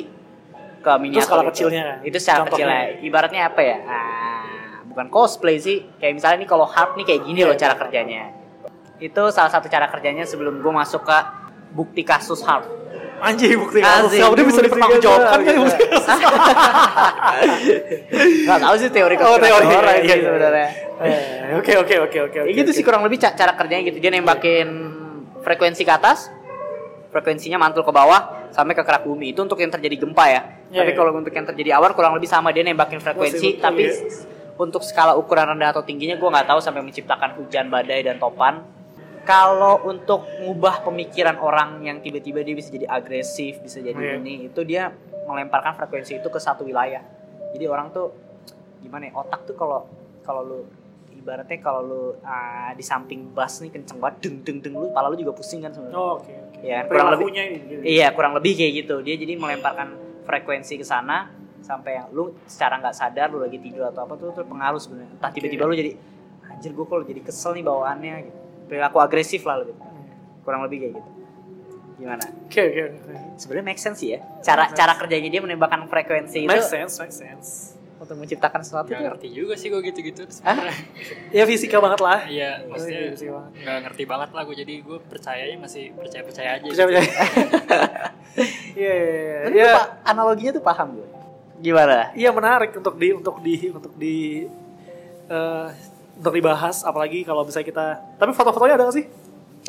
ke 0.80 0.92
miniatur. 0.98 1.28
skala 1.28 1.42
itu. 1.44 1.50
kecilnya. 1.52 1.84
Itu 2.00 2.16
skala 2.18 2.48
Contohnya. 2.48 2.56
kecilnya. 2.56 2.82
Ibaratnya 3.04 3.40
apa 3.46 3.60
ya? 3.60 3.76
Ah, 3.84 4.80
bukan 4.88 5.06
cosplay 5.12 5.60
sih. 5.60 5.84
Kayak 6.00 6.14
misalnya 6.18 6.38
nih 6.40 6.48
kalau 6.48 6.64
harp 6.64 6.96
nih 6.96 7.04
kayak 7.04 7.22
gini 7.22 7.40
loh 7.44 7.54
Iya. 7.54 7.60
cara 7.60 7.74
kerjanya. 7.76 8.22
Itu 8.98 9.22
salah 9.28 9.48
satu 9.48 9.66
cara 9.66 9.86
kerjanya 9.86 10.22
sebelum 10.22 10.58
gue 10.58 10.72
masuk 10.72 11.02
ke 11.02 11.18
bukti 11.70 12.02
kasus 12.02 12.42
harp. 12.42 12.68
Anjing 13.18 13.54
bukti 13.56 13.78
kasus. 13.78 14.18
Udah 14.18 14.42
bisa 14.42 14.58
bukti 14.58 14.66
dipertanggungjawabkan 14.66 15.38
kan 15.40 15.54
bukti 15.56 15.84
kasus. 15.86 16.06
Gak 18.44 18.58
tahu 18.58 18.74
sih 18.76 18.90
teori 18.90 19.14
Oh, 19.16 19.36
teori. 19.36 19.66
orang 19.68 19.96
Iya, 19.96 20.02
sih 20.02 20.08
iya. 20.12 20.16
sebenarnya. 20.24 20.68
Eh, 21.02 21.54
Oke 21.54 21.72
oke 21.76 21.94
oke 22.00 22.18
oke. 22.24 22.38
Ya 22.40 22.52
gitu 22.52 22.66
oke. 22.66 22.76
sih 22.76 22.82
kurang 22.82 23.02
lebih 23.02 23.18
ca- 23.18 23.32
cara 23.32 23.52
kerjanya 23.52 23.82
gitu. 23.84 23.98
Dia 23.98 24.10
nembakin 24.10 24.68
frekuensi 25.40 25.82
ke 25.82 25.92
atas, 25.92 26.30
frekuensinya 27.10 27.58
mantul 27.58 27.82
ke 27.82 27.90
bawah 27.90 28.50
sampai 28.50 28.72
ke 28.72 28.82
kerak 28.82 29.02
bumi. 29.02 29.30
Itu 29.30 29.42
untuk 29.42 29.58
yang 29.58 29.70
terjadi 29.70 29.96
gempa 29.98 30.24
ya. 30.24 30.40
Iya, 30.68 30.80
Tapi 30.80 30.90
iya. 30.90 30.96
kalau 30.96 31.10
untuk 31.12 31.30
yang 31.30 31.44
terjadi 31.44 31.70
awan 31.76 31.92
kurang 31.92 32.12
lebih 32.12 32.26
sama 32.26 32.50
dia 32.50 32.62
nembakin 32.62 32.98
frekuensi, 32.98 33.36
Masih 33.36 33.52
betul, 33.52 33.64
tapi 33.64 33.82
iya. 33.84 33.92
s- 33.92 34.24
untuk 34.54 34.82
skala 34.82 35.14
ukuran 35.14 35.46
rendah 35.48 35.70
atau 35.70 35.82
tingginya 35.82 36.14
gue 36.14 36.28
nggak 36.28 36.46
tahu 36.46 36.58
sampai 36.58 36.80
menciptakan 36.80 37.34
hujan 37.36 37.66
badai 37.68 38.02
dan 38.02 38.16
topan. 38.16 38.62
Kalau 39.22 39.86
untuk 39.86 40.26
ngubah 40.36 40.82
pemikiran 40.82 41.38
orang 41.38 41.78
yang 41.80 42.02
tiba-tiba 42.02 42.42
dia 42.42 42.52
bisa 42.52 42.68
jadi 42.68 42.90
agresif, 42.90 43.62
bisa 43.62 43.78
jadi 43.78 43.94
Iya. 43.94 44.18
ini, 44.18 44.50
itu 44.50 44.60
dia 44.62 44.90
melemparkan 45.24 45.78
frekuensi 45.78 46.18
itu 46.18 46.26
ke 46.26 46.38
satu 46.38 46.66
wilayah. 46.66 47.06
Jadi 47.54 47.64
orang 47.64 47.94
tuh 47.94 48.10
gimana 48.82 49.06
ya 49.06 49.14
otak 49.14 49.46
tuh 49.46 49.54
kalau 49.54 49.86
kalau 50.20 50.42
lu 50.42 50.58
ibaratnya 51.12 51.54
kalau 51.56 51.80
lu 51.80 52.02
ah, 52.20 52.74
di 52.74 52.82
samping 52.82 53.30
bass 53.30 53.62
nih 53.62 53.70
kenceng 53.70 54.02
banget 54.02 54.26
deng 54.26 54.36
deng 54.42 54.58
deng 54.58 54.74
lu 54.74 54.90
kepala 54.90 55.06
lu 55.06 55.16
juga 55.16 55.30
pusing 55.32 55.62
kan 55.62 55.70
sebenarnya. 55.70 55.94
Oh, 55.94 56.18
Oke 56.18 56.34
oke. 56.34 56.58
Ya, 56.60 56.82
kurang 56.82 57.08
lebih 57.12 57.26
ini. 57.28 57.42
gitu. 57.60 57.82
Iya, 57.84 58.06
kurang 58.10 58.32
lebih 58.34 58.52
kayak 58.52 58.72
gitu. 58.76 58.94
Dia 59.00 59.14
jadi 59.14 59.32
melemparkan 59.34 59.88
frekuensi 60.22 60.74
ke 60.74 60.82
sana 60.82 61.30
sampai 61.62 61.94
yang 61.94 62.10
lu 62.10 62.34
secara 62.44 62.82
nggak 62.82 62.90
sadar 62.92 63.30
lu 63.30 63.38
lagi 63.38 63.62
tidur 63.62 63.86
atau 63.86 64.02
apa 64.02 64.18
tuh 64.18 64.34
terpengaruh 64.34 64.82
sebenarnya. 64.82 65.14
Entah 65.14 65.30
tiba-tiba 65.30 65.62
lu 65.62 65.74
jadi 65.74 65.94
anjir 66.48 66.70
gue 66.70 66.82
kalau 66.84 67.02
jadi 67.02 67.22
kesel 67.22 67.54
nih 67.54 67.62
bawaannya 67.62 68.14
gitu. 68.24 68.41
Perilaku 68.72 68.96
agresif 68.98 69.44
lah 69.44 69.60
lebih. 69.60 69.76
Kurang 70.40 70.64
lebih 70.64 70.78
kayak 70.80 70.92
gitu. 70.96 71.10
Gimana? 72.00 72.24
Oke 72.48 72.60
oke 72.62 72.82
oke. 72.88 73.12
Sebenarnya 73.36 73.66
make 73.66 73.76
sense 73.78 74.00
sih 74.00 74.16
ya. 74.16 74.24
Cara 74.40 74.64
Make 74.64 74.72
sense. 74.72 74.78
cara 74.80 74.92
kerjanya 74.96 75.28
dia 75.28 75.40
menembakkan 75.40 75.84
frekuensi 75.84 76.38
itu 76.40 76.48
Make 76.48 76.64
sense, 76.64 76.96
make 76.98 77.12
sense. 77.12 77.76
untuk 77.94 78.18
menciptakan 78.18 78.58
sesuatu 78.60 78.88
Gak 78.88 78.98
tuh. 78.98 79.06
ngerti 79.06 79.28
juga 79.30 79.54
sih 79.54 79.68
gue 79.68 79.78
gitu-gitu. 79.84 80.26
Ya 81.36 81.44
fisika 81.44 81.78
banget 81.78 82.00
lah. 82.00 82.26
Iya, 82.26 82.58
Iya, 82.58 82.66
maksudnya 82.66 83.00
fisika 83.14 83.32
banget. 83.36 83.52
nggak 83.60 83.78
ngerti 83.86 84.02
banget 84.04 84.30
lah 84.32 84.42
gue 84.42 84.56
jadi 84.58 84.74
gue 84.80 84.98
percayanya 85.04 85.56
masih 85.60 85.84
percaya 85.92 86.22
percaya 86.24 86.48
aja. 86.56 86.64
Percaya 86.64 86.86
gitu. 86.88 86.98
percaya. 86.98 87.12
Iya 88.72 88.88
iya 88.90 89.12
iya. 89.12 89.38
Tapi 89.44 89.54
Iya. 89.54 89.70
Pak, 89.70 89.86
analoginya 90.02 90.52
tuh 90.52 90.64
paham 90.64 90.88
gue. 90.96 91.08
Gimana? 91.60 92.10
Iya 92.12 92.30
menarik 92.32 92.72
untuk 92.72 92.94
di 92.96 93.08
untuk 93.12 93.36
di 93.38 93.54
untuk 93.70 93.92
di 93.94 94.16
eh, 95.28 95.66
untuk 96.22 96.38
dibahas 96.38 96.86
apalagi 96.86 97.26
kalau 97.26 97.42
bisa 97.42 97.66
kita 97.66 97.98
tapi 98.14 98.30
foto-fotonya 98.30 98.78
ada 98.78 98.86
gak 98.86 98.94
sih? 98.94 99.06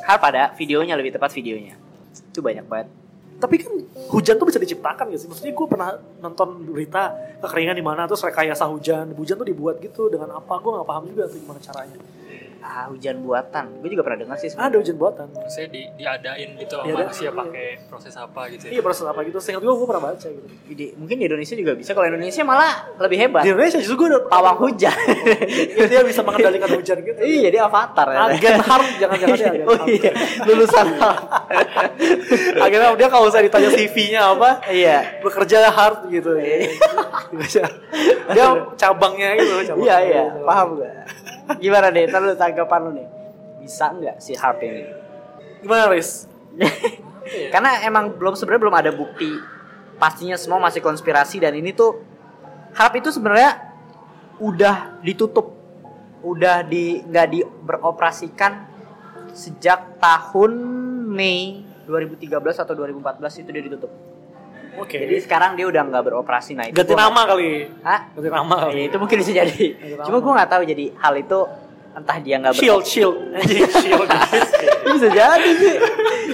Hal 0.06 0.22
pada 0.22 0.54
videonya 0.54 0.94
lebih 0.94 1.10
tepat 1.18 1.34
videonya. 1.34 1.74
Itu 2.30 2.46
banyak 2.46 2.70
banget. 2.70 2.94
Tapi 3.42 3.56
kan 3.58 3.74
hujan 4.14 4.38
tuh 4.38 4.46
bisa 4.46 4.62
diciptakan 4.62 5.10
gak 5.10 5.18
sih? 5.18 5.26
Maksudnya 5.26 5.50
gue 5.50 5.68
pernah 5.68 5.98
nonton 6.22 6.62
berita 6.70 7.18
kekeringan 7.42 7.74
di 7.74 7.82
mana 7.82 8.06
terus 8.06 8.22
rekayasa 8.22 8.70
hujan. 8.70 9.18
Hujan 9.18 9.42
tuh 9.42 9.50
dibuat 9.50 9.82
gitu 9.82 10.14
dengan 10.14 10.38
apa? 10.38 10.62
Gue 10.62 10.78
gak 10.78 10.86
paham 10.86 11.10
juga 11.10 11.26
tuh 11.26 11.42
gimana 11.42 11.58
caranya. 11.58 11.98
Ah, 12.64 12.88
hujan 12.88 13.20
buatan. 13.20 13.66
Gue 13.84 13.92
juga 13.92 14.08
pernah 14.08 14.24
dengar 14.24 14.38
sih 14.40 14.48
Ada 14.48 14.56
sebenarnya. 14.56 14.80
hujan 14.80 14.96
buatan. 14.96 15.28
Maksudnya 15.36 15.70
di, 15.70 15.82
diadain 16.00 16.50
gitu 16.56 16.74
sama 16.80 16.84
Diadain, 16.88 17.04
manusia 17.04 17.28
iya. 17.28 17.32
pakai 17.36 17.68
proses 17.92 18.14
apa 18.16 18.42
gitu. 18.56 18.64
Iya 18.72 18.82
proses 18.82 19.04
apa 19.04 19.20
gitu. 19.28 19.38
Seingat 19.44 19.62
gue 19.62 19.74
gue 19.76 19.88
pernah 19.88 20.04
baca 20.08 20.28
gitu. 20.32 20.48
Di, 20.72 20.86
mungkin 20.96 21.16
di 21.20 21.26
Indonesia 21.28 21.56
juga 21.60 21.72
bisa. 21.76 21.92
Kalau 21.92 22.08
Indonesia 22.08 22.42
malah 22.48 22.72
lebih 23.04 23.18
hebat. 23.20 23.44
Di 23.44 23.52
Indonesia 23.52 23.78
justru 23.84 23.96
gue 24.00 24.08
udah 24.16 24.24
Pawang 24.32 24.58
hujan. 24.64 24.96
Iya, 25.74 25.90
dia 25.90 26.02
bisa 26.06 26.22
mengendalikan 26.22 26.70
hujan 26.70 26.98
gitu. 27.02 27.20
iya, 27.24 27.50
jadi 27.50 27.58
avatar 27.66 28.08
ya. 28.14 28.18
Agen 28.30 28.60
harm 28.62 28.88
jangan-jangan 29.02 29.38
dia 29.38 29.48
agen 29.50 29.66
oh 29.66 29.80
iya, 29.90 30.12
lulusan 30.46 30.88
harm 31.02 31.24
dia 33.00 33.08
kalau 33.10 33.26
usah 33.30 33.42
ditanya 33.42 33.70
CV-nya 33.74 34.22
apa, 34.38 34.50
iya. 34.70 35.20
bekerja 35.20 35.70
hard 35.72 36.10
gitu. 36.14 36.38
dia 38.34 38.46
cabangnya 38.78 39.30
gitu. 39.40 39.54
cabang. 39.74 39.84
Iya, 39.86 39.96
iya. 40.06 40.24
Paham 40.46 40.68
gak? 40.80 40.94
Gimana 41.60 41.92
deh? 41.92 42.08
Ntar 42.08 42.22
lu 42.24 42.36
tanggapan 42.36 42.80
lu 42.88 42.92
nih. 42.98 43.08
Bisa 43.64 43.92
nggak 43.92 44.20
si 44.20 44.36
HARP 44.36 44.60
ini? 44.64 44.84
Gimana 45.64 45.88
Riz? 45.92 46.28
Karena 47.54 47.84
emang 47.88 48.16
belum 48.20 48.36
sebenarnya 48.36 48.62
belum 48.68 48.78
ada 48.78 48.92
bukti 48.92 49.54
pastinya 49.98 50.36
semua 50.36 50.60
masih 50.60 50.84
konspirasi 50.84 51.40
dan 51.40 51.56
ini 51.56 51.72
tuh 51.72 52.02
harap 52.74 53.00
itu 53.00 53.14
sebenarnya 53.14 53.56
udah 54.42 55.00
ditutup, 55.06 55.54
udah 56.26 56.66
di 56.66 57.00
nggak 57.06 57.28
dioperasikan 57.32 58.68
sejak 59.32 60.02
tahun 60.04 60.52
Mei 61.08 61.64
2013 61.86 62.36
atau 62.68 62.74
2014 62.76 63.42
itu 63.46 63.50
dia 63.54 63.64
ditutup. 63.64 63.92
Oke. 64.76 64.98
Jadi 64.98 65.16
sekarang 65.20 65.54
dia 65.54 65.66
udah 65.66 65.82
nggak 65.84 66.04
beroperasi. 66.04 66.54
Nah 66.54 66.66
itu 66.66 66.76
Ganti 66.76 66.94
nama 66.94 67.22
kali. 67.24 67.68
nggak- 67.68 67.84
Hah? 67.84 68.00
Ganti 68.12 68.30
nama 68.30 68.56
kali. 68.60 68.74
Ya, 68.76 68.84
itu 68.86 68.98
mungkin 68.98 69.18
bisa 69.18 69.32
jadi. 69.36 69.66
Cuma 70.02 70.18
gue 70.18 70.32
nggak 70.34 70.50
tahu 70.50 70.62
jadi 70.64 70.86
hal 70.96 71.14
itu 71.16 71.40
entah 71.94 72.18
dia 72.18 72.36
nggak 72.38 72.54
Shield, 72.56 72.82
shield. 72.84 73.16
Shield. 73.46 74.10
bisa 74.90 75.08
jadi 75.08 75.50
sih. 75.54 75.76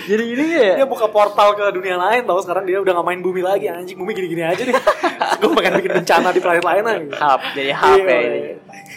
jadi 0.05 0.23
ini 0.25 0.45
ya. 0.49 0.71
dia 0.73 0.87
buka 0.87 1.05
portal 1.05 1.51
ke 1.51 1.67
dunia 1.69 1.95
lain 1.95 2.23
tau 2.23 2.39
sekarang 2.39 2.63
dia 2.63 2.75
udah 2.77 2.91
gak 2.93 3.05
main 3.05 3.19
bumi 3.19 3.39
lagi 3.39 3.67
anjing 3.67 3.93
bumi 3.93 4.11
gini-gini 4.11 4.41
aja 4.41 4.57
deh 4.57 4.73
gue 5.39 5.49
pengen 5.53 5.73
bikin 5.77 5.93
bencana 5.93 6.31
di 6.31 6.39
planet 6.39 6.63
lain 6.63 6.83
aja 6.83 6.99
Hub, 7.21 7.41
jadi 7.53 7.71
hub 7.73 7.91
Iya, 7.93 8.03
ya 8.05 8.17
iya. 8.17 8.19
ini. 8.25 8.39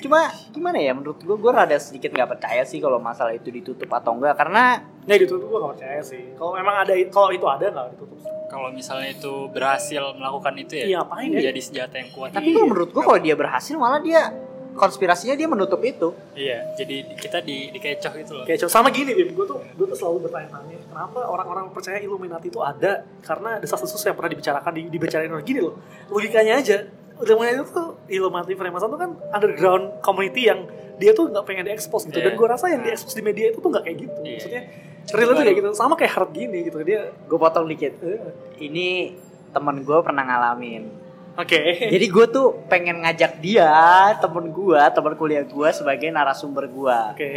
Cuma 0.00 0.20
gimana 0.48 0.78
ya 0.78 0.92
menurut 0.92 1.18
gue 1.18 1.36
gue 1.36 1.50
rada 1.52 1.76
sedikit 1.76 2.10
nggak 2.10 2.30
percaya 2.32 2.62
sih 2.62 2.78
kalau 2.78 2.96
masalah 2.96 3.30
itu 3.32 3.50
ditutup 3.50 3.86
atau 3.88 4.14
enggak 4.14 4.34
karena 4.36 4.82
ya 5.04 5.16
ditutup 5.16 5.44
gue 5.44 5.58
gak 5.58 5.72
percaya 5.76 6.00
sih 6.00 6.22
kalau 6.32 6.54
memang 6.54 6.74
ada 6.80 6.94
kalau 7.06 7.28
itu 7.28 7.44
ada 7.44 7.66
gak 7.68 7.86
ditutup 7.92 8.18
Kalau 8.52 8.68
misalnya 8.68 9.08
itu 9.08 9.48
berhasil 9.48 10.12
melakukan 10.12 10.52
itu 10.54 10.72
ya, 10.76 10.84
Iya, 10.84 11.00
ya? 11.08 11.40
jadi 11.48 11.60
senjata 11.60 11.94
yang 11.96 12.12
kuat. 12.12 12.30
tapi 12.30 12.52
kalau 12.52 12.68
menurut 12.68 12.92
gue 12.92 13.00
kalau 13.00 13.16
dia 13.16 13.32
berhasil 13.32 13.74
malah 13.74 13.96
dia 13.98 14.28
konspirasinya 14.72 15.32
dia 15.32 15.44
menutup 15.46 15.80
itu. 15.80 16.12
Iya, 16.32 16.76
jadi 16.76 16.96
kita 17.12 17.40
di 17.40 17.68
dikecoh 17.70 18.12
gitu 18.14 18.32
loh. 18.34 18.44
coba 18.44 18.68
sama 18.70 18.88
gini 18.88 19.12
Bim 19.12 19.32
gue 19.32 19.46
tuh 19.46 19.56
gue 19.56 19.86
tuh 19.86 19.96
selalu 19.96 20.28
bertanya-tanya 20.28 20.76
kenapa 20.84 21.20
orang-orang 21.24 21.68
percaya 21.70 21.96
Illuminati 21.98 22.48
itu 22.48 22.60
ada 22.60 23.04
karena 23.20 23.56
desas-desus 23.56 24.00
yang 24.02 24.12
pernah 24.12 24.28
dibicarakan 24.28 24.72
di, 24.72 24.82
dibicarain 24.88 25.28
orang 25.28 25.42
gini 25.42 25.60
loh 25.60 25.76
logikanya 26.08 26.56
aja 26.56 26.88
Illuminati 27.18 27.56
itu 27.58 27.70
tuh 27.70 27.88
Illuminati 28.06 28.52
Freemason 28.52 28.88
tuh 28.88 28.96
kan 28.98 29.10
underground 29.30 29.84
community 30.00 30.42
yang 30.44 30.64
dia 30.96 31.12
tuh 31.12 31.28
nggak 31.28 31.44
pengen 31.44 31.64
diekspos 31.66 32.04
gitu 32.04 32.16
dan 32.18 32.32
Iya. 32.32 32.38
gue 32.38 32.48
rasa 32.48 32.66
yang 32.68 32.80
diekspos 32.82 33.12
di 33.12 33.20
media 33.20 33.48
itu 33.48 33.58
tuh 33.58 33.68
nggak 33.68 33.84
kayak 33.84 33.96
gitu 33.98 34.18
Iya. 34.18 34.32
maksudnya 34.34 34.62
real 35.10 35.28
itu 35.28 35.34
kayak 35.36 35.56
gitu 35.58 35.70
sama 35.72 35.94
kayak 35.94 36.12
hard 36.14 36.30
gini 36.30 36.58
gitu 36.64 36.78
dia 36.80 37.10
Gue 37.26 37.36
potong 37.36 37.66
dikit. 37.66 37.92
eh, 38.00 38.20
Ini 38.58 39.16
temen 39.50 39.82
gue 39.82 39.98
pernah 40.00 40.22
ngalamin. 40.22 40.86
oke 41.34 41.60
Jadi 41.90 42.06
gue 42.06 42.26
tuh 42.28 42.60
pengen 42.66 43.02
ngajak 43.02 43.40
dia, 43.40 43.68
temen 44.16 44.48
gue, 44.48 44.80
temen 44.92 45.12
kuliah 45.14 45.42
gue 45.42 45.68
sebagai 45.70 46.08
narasumber 46.08 46.68
gue. 46.68 46.98
oke 47.12 47.32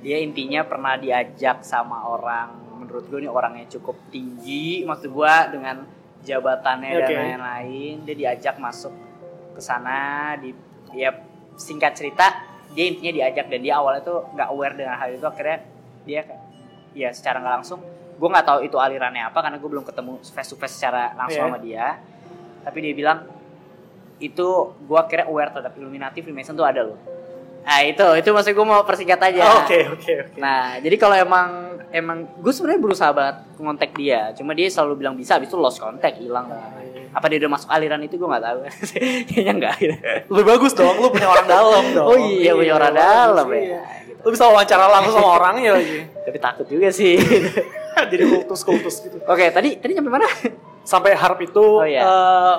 Dia 0.00 0.16
intinya 0.18 0.62
pernah 0.62 0.94
diajak 0.94 1.60
sama 1.60 2.04
orang, 2.06 2.52
menurut 2.76 3.06
gue 3.06 3.18
ini 3.18 3.28
orang 3.28 3.58
yang 3.58 3.68
cukup 3.70 3.96
tinggi, 4.08 4.84
maksud 4.84 5.08
gue 5.08 5.34
dengan 5.50 5.82
jabatannya 6.22 6.90
dan 6.94 7.06
Oke. 7.06 7.16
lain-lain. 7.16 7.94
Dia 8.04 8.14
diajak 8.14 8.56
masuk 8.56 8.92
ke 9.52 9.60
sana, 9.60 10.34
di 10.36 10.52
ya 10.92 11.10
singkat 11.56 11.92
cerita 11.92 12.26
dia 12.68 12.84
intinya 12.86 13.12
diajak 13.14 13.48
dan 13.48 13.60
dia 13.60 13.74
awalnya 13.74 14.00
tuh 14.00 14.28
nggak 14.32 14.48
aware 14.48 14.74
dengan 14.74 14.94
hal 14.94 15.08
itu 15.10 15.24
akhirnya 15.24 15.64
dia 16.04 16.20
kayak 16.22 16.42
ya 16.96 17.12
secara 17.12 17.38
nggak 17.38 17.54
langsung. 17.60 17.80
Gue 18.16 18.28
nggak 18.32 18.46
tahu 18.48 18.58
itu 18.64 18.80
alirannya 18.80 19.28
apa 19.28 19.38
karena 19.38 19.60
gue 19.60 19.68
belum 19.68 19.84
ketemu 19.84 20.16
face 20.24 20.48
to 20.48 20.56
face 20.56 20.74
secara 20.74 21.12
langsung 21.12 21.44
Iya. 21.44 21.48
sama 21.52 21.58
dia. 21.60 21.86
Tapi 22.64 22.78
dia 22.80 22.94
bilang 22.96 23.18
itu 24.16 24.46
gue 24.72 24.98
akhirnya 24.98 25.28
aware 25.28 25.52
terhadap 25.52 25.76
Illuminati 25.76 26.24
Freemason 26.24 26.56
tuh 26.56 26.64
ada 26.64 26.80
loh. 26.82 26.96
Nah 27.60 27.82
itu 27.82 28.06
itu 28.16 28.28
maksud 28.30 28.56
gue 28.56 28.66
mau 28.66 28.80
persingkat 28.82 29.20
aja. 29.20 29.42
Oh, 29.44 29.60
oke 29.60 29.78
oke 29.92 30.12
oke. 30.24 30.40
Nah 30.40 30.80
jadi 30.80 30.96
kalau 30.96 31.12
emang 31.12 31.48
emang 31.92 32.24
gue 32.34 32.48
sebenarnya 32.48 32.80
berusaha 32.80 33.12
banget 33.12 33.36
ngontak 33.60 33.90
dia. 33.92 34.32
Cuma 34.32 34.56
dia 34.56 34.66
selalu 34.66 35.04
bilang 35.04 35.14
bisa 35.14 35.36
habis 35.36 35.46
itu 35.46 35.58
lost 35.60 35.76
contact 35.76 36.16
hilang. 36.16 36.48
Apa 37.12 37.28
dia 37.28 37.36
udah 37.38 37.52
masuk 37.52 37.68
aliran 37.68 38.00
itu 38.00 38.16
gue 38.16 38.24
nggak 38.24 38.40
tahu. 38.40 38.58
Kayaknya 39.28 39.52
enggak 39.52 39.74
lebih 40.32 40.46
bagus 40.46 40.72
dong 40.72 40.96
lu 40.96 41.12
punya 41.12 41.28
orang 41.28 41.44
dalam 41.46 41.84
dong. 41.96 42.06
Oh 42.08 42.16
iya 42.16 42.56
punya 42.56 42.72
orang 42.72 42.94
bagus, 42.94 43.04
dalam 43.04 43.46
iya. 43.52 43.80
Gitu. 44.16 44.24
lu 44.24 44.30
bisa 44.30 44.44
wawancara 44.44 44.88
langsung 44.88 45.14
sama 45.14 45.28
orangnya 45.36 45.76
lagi 45.76 46.08
tapi 46.22 46.38
takut 46.38 46.66
juga 46.66 46.88
sih 46.88 47.20
jadi 48.12 48.24
kultus 48.24 48.60
kultus 48.60 49.00
gitu 49.00 49.20
oke 49.20 49.44
tadi 49.50 49.76
tadi 49.76 49.92
nyampe 49.92 50.08
mana 50.08 50.26
sampai 50.82 51.12
harap 51.12 51.36
itu 51.38 51.58
Oh, 51.58 51.82
iya. 51.82 52.00
eh, 52.00 52.54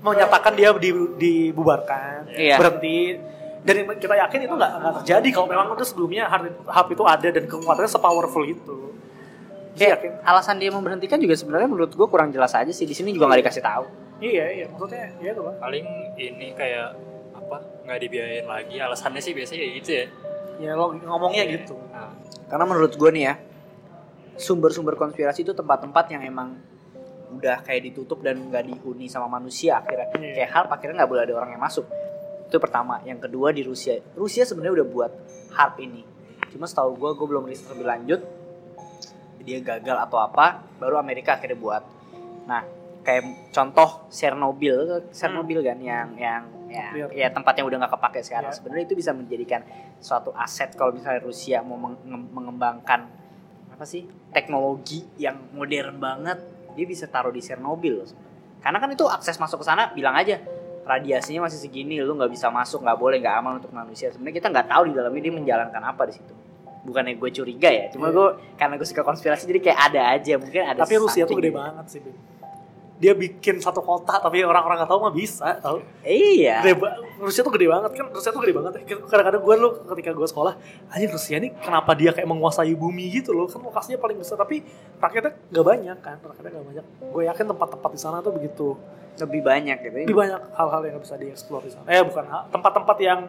menyatakan 0.00 0.52
dia 0.52 0.74
di, 0.74 0.90
dibubarkan 1.16 2.26
Iya. 2.28 2.58
berhenti 2.58 3.14
dan 3.62 3.86
kita 3.94 4.14
yakin 4.18 4.40
itu 4.42 4.54
nggak 4.54 4.72
nggak 4.74 4.94
terjadi 5.00 5.28
kalau 5.30 5.46
memang 5.46 5.66
udah 5.70 5.86
sebelumnya 5.86 6.26
harap, 6.26 6.50
harap 6.64 6.88
itu 6.90 7.02
ada 7.04 7.28
dan 7.28 7.44
kekuatannya 7.44 7.86
sepowerful 7.88 8.42
itu 8.42 8.78
Dia 9.72 9.94
yakin 9.94 10.20
alasan 10.20 10.58
dia 10.58 10.68
memberhentikan 10.68 11.16
juga 11.16 11.32
sebenarnya 11.32 11.64
menurut 11.64 11.88
gue 11.88 12.06
kurang 12.06 12.28
jelas 12.28 12.52
aja 12.52 12.68
sih 12.68 12.82
di 12.82 12.92
sini 12.92 13.08
juga 13.10 13.24
nggak 13.26 13.40
dikasih 13.40 13.62
tahu 13.62 13.84
iya 14.18 14.44
iya 14.52 14.66
maksudnya 14.66 15.14
ya 15.16 15.30
itu 15.30 15.40
lah 15.40 15.54
Paling 15.56 15.86
ini 16.14 16.52
kayak 16.52 16.92
apa? 17.32 17.56
nggak 17.82 17.98
dibiayain 17.98 18.44
lagi. 18.44 18.76
Alasannya 18.76 19.18
sih 19.18 19.32
biasanya 19.32 19.60
kayak 19.60 19.72
gitu 19.78 19.90
ya. 19.92 20.04
Ya 20.60 20.72
lo 20.76 20.92
ngomongnya 20.96 21.44
gitu. 21.48 21.76
Nah, 21.92 22.12
karena 22.48 22.64
menurut 22.68 22.92
gue 22.96 23.10
nih 23.12 23.24
ya 23.28 23.34
sumber-sumber 24.36 24.96
konspirasi 24.96 25.44
itu 25.44 25.52
tempat-tempat 25.52 26.04
yang 26.12 26.22
emang 26.24 26.56
udah 27.32 27.64
kayak 27.64 27.88
ditutup 27.92 28.20
dan 28.20 28.52
nggak 28.52 28.68
dihuni 28.68 29.08
sama 29.08 29.28
manusia 29.28 29.80
akhirnya. 29.80 30.12
Iya. 30.20 30.32
kayak 30.36 30.50
hal 30.52 30.64
akhirnya 30.68 30.94
nggak 31.04 31.10
boleh 31.10 31.22
ada 31.24 31.34
orang 31.40 31.50
yang 31.56 31.62
masuk. 31.64 31.86
Itu 32.48 32.60
pertama. 32.60 33.00
Yang 33.08 33.28
kedua 33.28 33.48
di 33.56 33.64
Rusia. 33.64 33.96
Rusia 34.12 34.44
sebenarnya 34.44 34.84
udah 34.84 34.86
buat 34.88 35.12
harp 35.56 35.80
ini. 35.80 36.04
Cuma 36.52 36.68
setahu 36.68 37.00
gue 37.00 37.10
gue 37.16 37.26
belum 37.32 37.44
riset 37.48 37.72
lebih 37.72 37.86
lanjut. 37.88 38.20
Dia 39.42 39.58
gagal 39.64 39.96
atau 40.06 40.20
apa 40.20 40.60
baru 40.76 41.00
Amerika 41.00 41.40
akhirnya 41.40 41.56
buat. 41.56 41.82
Nah 42.44 42.81
kayak 43.02 43.22
contoh 43.50 44.06
Chernobyl 44.08 44.78
Chernobyl 45.10 45.60
kan 45.60 45.78
yang 45.78 46.14
yang 46.14 46.42
ya, 46.66 46.86
ya 47.10 47.28
tempat 47.28 47.52
yang 47.54 47.66
udah 47.66 47.78
nggak 47.80 47.92
kepake 47.92 48.20
sekarang 48.22 48.48
Ya. 48.48 48.56
sebenarnya 48.56 48.84
itu 48.84 48.94
bisa 48.94 49.10
menjadikan 49.10 49.60
suatu 49.98 50.30
aset 50.32 50.72
kalau 50.72 50.90
misalnya 50.90 51.20
Rusia 51.20 51.60
mau 51.60 51.76
meng- 51.76 51.98
menge- 52.00 52.30
mengembangkan 52.30 53.00
apa 53.68 53.82
sih 53.82 54.04
teknologi 54.32 55.02
yang 55.16 55.50
modern 55.50 55.98
banget 55.98 56.38
dia 56.72 56.86
bisa 56.86 57.04
taruh 57.06 57.28
di 57.28 57.38
Chernobyl 57.38 58.00
loh 58.00 58.08
karena 58.58 58.78
kan 58.78 58.88
itu 58.88 59.04
akses 59.04 59.36
masuk 59.36 59.60
ke 59.60 59.66
sana 59.66 59.90
bilang 59.90 60.14
aja 60.14 60.38
radiasinya 60.82 61.44
masih 61.44 61.58
segini 61.58 61.98
lu 61.98 62.12
nggak 62.12 62.30
bisa 62.30 62.48
masuk 62.48 62.82
nggak 62.82 62.96
boleh 62.96 63.18
nggak 63.18 63.34
aman 63.36 63.58
untuk 63.58 63.70
manusia 63.70 64.08
sebenarnya 64.08 64.36
kita 64.36 64.48
nggak 64.48 64.66
tahu 64.68 64.82
di 64.86 64.92
dalamnya 64.92 65.20
dia 65.20 65.32
menjalankan 65.32 65.82
apa 65.84 66.02
di 66.06 66.14
situ 66.14 66.34
bukannya 66.82 67.14
gue 67.14 67.30
curiga 67.32 67.68
ya 67.68 67.86
cuma 67.88 68.08
Iya. 68.08 68.14
gue 68.14 68.26
karena 68.56 68.74
gue 68.74 68.88
suka 68.88 69.02
konspirasi 69.02 69.46
jadi 69.46 69.60
kayak 69.60 69.78
ada 69.84 70.02
aja 70.10 70.34
mungkin 70.34 70.62
ada 70.64 70.80
tapi 70.80 70.94
Rusia 70.96 71.22
tuh 71.22 71.36
gede 71.36 71.50
banget 71.50 71.86
sih 71.86 72.00
Bim. 72.00 72.14
Dia 73.02 73.18
bikin 73.18 73.58
satu 73.58 73.82
kota 73.82 74.22
tapi 74.22 74.46
orang-orang 74.46 74.78
nggak 74.78 74.90
tahu 74.94 75.00
mah 75.02 75.10
bisa 75.10 75.58
tahu. 75.58 75.82
Iya. 76.06 76.62
Gede 76.62 76.78
Rusia 77.18 77.42
tuh 77.42 77.50
gede 77.50 77.66
banget 77.66 77.90
kan 77.98 78.06
Rusia 78.14 78.30
tuh 78.30 78.38
gede 78.46 78.54
banget. 78.54 78.72
Ya 78.86 78.94
kadang-kadang 79.02 79.42
gue 79.42 79.54
lu 79.58 79.68
ketika 79.90 80.10
gue 80.14 80.28
sekolah 80.30 80.54
anjir 80.86 81.10
Rusia 81.10 81.42
ini 81.42 81.50
kenapa 81.58 81.98
dia 81.98 82.14
kayak 82.14 82.30
menguasai 82.30 82.70
bumi 82.78 83.10
gitu 83.10 83.34
loh? 83.34 83.50
Kan 83.50 83.58
lokasinya 83.58 83.98
paling 83.98 84.22
besar 84.22 84.38
tapi 84.38 84.62
rakyatnya 85.02 85.34
nggak 85.50 85.66
banyak 85.66 85.98
kan 85.98 86.16
rakyatnya 86.22 86.50
nggak 86.54 86.66
banyak. 86.70 86.84
Gue 87.10 87.22
yakin 87.26 87.44
tempat-tempat 87.50 87.90
di 87.90 87.98
sana 87.98 88.16
tuh 88.22 88.32
begitu. 88.38 88.78
Lebih 89.18 89.40
banyak 89.44 89.76
gitu 89.82 89.96
lebih 90.06 90.16
banyak 90.16 90.40
hal-hal 90.54 90.80
yang 90.86 90.92
nggak 90.94 91.04
bisa 91.04 91.14
dieksplor 91.18 91.60
di 91.66 91.74
sana. 91.74 91.86
Eh 91.90 92.06
bukan 92.06 92.24
tempat-tempat 92.54 92.96
yang 93.02 93.20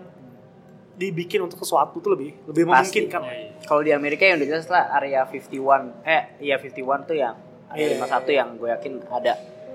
dibikin 0.93 1.41
untuk 1.41 1.57
sesuatu 1.57 1.97
tuh 1.97 2.13
lebih 2.13 2.37
lebih 2.45 2.69
Pasti. 2.69 3.01
memungkinkan. 3.01 3.21
Ya, 3.25 3.33
iya. 3.33 3.49
kalau 3.65 3.81
di 3.81 3.89
Amerika 3.89 4.29
yang 4.29 4.37
udah 4.37 4.49
jelas 4.53 4.69
lah 4.69 4.93
area 4.93 5.25
51 5.25 6.05
eh 6.05 6.21
iya 6.37 6.61
51 6.61 7.09
tuh 7.09 7.17
yang 7.17 7.33
area 7.73 7.97
Iya. 7.97 8.05
51 8.05 8.29
yang 8.29 8.49
gue 8.61 8.69
yakin 8.69 8.93
ada 9.09 9.33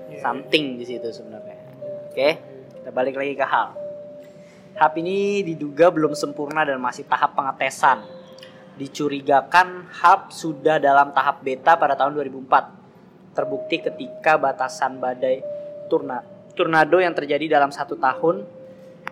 Iya. 0.09 0.25
something 0.25 0.81
di 0.81 0.85
situ 0.85 1.09
sebenarnya. 1.13 1.57
Oke 2.09 2.29
kita 2.79 2.89
balik 2.95 3.21
lagi 3.21 3.37
ke 3.37 3.45
hal. 3.45 3.77
HAP 4.79 4.93
ini 5.03 5.43
diduga 5.43 5.91
belum 5.91 6.15
sempurna 6.15 6.63
dan 6.63 6.79
masih 6.79 7.03
tahap 7.05 7.35
pengetesan. 7.35 8.01
Dicurigakan 8.79 9.91
HAP 9.91 10.31
sudah 10.31 10.79
dalam 10.79 11.11
tahap 11.11 11.43
beta 11.43 11.75
pada 11.75 11.99
tahun 11.99 12.15
2004 12.15 13.35
terbukti 13.35 13.83
ketika 13.83 14.39
batasan 14.39 14.97
badai 14.97 15.43
turna 15.85 16.25
tornado 16.57 16.97
yang 16.97 17.13
terjadi 17.13 17.59
dalam 17.59 17.69
satu 17.69 17.99
tahun. 17.99 18.47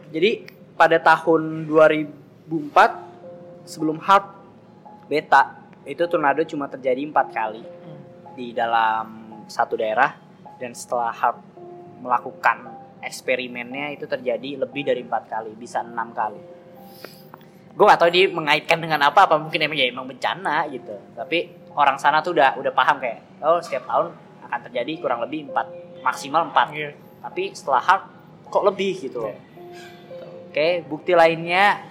Jadi 0.09 0.47
pada 0.73 0.97
tahun 1.03 1.67
2004 1.67 3.67
sebelum 3.67 3.99
HARP 3.99 4.25
beta 5.11 5.67
itu 5.83 6.01
tornado 6.07 6.41
cuma 6.47 6.71
terjadi 6.71 7.03
empat 7.03 7.27
kali 7.29 7.63
di 8.33 8.55
dalam 8.55 9.43
satu 9.51 9.75
daerah 9.75 10.26
dan 10.57 10.73
setelah 10.73 11.13
HARP 11.13 11.37
melakukan 12.01 12.77
eksperimennya 13.01 13.93
itu 13.93 14.05
terjadi 14.09 14.67
lebih 14.67 14.83
dari 14.85 15.01
empat 15.05 15.29
kali 15.29 15.53
bisa 15.53 15.81
enam 15.85 16.11
kali. 16.13 16.41
Gue 17.77 17.85
gak 17.85 18.01
tahu 18.01 18.09
dia 18.09 18.25
mengaitkan 18.29 18.81
dengan 18.81 19.05
apa 19.05 19.29
apa 19.29 19.37
mungkin 19.37 19.61
emang 19.61 19.77
ya 19.77 19.85
emang 19.85 20.09
bencana 20.09 20.65
gitu. 20.73 20.97
Tapi 21.13 21.69
orang 21.77 22.01
sana 22.01 22.25
tuh 22.25 22.33
udah 22.33 22.57
udah 22.57 22.73
paham 22.73 22.97
kayak 22.97 23.21
oh 23.45 23.61
setiap 23.61 23.85
tahun 23.85 24.17
akan 24.49 24.59
terjadi 24.69 24.91
kurang 24.97 25.21
lebih 25.21 25.49
empat 25.53 25.67
maksimal 26.01 26.49
empat. 26.49 26.73
Iya. 26.73 26.91
tapi 27.17 27.51
setelah 27.51 27.81
HARP 27.81 28.03
kok 28.47 28.63
lebih 28.63 28.93
gitu 28.97 29.19
loh. 29.27 29.35
Oke, 30.47 30.81
bukti 30.87 31.11
lainnya 31.11 31.85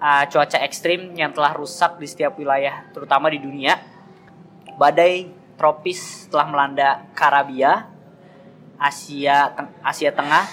uh, 0.00 0.24
cuaca 0.26 0.58
ekstrim 0.64 1.14
yang 1.14 1.30
telah 1.30 1.54
rusak 1.54 2.00
di 2.00 2.08
setiap 2.08 2.34
wilayah, 2.36 2.84
terutama 2.90 3.30
di 3.30 3.38
dunia. 3.38 3.78
Badai 4.74 5.28
tropis 5.60 6.24
telah 6.32 6.48
melanda 6.48 7.04
Karabia, 7.12 7.84
Asia 8.80 9.52
Teng- 9.52 9.76
Asia 9.84 10.08
Tengah, 10.08 10.48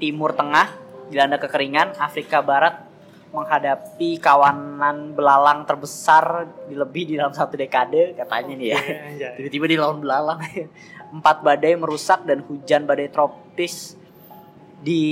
Timur 0.00 0.32
Tengah, 0.32 0.72
dilanda 1.12 1.36
kekeringan, 1.36 2.00
Afrika 2.00 2.40
Barat 2.40 2.88
menghadapi 3.28 4.16
kawanan 4.24 5.12
belalang 5.12 5.68
terbesar 5.68 6.48
di 6.64 6.72
lebih 6.72 7.12
di 7.12 7.14
dalam 7.20 7.36
satu 7.36 7.60
dekade 7.60 8.16
katanya 8.16 8.56
nih 8.56 8.68
ya. 8.72 8.80
Iya, 8.80 8.96
anjay. 9.04 9.32
Tiba-tiba 9.36 9.66
di 9.68 9.76
lawan 9.76 9.98
belalang. 10.00 10.40
empat 11.08 11.40
badai 11.40 11.72
merusak 11.76 12.24
dan 12.28 12.44
hujan 12.44 12.84
badai 12.84 13.08
tropis 13.08 13.96
di 14.84 15.04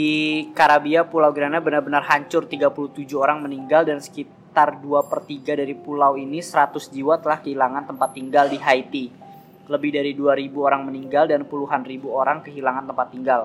Karabia 0.52 1.08
Pulau 1.08 1.32
Granada 1.32 1.64
benar-benar 1.64 2.04
hancur 2.04 2.44
37 2.44 3.08
orang 3.16 3.40
meninggal 3.40 3.88
dan 3.88 3.98
sekitar 3.98 4.76
2 4.78 5.08
per 5.08 5.24
3 5.24 5.56
dari 5.56 5.72
pulau 5.72 6.20
ini 6.20 6.44
100 6.44 6.92
jiwa 6.92 7.16
telah 7.18 7.40
kehilangan 7.40 7.88
tempat 7.88 8.12
tinggal 8.12 8.46
di 8.46 8.60
Haiti 8.60 9.25
lebih 9.66 9.90
dari 9.94 10.14
2000 10.14 10.54
orang 10.56 10.82
meninggal 10.86 11.26
dan 11.26 11.42
puluhan 11.42 11.82
ribu 11.82 12.14
orang 12.14 12.42
kehilangan 12.42 12.86
tempat 12.86 13.06
tinggal. 13.10 13.42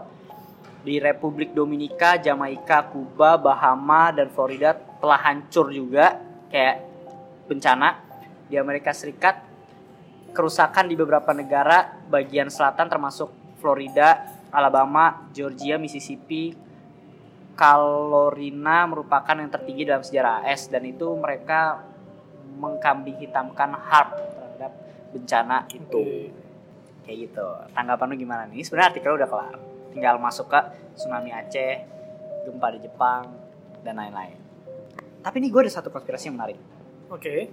Di 0.82 0.98
Republik 0.98 1.54
Dominika, 1.54 2.18
Jamaika, 2.18 2.90
Kuba, 2.90 3.38
Bahama 3.38 4.10
dan 4.14 4.30
Florida 4.34 4.74
telah 4.74 5.20
hancur 5.22 5.70
juga 5.70 6.18
kayak 6.50 6.78
bencana. 7.46 8.02
Di 8.50 8.60
Amerika 8.60 8.92
Serikat 8.92 9.42
kerusakan 10.36 10.90
di 10.90 10.96
beberapa 10.98 11.32
negara 11.32 12.02
bagian 12.10 12.52
selatan 12.52 12.88
termasuk 12.88 13.30
Florida, 13.62 14.26
Alabama, 14.52 15.30
Georgia, 15.32 15.80
Mississippi, 15.80 16.52
Carolina 17.56 18.90
merupakan 18.90 19.38
yang 19.38 19.52
tertinggi 19.54 19.86
dalam 19.86 20.04
sejarah 20.04 20.44
AS 20.48 20.68
dan 20.72 20.82
itu 20.88 21.08
mereka 21.14 21.84
mengkambing 22.58 23.22
hitamkan 23.22 23.76
harp 23.78 24.31
bencana 25.12 25.68
itu. 25.72 26.32
Kayak 27.06 27.18
gitu. 27.30 27.48
Tanggapan 27.76 28.06
lu 28.12 28.16
gimana 28.16 28.44
nih? 28.48 28.64
Sebenarnya 28.64 28.96
artikel 28.96 29.14
udah 29.16 29.30
kelar. 29.30 29.56
Tinggal 29.92 30.16
masuk 30.18 30.48
ke 30.48 30.60
tsunami 30.96 31.36
Aceh 31.36 31.84
gempa 32.48 32.68
di 32.74 32.80
Jepang 32.82 33.28
dan 33.84 34.00
lain-lain. 34.00 34.40
Tapi 35.22 35.36
ini 35.38 35.54
gue 35.54 35.62
ada 35.68 35.72
satu 35.72 35.94
konspirasi 35.94 36.32
yang 36.32 36.40
menarik. 36.40 36.58
Oke. 37.12 37.52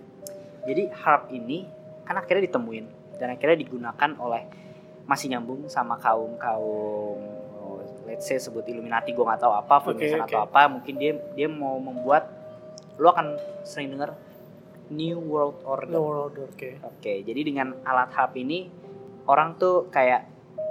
jadi 0.63 0.87
harp 0.95 1.35
ini 1.35 1.67
kan 2.07 2.15
akhirnya 2.15 2.47
ditemuin 2.47 2.87
dan 3.19 3.35
akhirnya 3.35 3.59
digunakan 3.59 4.11
oleh 4.23 4.47
masih 5.09 5.35
nyambung 5.35 5.67
sama 5.67 5.99
kaum 5.99 6.39
kaum 6.39 7.19
let's 8.07 8.29
say 8.29 8.39
sebut 8.39 8.65
Illuminati 8.69 9.11
gue 9.13 9.25
nggak 9.25 9.41
tahu 9.41 9.53
apa 9.53 9.75
Freemason 9.83 10.23
Oke, 10.25 10.33
atau 10.33 10.41
apa 10.47 10.69
mungkin 10.71 10.95
dia 10.97 11.13
dia 11.35 11.49
mau 11.51 11.77
membuat 11.81 12.31
lo 13.01 13.11
akan 13.11 13.37
sering 13.65 13.93
dengar 13.93 14.15
New 14.89 15.20
World 15.20 15.61
Order 15.68 15.89
No 15.93 16.01
world 16.01 16.22
order. 16.32 16.49
Oke. 16.49 16.80
Oke, 16.80 17.12
jadi 17.24 17.41
dengan 17.45 17.76
alat 17.84 18.09
harp 18.16 18.32
ini 18.41 18.68
orang 19.28 19.61
tuh 19.61 19.93
kayak 19.93 20.24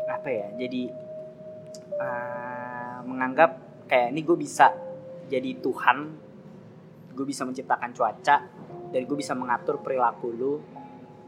apa 0.10 0.30
ya? 0.30 0.48
Jadi 0.58 0.90
uh, 2.02 2.98
menganggap 3.06 3.52
kayak 3.86 4.14
ini 4.14 4.22
gue 4.26 4.38
bisa 4.38 4.74
jadi 5.28 5.60
Tuhan, 5.62 5.98
gue 7.14 7.26
bisa 7.28 7.46
menciptakan 7.46 7.94
cuaca, 7.94 8.36
dan 8.90 9.02
gue 9.06 9.18
bisa 9.18 9.38
mengatur 9.38 9.84
perilaku 9.84 10.28
lu. 10.34 10.54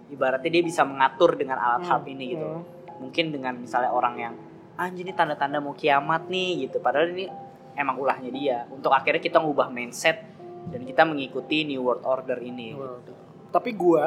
Ibaratnya 0.09 0.49
dia 0.49 0.63
bisa 0.65 0.81
mengatur 0.81 1.37
dengan 1.37 1.61
alat 1.61 1.85
harp 1.85 2.09
ini 2.09 2.33
gitu. 2.33 2.41
Hmm. 2.41 2.65
Mungkin 3.05 3.29
dengan 3.29 3.53
misalnya 3.61 3.93
orang 3.93 4.15
yang 4.17 4.33
anjir 4.79 5.05
ini 5.05 5.13
tanda-tanda 5.13 5.61
mau 5.61 5.77
kiamat 5.77 6.25
nih 6.25 6.65
gitu. 6.65 6.81
Padahal 6.81 7.13
ini 7.13 7.29
emang 7.77 8.01
ulahnya 8.01 8.33
dia. 8.33 8.57
Untuk 8.73 8.89
akhirnya 8.89 9.21
kita 9.21 9.37
ngubah 9.37 9.69
mindset 9.69 10.38
dan 10.67 10.81
kita 10.83 11.01
mengikuti 11.07 11.63
New 11.63 11.87
World 11.87 12.03
Order 12.03 12.37
ini. 12.43 12.75
World 12.75 12.99
Order. 13.01 13.15
Tapi 13.49 13.71
gue 13.73 14.03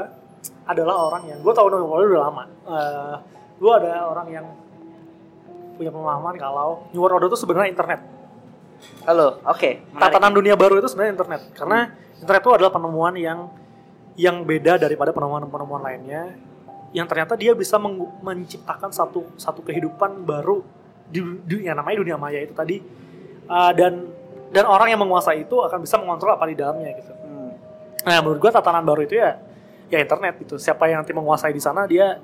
adalah 0.67 0.95
orang 1.09 1.23
yang 1.31 1.39
gue 1.41 1.53
tahu 1.55 1.67
New 1.73 1.81
World 1.83 1.93
Order 1.97 2.09
udah 2.13 2.25
lama. 2.29 2.45
Eh 2.69 3.17
gue 3.63 3.73
ada 3.79 4.11
orang 4.11 4.27
yang 4.27 4.47
punya 5.79 5.95
pemahaman 5.95 6.35
kalau 6.37 6.91
New 6.91 7.01
World 7.01 7.23
Order 7.23 7.29
itu 7.31 7.39
sebenarnya 7.39 7.71
internet. 7.73 8.01
Halo, 9.07 9.39
oke. 9.47 9.71
menarik. 9.95 10.03
Tatanan 10.11 10.35
dunia 10.35 10.55
baru 10.59 10.83
itu 10.83 10.91
sebenarnya 10.91 11.15
internet. 11.15 11.41
Karena 11.55 11.95
internet 12.19 12.43
itu 12.43 12.53
adalah 12.53 12.73
penemuan 12.75 13.15
yang 13.15 13.39
yang 14.19 14.45
beda 14.45 14.77
daripada 14.77 15.15
penemuan-penemuan 15.15 15.81
lainnya. 15.81 16.35
Yang 16.93 17.07
ternyata 17.09 17.35
dia 17.39 17.57
bisa 17.57 17.81
meng- 17.81 18.11
menciptakan 18.21 18.93
satu 18.93 19.25
satu 19.41 19.65
kehidupan 19.65 20.29
baru 20.29 20.61
di 21.09 21.23
dunia 21.23 21.73
namanya 21.73 22.05
dunia 22.05 22.17
maya 22.21 22.43
itu 22.43 22.53
tadi. 22.53 22.83
Eh, 23.47 23.73
dan 23.79 24.12
dan 24.53 24.65
orang 24.65 24.93
yang 24.93 25.01
menguasai 25.01 25.43
itu 25.43 25.57
akan 25.59 25.81
bisa 25.81 25.97
mengontrol 25.97 26.37
apa 26.37 26.45
di 26.45 26.55
dalamnya 26.55 26.93
gitu. 26.95 27.13
Hmm. 27.17 27.53
Nah, 28.05 28.19
menurut 28.21 28.39
gua 28.39 28.53
tatanan 28.53 28.85
baru 28.85 29.03
itu 29.03 29.17
ya 29.17 29.41
ya 29.89 29.99
internet 29.99 30.37
gitu. 30.39 30.61
Siapa 30.61 30.87
yang 30.87 31.01
nanti 31.01 31.13
menguasai 31.13 31.51
di 31.51 31.61
sana 31.61 31.89
dia 31.89 32.21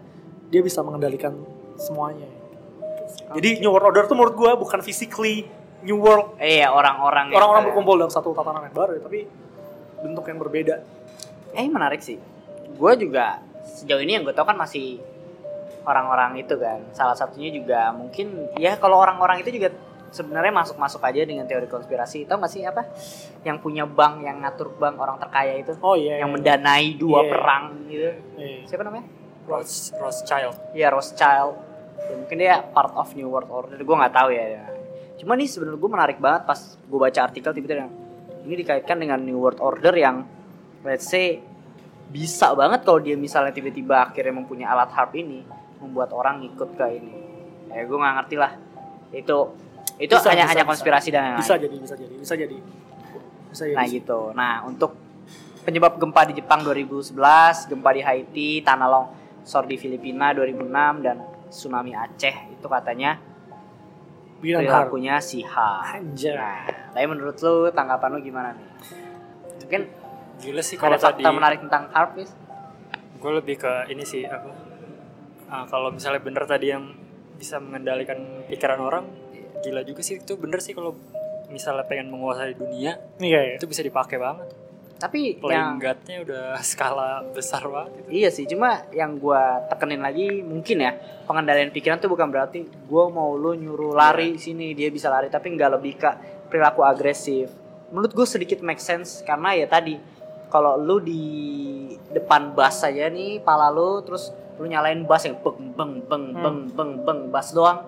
dia 0.49 0.61
bisa 0.61 0.81
mengendalikan 0.81 1.33
semuanya. 1.77 2.29
Jadi 3.33 3.61
New 3.61 3.73
World 3.73 3.93
Order 3.93 4.05
itu 4.05 4.15
menurut 4.15 4.37
gua 4.37 4.53
bukan 4.55 4.81
physically 4.81 5.49
New 5.81 5.97
World 5.97 6.37
Eh, 6.37 6.61
Iya, 6.61 6.69
orang-orang 6.69 7.33
yang 7.33 7.39
orang-orang 7.39 7.63
kayak- 7.65 7.69
berkumpul 7.73 7.95
dalam 7.97 8.13
satu 8.13 8.29
tatanan 8.35 8.67
yang 8.67 8.77
baru 8.77 8.93
ya, 8.99 9.03
tapi 9.03 9.21
bentuk 9.99 10.25
yang 10.27 10.39
berbeda. 10.39 10.75
Eh, 11.55 11.67
menarik 11.67 12.03
sih. 12.03 12.19
Gue 12.75 12.93
juga 12.95 13.41
sejauh 13.65 14.03
ini 14.03 14.19
yang 14.19 14.23
gue 14.23 14.35
tau 14.35 14.45
kan 14.45 14.55
masih 14.55 14.99
orang-orang 15.83 16.39
itu 16.39 16.55
kan. 16.55 16.83
Salah 16.93 17.17
satunya 17.17 17.49
juga 17.49 17.91
mungkin 17.91 18.53
ya 18.59 18.77
kalau 18.77 19.01
orang-orang 19.01 19.41
itu 19.41 19.55
juga 19.55 19.73
sebenarnya 20.11 20.53
masuk-masuk 20.53 21.01
aja 21.01 21.21
dengan 21.23 21.45
teori 21.45 21.67
konspirasi. 21.67 22.25
Tahu 22.25 22.39
gak 22.39 22.53
sih 22.53 22.63
apa? 22.63 22.83
Yang 23.43 23.57
punya 23.61 23.85
bank, 23.85 24.23
yang 24.23 24.41
ngatur 24.41 24.73
bank 24.75 24.97
orang 24.97 25.17
terkaya 25.17 25.57
itu, 25.57 25.73
Oh 25.81 25.95
iya. 25.95 26.21
yang 26.21 26.33
mendanai 26.33 26.95
dua 26.95 27.23
Iya. 27.23 27.31
perang 27.31 27.65
gitu. 27.87 28.11
Iya. 28.37 28.59
Siapa 28.67 28.83
namanya? 28.83 29.07
Roth, 29.49 29.97
Rothschild. 29.97 30.57
Ya 30.73 30.89
Rothschild. 30.89 31.57
Ya, 31.99 32.15
mungkin 32.15 32.37
dia 32.37 32.61
part 32.63 32.93
of 32.95 33.13
New 33.13 33.29
World 33.29 33.49
Order. 33.49 33.77
Gue 33.77 33.97
nggak 33.97 34.15
tahu 34.15 34.29
ya. 34.31 34.65
Cuma 35.19 35.35
nih 35.35 35.49
sebenarnya 35.49 35.81
gue 35.81 35.91
menarik 35.91 36.19
banget 36.21 36.43
pas 36.45 36.61
gue 36.79 36.99
baca 36.99 37.21
artikel 37.21 37.51
tiba-tiba 37.51 37.83
yang 37.83 37.93
ini 38.45 38.55
dikaitkan 38.55 38.97
dengan 38.97 39.19
New 39.19 39.37
World 39.37 39.59
Order 39.59 39.91
yang 39.93 40.23
let's 40.87 41.05
say 41.05 41.43
bisa 42.09 42.55
banget 42.55 42.87
kalau 42.87 43.03
dia 43.03 43.19
misalnya 43.19 43.51
tiba-tiba 43.51 44.09
akhirnya 44.09 44.33
mempunyai 44.33 44.65
alat 44.65 44.89
harp 44.95 45.13
ini 45.13 45.43
membuat 45.83 46.15
orang 46.15 46.41
ikut 46.47 46.71
ke 46.73 46.87
ini. 46.93 47.13
Ya 47.69 47.83
gue 47.83 47.99
nggak 47.99 48.15
ngerti 48.23 48.37
lah. 48.39 48.53
Itu 49.11 49.59
itu 49.99 50.15
Bisa, 50.15 50.31
hanya 50.31 50.47
bisa, 50.47 50.53
hanya 50.55 50.65
bisa. 50.65 50.71
konspirasi 50.71 51.09
dan 51.11 51.21
lain-lain. 51.23 51.43
Bisa 51.43 51.55
jadi, 51.59 51.77
bisa 51.79 51.95
jadi, 51.99 52.15
bisa 52.17 52.35
jadi. 52.35 52.59
Bisa 53.51 53.65
jadi. 53.67 53.77
Nah 53.77 53.87
gitu. 53.91 54.21
Nah 54.33 54.53
untuk 54.65 54.95
penyebab 55.67 55.99
gempa 55.99 56.23
di 56.31 56.35
Jepang 56.39 56.63
2011, 56.63 57.13
gempa 57.69 57.91
di 57.93 58.03
Haiti, 58.03 58.51
tanah 58.63 58.89
longsor 58.89 59.67
di 59.67 59.77
Filipina 59.77 60.31
2006 60.33 61.05
dan 61.05 61.17
tsunami 61.49 61.93
Aceh 61.93 62.55
itu 62.55 62.67
katanya 62.69 63.19
Bilang 64.39 64.63
perilakunya 64.63 65.19
si 65.19 65.43
H. 65.43 65.55
Anjay. 65.99 66.39
Nah, 66.39 66.63
tapi 66.95 67.07
menurut 67.11 67.35
lu 67.43 67.75
tanggapan 67.75 68.09
lu 68.15 68.23
gimana 68.23 68.55
nih? 68.55 68.67
Mungkin 69.67 69.83
Gila 70.39 70.63
sih 70.63 70.79
ada 70.79 70.83
kalau 70.87 70.97
tadi 71.03 71.23
fakta 71.27 71.31
menarik 71.35 71.59
tentang 71.67 71.91
harp 71.91 72.15
Fis? 72.15 72.31
gue 73.19 73.33
lebih 73.35 73.57
ke 73.59 73.73
ini 73.91 74.07
sih 74.07 74.23
apa 74.25 74.51
ah, 75.51 75.67
kalau 75.67 75.91
misalnya 75.91 76.23
bener 76.23 76.47
tadi 76.47 76.71
yang 76.71 76.95
bisa 77.35 77.59
mengendalikan 77.59 78.47
pikiran 78.47 78.79
orang 78.79 79.05
gila 79.61 79.83
juga 79.83 80.01
sih 80.01 80.19
itu 80.19 80.35
bener 80.39 80.59
sih 80.59 80.73
kalau 80.73 80.95
misalnya 81.49 81.85
pengen 81.89 82.13
menguasai 82.13 82.53
dunia 82.53 83.01
Iya, 83.17 83.41
iya. 83.41 83.55
itu 83.57 83.65
bisa 83.65 83.81
dipakai 83.81 84.21
banget 84.21 84.49
Tapi 84.99 85.39
yang 85.39 85.41
playing 85.41 85.75
God-nya 85.79 86.17
udah 86.27 86.45
skala 86.75 87.23
besar 87.31 87.63
banget 87.71 88.03
gitu. 88.03 88.09
Iya 88.11 88.29
sih, 88.35 88.45
cuma 88.51 88.83
yang 88.91 89.15
gua 89.15 89.63
tekenin 89.71 90.03
lagi 90.03 90.43
mungkin 90.43 90.83
ya 90.83 90.91
pengendalian 91.23 91.71
pikiran 91.71 92.03
tuh 92.03 92.11
bukan 92.11 92.27
berarti 92.27 92.67
gua 92.91 93.07
mau 93.07 93.39
lu 93.39 93.55
nyuruh 93.55 93.95
lari 93.95 94.35
sini 94.43 94.75
dia 94.75 94.91
bisa 94.91 95.07
lari, 95.07 95.31
tapi 95.31 95.55
nggak 95.55 95.71
lebih 95.79 96.03
ke 96.03 96.11
perilaku 96.51 96.83
agresif. 96.83 97.47
Menurut 97.95 98.11
gue 98.11 98.27
sedikit 98.27 98.59
make 98.59 98.83
sense 98.83 99.23
karena 99.23 99.55
ya 99.55 99.71
tadi 99.71 99.95
kalau 100.51 100.75
lu 100.75 100.99
di 100.99 101.23
depan 102.11 102.51
bus 102.59 102.83
aja 102.83 103.07
nih, 103.07 103.39
pala 103.39 103.71
lu 103.71 104.03
terus 104.03 104.35
lu 104.59 104.67
nyalain 104.67 105.07
bass 105.07 105.31
yang 105.31 105.39
beng 105.39 105.79
beng 105.79 105.93
beng 106.11 106.25
beng 106.35 106.59
beng 106.75 106.91
beng 107.07 107.21
bass 107.31 107.55
doang, 107.55 107.87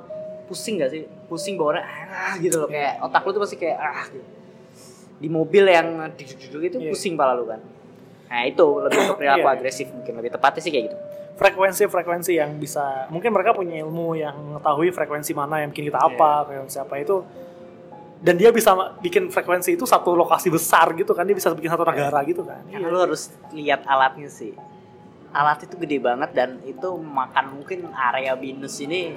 pusing 0.50 0.82
gak 0.82 0.90
sih? 0.90 1.06
Pusing 1.30 1.54
bawaannya 1.54 1.82
ah 2.10 2.34
gitu 2.42 2.58
loh 2.58 2.68
kayak 2.68 2.98
otak 2.98 3.22
lu 3.22 3.30
tuh 3.30 3.42
pasti 3.46 3.56
kayak 3.56 3.78
ah 3.78 4.04
gitu. 4.10 4.26
Di 5.22 5.28
mobil 5.30 5.64
yang 5.70 6.10
duduk 6.18 6.62
itu 6.66 6.76
Iya. 6.82 6.90
pusing 6.90 7.14
pala 7.14 7.38
lu 7.38 7.46
kan. 7.46 7.62
Nah 8.26 8.42
itu 8.42 8.66
lebih 8.82 8.98
ke 8.98 9.14
perilaku 9.14 9.46
Iya. 9.46 9.54
agresif 9.54 9.86
mungkin 9.94 10.18
lebih 10.18 10.34
tepatnya 10.34 10.58
sih 10.58 10.72
kayak 10.74 10.84
gitu. 10.90 10.98
Frekuensi-frekuensi 11.40 12.36
yang 12.36 12.52
bisa, 12.60 13.08
mungkin 13.08 13.32
mereka 13.32 13.56
punya 13.56 13.80
ilmu 13.80 14.12
yang 14.12 14.36
mengetahui 14.36 14.92
frekuensi 14.92 15.32
mana 15.32 15.64
yang 15.64 15.72
bikin 15.72 15.88
kita 15.88 15.96
apa, 15.96 16.44
frekuensi 16.44 16.76
apa 16.76 16.94
itu. 17.00 17.24
Dan 18.20 18.36
dia 18.36 18.52
bisa 18.52 18.76
bikin 19.00 19.32
frekuensi 19.32 19.72
itu 19.72 19.88
satu 19.88 20.12
lokasi 20.12 20.52
besar 20.52 20.92
gitu 20.92 21.16
kan, 21.16 21.24
dia 21.24 21.32
bisa 21.32 21.48
bikin 21.56 21.72
satu 21.72 21.88
negara 21.88 22.20
gitu 22.28 22.44
kan. 22.44 22.60
Karena 22.68 22.92
lu 22.92 23.00
harus 23.00 23.32
lihat 23.56 23.88
alatnya 23.88 24.28
sih. 24.28 24.52
Alat 25.32 25.64
itu 25.64 25.80
gede 25.80 25.96
banget 25.96 26.28
dan 26.36 26.60
itu 26.68 26.90
makan 27.00 27.56
mungkin 27.56 27.88
area 27.88 28.36
binus 28.36 28.76
ini 28.84 29.16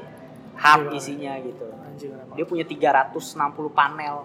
hard 0.63 0.87
Iya. 0.87 0.95
isinya 0.95 1.33
gitu. 1.37 1.67
Anjing, 1.75 2.09
kenapa? 2.09 2.31
Dia 2.33 2.45
punya 2.47 2.63
360 2.63 3.35
panel. 3.69 4.15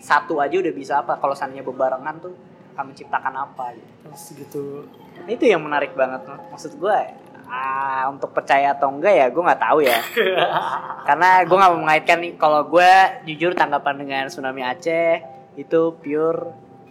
Satu 0.00 0.40
aja 0.40 0.56
udah 0.56 0.72
bisa 0.72 0.98
apa 0.98 1.14
kalau 1.14 1.30
seandainya 1.30 1.62
bebarengan 1.62 2.16
tuh 2.18 2.32
akan 2.72 2.90
menciptakan 2.90 3.34
apa 3.36 3.76
gitu. 3.76 3.92
Terus 4.02 4.24
gitu. 4.34 4.64
Nah, 5.14 5.30
itu 5.30 5.44
yang 5.44 5.60
menarik 5.60 5.92
banget 5.92 6.24
maksud 6.48 6.74
gue 6.74 6.96
ah 7.44 8.08
untuk 8.08 8.32
percaya 8.32 8.72
atau 8.72 8.88
enggak 8.88 9.12
ya 9.12 9.26
gue 9.28 9.38
nggak 9.38 9.60
tahu 9.60 9.84
ya 9.84 10.00
karena 11.08 11.44
gue 11.44 11.52
nggak 11.52 11.70
mau 11.70 11.80
mengaitkan 11.84 12.18
nih 12.18 12.32
kalau 12.34 12.64
gue 12.64 12.92
jujur 13.28 13.52
tanggapan 13.52 14.00
dengan 14.00 14.24
tsunami 14.26 14.64
Aceh 14.64 15.20
itu 15.60 15.80
pure 16.00 16.48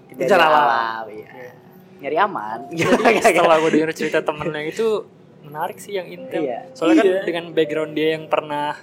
kejadian 0.07 0.37
alam. 0.37 0.61
alam 0.61 1.03
iya. 1.09 1.49
nyari 1.97 2.17
aman 2.21 2.59
Jadi 2.77 3.19
setelah 3.25 3.57
gue 3.57 3.71
denger 3.73 3.91
cerita 3.97 4.19
temennya 4.21 4.61
itu 4.63 5.01
menarik 5.41 5.81
sih 5.81 5.97
yang 5.97 6.05
intel. 6.05 6.45
Iya. 6.45 6.69
Soalnya 6.77 7.01
Iya. 7.01 7.09
kan 7.09 7.25
dengan 7.25 7.45
background 7.51 7.93
dia 7.97 8.07
yang 8.13 8.29
pernah 8.29 8.77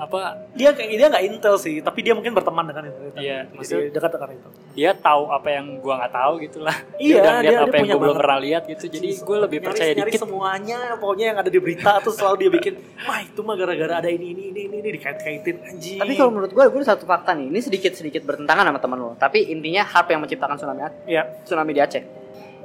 apa 0.00 0.18
dia 0.56 0.72
kayak 0.72 0.88
dia 0.90 1.06
nggak 1.06 1.24
intel 1.26 1.54
sih 1.54 1.76
tapi 1.78 2.00
dia 2.00 2.16
mungkin 2.16 2.32
berteman 2.32 2.64
dengan 2.64 2.88
itu 2.88 2.98
Iya, 3.14 3.44
Jadi 3.44 3.52
maksud- 3.54 3.92
dekat 3.92 4.10
dengan 4.10 4.30
itu 4.32 4.48
dia 4.72 4.90
tahu 4.94 5.22
apa 5.28 5.48
yang 5.50 5.66
gua 5.78 5.94
nggak 5.98 6.14
tahu 6.14 6.32
gitu 6.40 6.58
lah. 6.60 6.72
Iya, 6.96 7.20
udah 7.20 7.20
dia- 7.20 7.36
lihat 7.36 7.44
dia 7.44 7.58
apa 7.60 7.68
yang 7.70 7.84
punya 7.84 7.92
gua 7.92 8.02
belum 8.02 8.16
pernah 8.16 8.38
lihat 8.40 8.62
gitu. 8.64 8.84
Jadi 8.88 9.08
gue 9.12 9.36
lebih 9.38 9.58
Nyaris- 9.58 9.68
percaya 9.68 9.90
nyaris 9.92 10.08
dikit. 10.08 10.22
semuanya 10.22 10.78
pokoknya 10.96 11.26
yang 11.28 11.38
ada 11.38 11.50
di 11.50 11.60
berita 11.60 11.90
tuh 12.00 12.12
selalu 12.12 12.36
dia 12.38 12.50
bikin 12.50 12.74
wah 13.02 13.20
itu 13.20 13.40
mah 13.40 13.54
gara-gara 13.54 13.94
ada 13.98 14.08
ini 14.08 14.26
ini 14.30 14.42
ini 14.48 14.60
ini, 14.64 14.76
ini 14.78 14.88
dikait-kaitin 14.94 15.56
anjing 15.60 15.98
Tapi 15.98 16.12
kalau 16.14 16.30
menurut 16.30 16.50
gue, 16.50 16.64
gue 16.64 16.78
ada 16.78 16.88
satu 16.88 17.04
fakta 17.04 17.30
nih. 17.32 17.46
Ini 17.46 17.60
sedikit 17.60 17.92
sedikit 17.92 18.22
bertentangan 18.22 18.64
sama 18.64 18.78
temen 18.78 18.98
lo. 18.98 19.10
Tapi 19.14 19.48
intinya 19.48 19.84
harp 19.84 20.08
yang 20.08 20.20
menciptakan 20.20 20.56
tsunami 20.56 20.80
Aceh. 20.82 21.02
ya 21.06 21.22
tsunami 21.42 21.70
di 21.70 21.80
Aceh. 21.80 22.02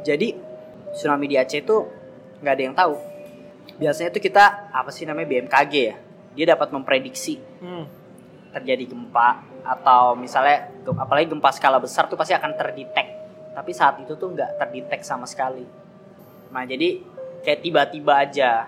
Jadi 0.01 0.27
tsunami 0.91 1.25
di 1.25 1.35
Aceh 1.35 1.59
itu 1.59 1.77
nggak 2.37 2.53
ada 2.53 2.63
yang 2.63 2.73
tahu. 2.73 2.95
Biasanya 3.75 4.07
itu 4.09 4.19
kita 4.21 4.43
apa 4.71 4.87
sih 4.87 5.03
namanya 5.03 5.27
BMKG 5.27 5.73
ya. 5.83 5.95
Dia 6.35 6.53
dapat 6.55 6.69
memprediksi 6.75 7.39
hmm. 7.39 7.85
terjadi 8.51 8.91
gempa 8.91 9.41
atau 9.65 10.13
misalnya 10.13 10.69
apalagi 10.99 11.31
gempa 11.31 11.49
skala 11.49 11.81
besar 11.81 12.05
tuh 12.11 12.19
pasti 12.19 12.35
akan 12.35 12.53
terdetek. 12.53 13.07
Tapi 13.55 13.71
saat 13.71 13.97
itu 14.03 14.13
tuh 14.19 14.35
nggak 14.35 14.59
terdetek 14.59 15.01
sama 15.01 15.23
sekali. 15.25 15.63
Nah 16.51 16.63
jadi 16.67 16.99
kayak 17.41 17.59
tiba-tiba 17.63 18.13
aja. 18.19 18.67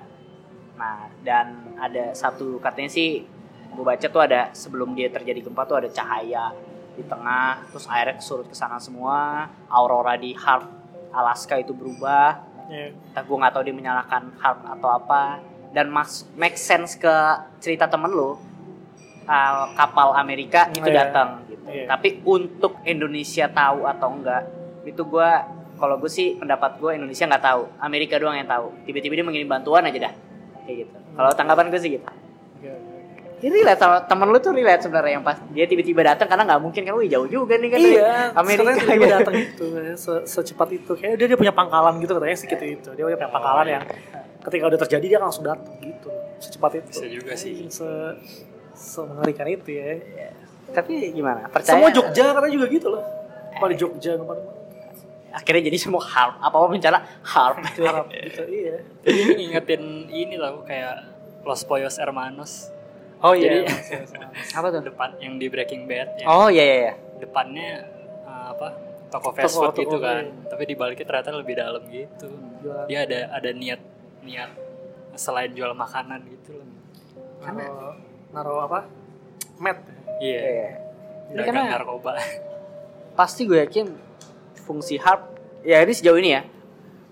Nah 0.79 1.11
dan 1.21 1.75
ada 1.77 2.15
satu 2.15 2.57
katanya 2.63 2.89
sih 2.89 3.27
gue 3.67 3.85
baca 3.85 4.07
tuh 4.09 4.21
ada 4.23 4.49
sebelum 4.55 4.95
dia 4.97 5.11
terjadi 5.11 5.43
gempa 5.43 5.67
tuh 5.67 5.83
ada 5.83 5.89
cahaya 5.91 6.49
di 6.97 7.05
tengah 7.05 7.61
terus 7.69 7.85
airnya 7.93 8.17
surut 8.17 8.49
ke 8.49 8.57
sana 8.57 8.81
semua 8.81 9.45
aurora 9.69 10.17
di 10.17 10.33
Harp 10.33 10.65
Alaska 11.13 11.61
itu 11.61 11.77
berubah 11.77 12.41
ya. 12.71 12.89
entah 12.89 13.21
gue 13.21 13.37
nggak 13.37 13.53
tahu 13.53 13.63
dia 13.69 13.75
menyalakan 13.77 14.33
harp 14.41 14.65
atau 14.65 14.89
apa 14.89 15.41
dan 15.69 15.87
mas 15.87 16.11
make 16.33 16.55
sense 16.55 16.95
ke 16.95 17.11
cerita 17.57 17.85
temen 17.85 18.09
lo 18.09 18.39
uh, 19.23 19.65
kapal 19.73 20.13
Amerika 20.13 20.67
itu 20.69 20.83
Iya. 20.83 20.97
datang 21.05 21.43
gitu 21.45 21.63
Iya. 21.65 21.85
tapi 21.87 22.23
untuk 22.23 22.79
Indonesia 22.83 23.45
tahu 23.47 23.83
atau 23.83 24.09
enggak 24.11 24.43
itu 24.83 25.01
gue 25.01 25.29
kalau 25.75 25.95
gue 25.95 26.07
sih 26.07 26.33
pendapat 26.35 26.77
gue 26.77 26.91
Indonesia 26.93 27.25
nggak 27.25 27.43
tahu 27.45 27.61
Amerika 27.77 28.15
doang 28.15 28.35
yang 28.35 28.47
tahu 28.47 28.71
tiba-tiba 28.83 29.13
dia 29.13 29.25
mengirim 29.25 29.45
bantuan 29.45 29.83
aja 29.83 29.99
dah 30.01 30.13
kayak 30.63 30.77
gitu 30.81 30.95
kalau 31.13 31.29
tanggapan 31.31 31.67
gue 31.67 31.77
sih 31.77 31.91
gitu 31.91 32.07
oke. 32.07 32.71
ini 33.37 33.53
relate 33.53 33.77
sama 33.77 34.01
temen 34.01 34.27
lu 34.27 34.39
tuh 34.39 34.49
relate 34.49 34.81
sebenarnya 34.81 35.13
yang 35.13 35.21
pas 35.21 35.37
dia 35.47 35.65
tiba-tiba 35.65 36.01
datang 36.03 36.25
karena 36.25 36.47
nggak 36.47 36.57
mungkin 36.59 36.81
kan 36.81 36.93
wih 36.95 37.05
jauh 37.05 37.27
juga 37.27 37.53
nih 37.55 37.69
kan 37.69 37.77
Iya, 37.77 38.09
Amerika 38.33 38.63
Amerika 38.65 38.81
tiba 38.87 38.95
gitu. 38.97 39.13
datang 39.13 39.33
ya, 39.37 39.93
se- 39.95 40.25
secepat 40.25 40.67
itu. 40.73 40.91
Kayak 40.91 41.15
dia 41.15 41.27
dia 41.27 41.37
punya 41.37 41.53
pangkalan 41.53 41.99
gitu 41.99 42.17
katanya 42.17 42.33
sih 42.33 42.47
gitu 42.47 42.65
itu. 42.65 42.89
Dia 42.91 43.03
punya 43.05 43.29
pangkalan 43.29 43.67
yang 43.69 43.83
ketika 44.47 44.63
udah 44.65 44.79
terjadi 44.79 45.05
dia 45.15 45.19
langsung 45.19 45.43
datang 45.43 45.75
gitu, 45.83 46.07
secepat 46.39 46.79
itu. 46.79 46.89
Bisa 46.89 47.07
juga 47.11 47.33
sih. 47.35 47.67
Se, 47.67 47.87
se 48.71 48.99
mengerikan 49.03 49.47
itu 49.47 49.69
ya. 49.75 49.99
tapi 50.67 50.99
gimana 51.15 51.47
percaya 51.47 51.79
Semua 51.79 51.89
Jogja 51.91 52.35
katanya 52.35 52.51
juga 52.51 52.65
gitu 52.67 52.87
loh. 52.91 53.03
Pada 53.55 53.73
Jogja 53.73 54.15
ke 54.15 54.23
mana 54.23 54.43
akhirnya 55.27 55.69
jadi 55.69 55.77
semua 55.77 56.01
harp 56.01 56.35
apa 56.41 56.55
apa 56.55 56.67
bencana 56.67 56.99
harp 57.21 57.61
Arab 57.77 58.09
gitu, 58.09 58.41
iya. 58.49 58.81
Ini 59.05 59.33
ngingetin 59.37 59.83
ini 60.09 60.33
tau 60.35 60.65
kayak 60.65 61.05
Los 61.45 61.61
Pollos 61.61 61.95
Hermanos. 61.95 62.73
Oh 63.21 63.33
Jadi 63.33 63.65
apa 64.53 64.67
tuh 64.69 64.81
depan 64.81 65.17
yang 65.17 65.37
di 65.37 65.49
Breaking 65.49 65.85
Bad 65.85 66.21
yang 66.21 66.27
oh 66.27 66.49
iya 66.49 66.63
iya 66.63 66.77
iya 66.77 66.93
depannya 67.17 67.69
uh, 68.25 68.53
apa 68.53 68.67
toko 69.09 69.33
fast 69.33 69.57
Toko- 69.57 69.71
food 69.73 69.87
gitu 69.87 69.97
toko, 69.97 70.05
kan. 70.05 70.23
iya. 70.25 70.49
Tapi 70.51 70.63
dibaliknya 70.67 71.05
ternyata 71.05 71.29
lebih 71.33 71.55
dalam 71.57 71.81
gitu. 71.89 72.27
Jualan. 72.61 72.85
Dia 72.85 72.99
ada 73.09 73.19
ada 73.33 73.49
niat 73.53 73.81
niat 74.27 74.51
selain 75.15 75.49
jual 75.49 75.71
makanan 75.71 76.21
gitu 76.27 76.53
loh. 76.53 76.67
Naro, 77.39 77.95
naro 78.29 78.53
apa? 78.61 78.79
Mat. 79.57 79.79
Iya. 80.19 80.39
Ini 81.27 81.35
Dagang 81.35 81.55
karena- 81.65 81.79
narkoba. 81.79 82.11
pasti 83.13 83.43
gue 83.43 83.57
yakin 83.57 83.87
fungsi 84.61 84.95
harp 84.95 85.25
ya 85.63 85.81
ini 85.81 85.89
sejauh 85.89 86.15
ini 86.15 86.37
ya 86.37 86.45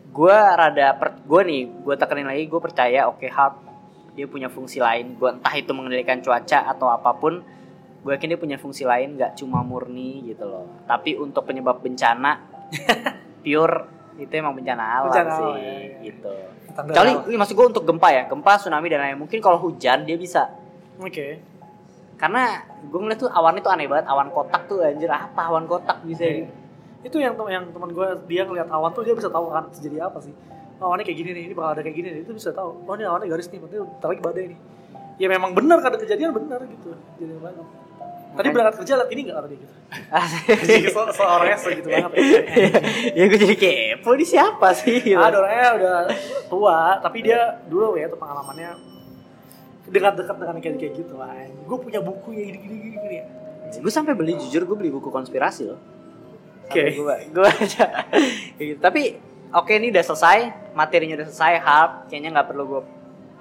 gue 0.05 0.37
rada 0.37 0.93
per, 0.93 1.17
gue 1.19 1.41
nih 1.41 1.61
gue 1.81 1.95
tekenin 1.97 2.29
lagi 2.29 2.45
gue 2.45 2.61
percaya 2.61 3.09
oke 3.09 3.25
harp 3.25 3.57
dia 4.13 4.29
punya 4.29 4.45
fungsi 4.45 4.77
lain 4.77 5.17
gue 5.17 5.25
entah 5.25 5.49
itu 5.51 5.73
mengendalikan 5.73 6.21
cuaca 6.21 6.69
atau 6.69 6.87
apa 6.87 7.09
pun 7.11 7.41
gue 7.99 8.11
yakin 8.13 8.29
dia 8.29 8.39
punya 8.39 8.55
fungsi 8.55 8.85
lain 8.85 9.17
nggak 9.17 9.33
cuma 9.35 9.59
murni 9.59 10.21
gitu 10.23 10.45
loh 10.45 10.69
tapi 10.85 11.17
untuk 11.17 11.41
penyebab 11.41 11.81
bencana 11.81 12.37
pure 13.41 13.89
itu 14.15 14.29
emang 14.31 14.53
bencana 14.53 14.83
alam 15.01 15.09
Bencana 15.09 15.31
sih 15.31 15.41
alam, 15.43 15.57
ya, 15.57 15.73
ya. 15.73 15.97
gitu 16.05 16.33
Kecuali 16.75 17.11
ini 17.31 17.37
maksud 17.39 17.55
gue 17.55 17.67
untuk 17.71 17.83
gempa 17.87 18.11
ya 18.11 18.23
gempa 18.27 18.59
tsunami 18.59 18.91
dan 18.91 18.99
lain 18.99 19.17
mungkin 19.17 19.39
kalau 19.39 19.55
hujan 19.57 20.03
dia 20.03 20.19
bisa 20.19 20.51
Oke. 20.99 21.39
karena 22.15 22.59
gue 22.83 22.99
ngeliat 22.99 23.19
tuh 23.19 23.31
awannya 23.31 23.63
tuh 23.63 23.71
aneh 23.71 23.87
banget 23.87 24.07
awan 24.07 24.27
kotak 24.27 24.67
tuh 24.67 24.83
anjir 24.83 25.07
apa 25.07 25.41
awan 25.47 25.63
kotak 25.65 26.03
bisa 26.03 26.23
Iya. 26.23 26.47
Itu 27.05 27.21
yang 27.21 27.37
tem- 27.37 27.51
yang 27.53 27.69
teman 27.69 27.93
gue 27.93 28.07
dia 28.25 28.43
ngeliat 28.43 28.65
awan 28.67 28.89
tuh 28.89 29.05
dia 29.05 29.13
bisa 29.13 29.29
tahu 29.29 29.53
kan 29.53 29.69
terjadi 29.69 30.09
apa 30.09 30.17
sih. 30.17 30.33
Oh, 30.81 30.89
awannya 30.89 31.05
kayak 31.05 31.21
gini 31.21 31.29
nih, 31.37 31.43
ini 31.47 31.53
bakal 31.53 31.77
ada 31.77 31.81
kayak 31.85 31.95
gini 31.95 32.09
nih. 32.11 32.21
Itu 32.25 32.33
bisa 32.33 32.49
tahu. 32.49 32.81
Oh, 32.83 32.93
ini 32.97 33.05
awannya 33.05 33.29
garis 33.29 33.47
nih, 33.47 33.61
berarti 33.61 33.77
lagi 34.01 34.21
badai 34.25 34.45
nih. 34.51 34.59
Ya 35.21 35.27
memang 35.29 35.53
benar 35.53 35.79
kada 35.79 35.95
kejadian 35.95 36.33
benar 36.33 36.65
gitu. 36.65 36.91
Jadi 37.21 37.37
banget. 37.39 37.63
Tadi 38.35 38.47
berangkat 38.51 38.75
kerja 38.83 38.93
liat 38.99 39.09
ini 39.09 39.21
enggak 39.25 39.37
ada 39.39 39.47
gitu. 39.49 39.65
Asik. 40.11 40.43
Jadi 40.67 40.87
se 40.91 41.01
seorangnya 41.15 41.57
segitu 41.57 41.87
banget. 41.87 42.11
ya 43.17 43.23
gue 43.31 43.39
jadi 43.39 43.55
kepo 43.55 44.09
ini 44.13 44.25
siapa 44.27 44.67
sih 44.75 44.99
gitu. 44.99 45.15
Ada 45.15 45.35
orangnya 45.39 45.67
udah 45.79 45.95
tua, 46.51 46.79
tapi 46.99 47.23
dia 47.23 47.63
dulu 47.65 47.95
ya 47.95 48.11
tuh 48.11 48.19
pengalamannya 48.19 48.75
dekat-dekat 49.87 50.35
dengan 50.35 50.55
kayak 50.59 50.75
kayak 50.77 50.93
gitu 50.99 51.13
lah. 51.15 51.31
Gue 51.63 51.77
punya 51.79 52.03
buku 52.03 52.35
yang 52.35 52.59
gini 52.59 52.75
gini 52.75 52.97
gini. 52.97 52.97
gini. 52.99 53.19
gue 53.75 53.91
sampai 53.91 54.13
beli 54.13 54.37
jujur 54.37 54.61
gue 54.63 54.77
beli 54.77 54.93
buku 54.93 55.09
konspirasi 55.09 55.67
loh 55.67 55.79
Oke. 56.69 56.95
gue 56.95 57.15
gue 57.33 57.45
aja 57.49 58.07
Kayak 58.55 58.67
gitu. 58.71 58.79
tapi 58.79 59.17
oke 59.51 59.73
ini 59.73 59.89
udah 59.89 60.03
selesai 60.05 60.37
materinya 60.77 61.17
udah 61.19 61.27
selesai 61.27 61.53
harp 61.59 61.91
kayaknya 62.07 62.39
nggak 62.39 62.47
perlu 62.47 62.63
gue 62.69 62.81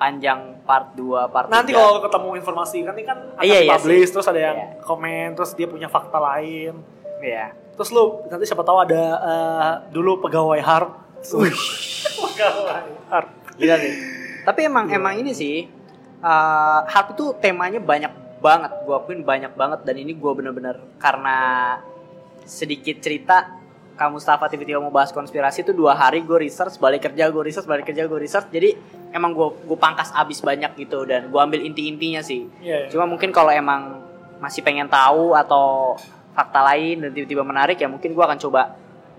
panjang 0.01 0.54
part 0.65 0.97
2 0.97 1.29
part 1.29 1.47
Nanti 1.47 1.73
3. 1.73 1.77
kalau 1.77 2.01
ketemu 2.01 2.29
informasi 2.41 2.77
kan 2.83 2.95
ini 2.97 3.05
kan 3.05 3.19
akan 3.37 3.45
Iya, 3.45 3.59
iya 3.63 3.73
publish 3.77 4.11
terus 4.11 4.27
ada 4.27 4.41
yang 4.41 4.57
Iya. 4.57 4.69
komen 4.81 5.27
terus 5.33 5.53
dia 5.53 5.69
punya 5.69 5.87
fakta 5.87 6.17
lain. 6.17 6.81
Iya. 7.21 7.53
Terus 7.77 7.91
lu 7.91 8.25
nanti 8.27 8.45
siapa 8.45 8.65
tahu 8.65 8.79
ada 8.81 9.03
eh, 9.21 9.73
dulu 9.93 10.21
pegawai 10.21 10.61
harp. 10.61 10.91
pegawai 12.25 12.83
harp. 13.09 13.29
Gila 13.55 13.77
nih. 13.77 13.95
Tapi 14.45 14.61
emang 14.65 14.87
emang 14.89 15.15
ini 15.17 15.33
sih 15.33 15.65
uh, 16.21 16.81
harp 16.85 17.13
itu 17.13 17.33
temanya 17.39 17.81
banyak 17.81 18.13
banget. 18.41 18.73
Gue 18.85 18.95
akuin 18.95 19.25
banyak 19.25 19.53
banget 19.53 19.81
dan 19.85 19.97
ini 19.97 20.13
gue 20.13 20.33
bener-bener 20.33 20.77
karena 21.01 21.39
sedikit 22.45 23.01
cerita 23.01 23.64
kamu 23.95 24.19
Mustafa 24.19 24.51
tiba-tiba 24.51 24.83
mau 24.83 24.91
bahas 24.91 25.15
konspirasi 25.15 25.63
itu 25.63 25.71
dua 25.71 25.95
hari 25.95 26.27
gue 26.27 26.35
research 26.35 26.83
balik 26.83 27.07
kerja 27.07 27.31
gue 27.31 27.43
research 27.43 27.67
balik 27.67 27.87
kerja 27.87 28.11
gue 28.11 28.19
research 28.19 28.51
jadi 28.51 28.75
emang 29.15 29.31
gue 29.31 29.49
gue 29.65 29.79
pangkas 29.79 30.11
abis 30.11 30.43
banyak 30.43 30.75
gitu 30.75 31.07
dan 31.07 31.31
gue 31.31 31.41
ambil 31.41 31.63
inti-intinya 31.63 32.19
sih 32.21 32.51
Iya. 32.59 32.87
iya. 32.87 32.89
cuma 32.91 33.07
mungkin 33.07 33.31
kalau 33.31 33.55
emang 33.55 34.03
masih 34.43 34.67
pengen 34.67 34.91
tahu 34.91 35.39
atau 35.39 35.95
fakta 36.35 36.67
lain 36.75 37.07
dan 37.07 37.11
tiba-tiba 37.15 37.47
menarik 37.47 37.79
ya 37.79 37.87
mungkin 37.87 38.11
gue 38.11 38.25
akan 38.27 38.39
coba 38.43 38.75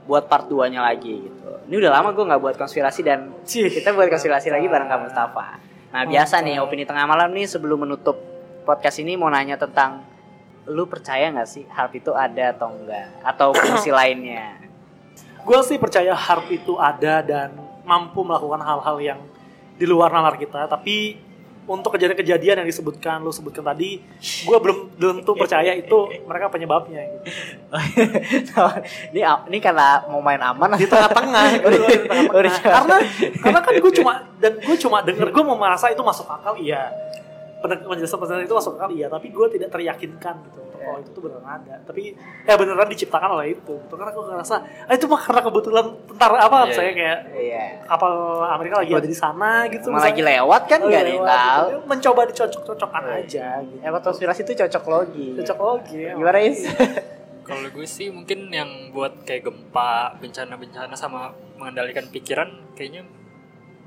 buat 0.06 0.28
part 0.28 0.46
2 0.52 0.70
nya 0.70 0.84
lagi 0.84 1.24
gitu 1.24 1.50
ini 1.66 1.76
udah 1.82 1.92
lama 1.98 2.14
gue 2.14 2.24
nggak 2.28 2.42
buat 2.44 2.56
konspirasi 2.60 3.02
dan 3.02 3.32
Cih. 3.42 3.72
kita 3.72 3.96
buat 3.96 4.06
konspirasi 4.12 4.54
lagi 4.54 4.70
bareng 4.70 4.86
kamu 4.86 5.10
Mustafa. 5.10 5.58
Nah 5.96 6.04
biasa 6.06 6.44
nih 6.46 6.62
opini 6.62 6.86
tengah 6.86 7.08
malam 7.10 7.32
nih 7.34 7.50
sebelum 7.50 7.88
menutup 7.88 8.20
podcast 8.68 9.02
ini 9.02 9.18
mau 9.18 9.32
nanya 9.34 9.58
tentang 9.58 10.04
lu 10.66 10.90
percaya 10.90 11.30
nggak 11.30 11.50
sih 11.50 11.64
harp 11.70 11.94
itu 11.94 12.10
ada 12.14 12.54
atau 12.54 12.74
enggak 12.74 13.08
atau 13.22 13.54
fungsi 13.54 13.90
lainnya? 14.00 14.58
Gue 15.46 15.60
sih 15.62 15.78
percaya 15.78 16.14
harp 16.18 16.50
itu 16.50 16.74
ada 16.82 17.22
dan 17.22 17.54
mampu 17.86 18.26
melakukan 18.26 18.62
hal-hal 18.66 18.98
yang 18.98 19.20
di 19.78 19.86
luar 19.86 20.10
nalar 20.10 20.42
kita. 20.42 20.66
Tapi 20.66 21.22
untuk 21.66 21.98
kejadian-kejadian 21.98 22.62
yang 22.62 22.70
disebutkan, 22.70 23.26
lu 23.26 23.34
sebutkan 23.34 23.66
tadi, 23.66 23.98
gue 24.22 24.58
belum 24.58 24.98
belum 25.02 25.16
tuh 25.26 25.34
percaya 25.34 25.74
itu 25.74 25.98
mereka 26.30 26.50
penyebabnya. 26.54 27.02
Gitu. 27.10 27.30
ini 29.14 29.22
ini 29.26 29.58
karena 29.58 30.06
mau 30.06 30.22
main 30.22 30.42
aman 30.42 30.78
Di 30.78 30.86
tengah-tengah, 30.86 31.44
gitu, 31.58 31.78
karena 32.62 32.98
karena 33.42 33.60
kan 33.66 33.74
gue 33.82 33.94
cuma 33.98 34.14
dan 34.38 34.54
gue 34.62 34.78
cuma 34.78 34.98
denger 35.02 35.28
gue 35.34 35.44
mau 35.44 35.58
merasa 35.58 35.90
itu 35.90 36.02
masuk 36.06 36.30
akal 36.30 36.54
iya 36.62 36.94
penjelasan 37.68 38.18
penjelasan 38.18 38.44
itu 38.44 38.54
masuk 38.54 38.74
akal 38.76 38.90
iya 38.90 39.08
tapi 39.08 39.28
gue 39.28 39.46
tidak 39.50 39.70
teryakinkan 39.70 40.36
gitu 40.44 40.60
oh 40.86 40.98
itu 40.98 41.10
tuh 41.10 41.22
beneran 41.22 41.46
ada 41.48 41.82
tapi 41.82 42.14
ya 42.44 42.54
beneran 42.54 42.86
diciptakan 42.86 43.30
oleh 43.34 43.48
itu 43.52 43.74
gitu. 43.76 43.90
karena 43.92 44.12
gue 44.12 44.24
ngerasa 44.24 44.56
ah, 44.86 44.94
itu 44.94 45.06
mah 45.06 45.18
karena 45.18 45.42
kebetulan 45.42 45.86
tentara 46.06 46.38
apa 46.40 46.58
Iya, 46.62 46.74
saya 46.74 46.86
iya. 46.86 46.94
kayak 46.94 47.20
Iya. 47.34 47.64
kapal 47.86 48.14
Amerika 48.46 48.76
lagi 48.78 48.92
ada 48.94 49.08
di 49.08 49.18
sana 49.18 49.52
gitu 49.66 49.90
Cuma 49.90 49.98
lagi 50.00 50.22
lewat 50.22 50.62
kan 50.66 50.80
Oh, 50.80 50.86
nggak 50.86 51.02
ada 51.02 51.10
yang 51.10 51.20
lewat 51.20 51.34
tahu. 51.36 51.66
gitu. 51.66 51.78
mencoba 51.88 52.22
dicocok-cocokkan 52.28 53.04
aja 53.16 53.48
gitu 53.62 53.82
Emang 53.82 54.02
konspirasi 54.02 54.40
itu 54.42 54.54
cocok 54.56 54.84
logi. 54.86 55.28
cocok 55.36 55.58
logi 55.60 56.02
Gimana 56.12 56.40
Is? 56.40 56.60
Kalau 57.46 57.66
gue 57.68 57.86
sih 57.86 58.10
mungkin 58.10 58.50
yang 58.50 58.70
buat 58.90 59.22
kayak 59.22 59.42
gempa, 59.44 60.18
bencana-bencana 60.18 60.94
sama 60.94 61.30
mengendalikan 61.56 62.10
pikiran 62.10 62.50
kayaknya 62.74 63.06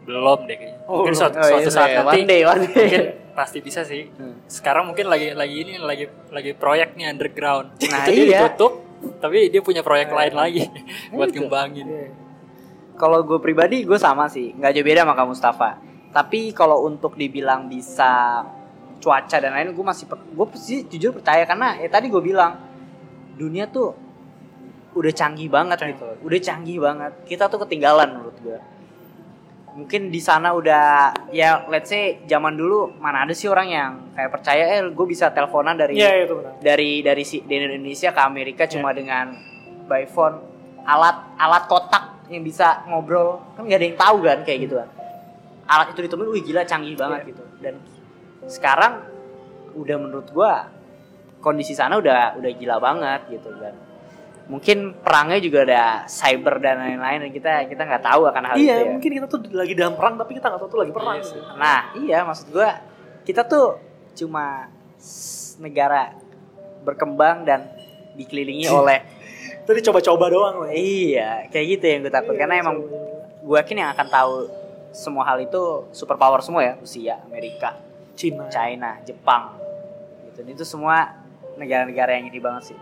belum 0.09 0.49
deh 0.49 0.57
kayaknya. 0.57 0.79
Oh, 0.89 1.05
mungkin 1.05 1.13
suatu, 1.13 1.37
Oh, 1.37 1.45
suatu 1.45 1.69
iya, 1.69 1.77
saat 1.77 1.89
iya. 1.93 2.01
nanti 2.01 2.17
One 2.17 2.25
day, 2.25 2.41
one 2.43 2.63
day. 2.65 2.73
mungkin 2.73 3.05
pasti 3.37 3.59
bisa 3.61 3.81
sih. 3.85 4.09
Hmm. 4.17 4.41
Sekarang 4.49 4.89
mungkin 4.89 5.07
lagi 5.07 5.37
lagi 5.37 5.57
ini 5.61 5.77
lagi 5.77 6.09
lagi 6.33 6.57
proyek 6.57 6.97
nih 6.97 7.13
underground. 7.13 7.77
Nah, 7.77 8.03
Itu 8.09 8.11
dia 8.11 8.25
iya. 8.25 8.41
ditutup, 8.49 8.73
tapi 9.21 9.53
dia 9.53 9.61
punya 9.61 9.85
proyek 9.85 10.09
lain 10.09 10.33
lagi 10.33 10.65
buat 11.13 11.29
itu. 11.29 11.45
ngembangin. 11.45 11.87
Kalau 12.97 13.23
gue 13.23 13.39
pribadi 13.39 13.85
gue 13.85 13.95
sama 13.95 14.27
sih, 14.27 14.57
nggak 14.57 14.73
jauh 14.75 14.87
beda 14.89 15.05
sama 15.05 15.15
kamu 15.15 15.31
Mustafa. 15.31 15.71
Tapi 16.09 16.41
kalau 16.51 16.89
untuk 16.89 17.15
dibilang 17.15 17.69
bisa 17.69 18.43
cuaca 18.99 19.37
dan 19.39 19.53
lain, 19.53 19.71
gue 19.71 19.85
masih 19.85 20.09
gue 20.09 20.47
sih 20.57 20.89
jujur 20.89 21.15
percaya 21.15 21.45
karena 21.45 21.79
ya 21.79 21.87
tadi 21.87 22.09
gue 22.09 22.19
bilang 22.19 22.59
dunia 23.39 23.71
tuh 23.71 23.95
udah 24.99 25.13
canggih 25.15 25.47
banget 25.47 25.79
gitu, 25.85 26.09
udah 26.25 26.41
canggih 26.43 26.81
banget. 26.81 27.13
Kita 27.23 27.47
tuh 27.47 27.63
ketinggalan 27.63 28.19
menurut 28.19 28.35
gue. 28.43 28.59
Mungkin 29.79 30.11
di 30.11 30.19
sana 30.19 30.51
udah 30.51 31.15
ya 31.31 31.63
let's 31.71 31.87
say 31.87 32.19
zaman 32.27 32.59
dulu 32.59 32.99
mana 32.99 33.23
ada 33.23 33.31
sih 33.31 33.47
orang 33.47 33.69
yang 33.71 33.91
kayak 34.11 34.31
percaya 34.35 34.63
eh 34.75 34.83
gue 34.91 35.07
bisa 35.07 35.31
teleponan 35.31 35.79
dari 35.79 35.95
Iya 35.95 36.27
itu 36.27 36.35
benar. 36.35 36.59
dari 36.59 36.99
dari 36.99 37.23
si 37.23 37.47
dari 37.47 37.71
Indonesia 37.71 38.11
ke 38.11 38.19
Amerika 38.19 38.67
cuma 38.67 38.91
dengan 38.91 39.39
by 39.87 40.03
phone 40.11 40.35
alat 40.83 41.39
alat 41.39 41.71
kotak 41.71 42.27
yang 42.27 42.43
bisa 42.43 42.83
ngobrol. 42.91 43.39
Kan 43.55 43.71
nggak 43.71 43.79
ada 43.79 43.87
yang 43.87 43.99
tahu 43.99 44.17
kan 44.27 44.39
kayak 44.43 44.59
gitu 44.67 44.75
kan. 44.83 44.89
Alat 45.71 45.87
itu 45.95 46.01
ditemuin 46.11 46.29
wih 46.35 46.43
gila 46.43 46.63
canggih 46.67 46.99
banget 46.99 47.21
gitu. 47.31 47.43
Dan 47.63 47.79
sekarang 48.51 48.93
udah 49.79 49.97
menurut 50.01 50.27
gua 50.35 50.67
kondisi 51.39 51.71
sana 51.71 52.03
udah 52.03 52.35
udah 52.35 52.51
gila 52.51 52.83
banget 52.83 53.31
gitu 53.31 53.55
kan 53.63 53.71
mungkin 54.49 54.97
perangnya 54.97 55.39
juga 55.39 55.59
ada 55.63 55.83
cyber 56.05 56.57
dan 56.59 56.81
lain-lain 56.81 57.29
dan 57.29 57.31
kita 57.31 57.53
kita 57.69 57.83
nggak 57.85 58.01
tahu 58.03 58.23
akan 58.27 58.43
hal 58.45 58.55
Iya, 58.57 58.75
itu 58.75 58.81
ya. 58.81 58.91
mungkin 58.91 59.11
kita 59.15 59.27
tuh 59.29 59.41
lagi 59.53 59.75
dalam 59.77 59.93
perang 59.93 60.17
tapi 60.17 60.33
kita 60.35 60.49
nggak 60.49 60.61
tahu 60.61 60.71
tuh 60.71 60.81
lagi 60.81 60.93
perang. 60.93 61.15
Iya 61.15 61.25
sih. 61.25 61.41
Nah, 61.55 61.81
iya 61.95 62.19
maksud 62.25 62.47
gua 62.49 62.69
kita 63.23 63.45
tuh 63.45 63.77
cuma 64.15 64.73
negara 65.59 66.17
berkembang 66.81 67.45
dan 67.45 67.69
dikelilingi 68.15 68.67
oleh 68.81 69.01
Tadi 69.63 69.85
coba-coba 69.85 70.33
doang 70.33 70.57
lah. 70.65 70.73
iya, 70.73 71.45
kayak 71.47 71.67
gitu 71.77 71.85
yang 71.85 72.01
gue 72.01 72.09
takut 72.09 72.33
Iya, 72.33 72.41
karena 72.41 72.55
emang 72.57 72.77
coba-coba. 72.81 73.45
gue 73.45 73.57
yakin 73.61 73.77
yang 73.79 73.91
akan 73.93 74.07
tahu 74.09 74.33
semua 74.91 75.23
hal 75.23 75.39
itu 75.39 75.61
superpower 75.93 76.41
semua 76.41 76.65
ya, 76.65 76.73
Rusia, 76.75 77.21
Amerika, 77.21 77.77
Cina. 78.17 78.49
China, 78.49 78.97
Jepang. 79.05 79.61
Gitu. 80.25 80.57
Itu 80.57 80.65
semua 80.65 81.21
negara-negara 81.55 82.17
yang 82.17 82.33
ini 82.33 82.41
banget 82.41 82.73
sih. 82.73 82.79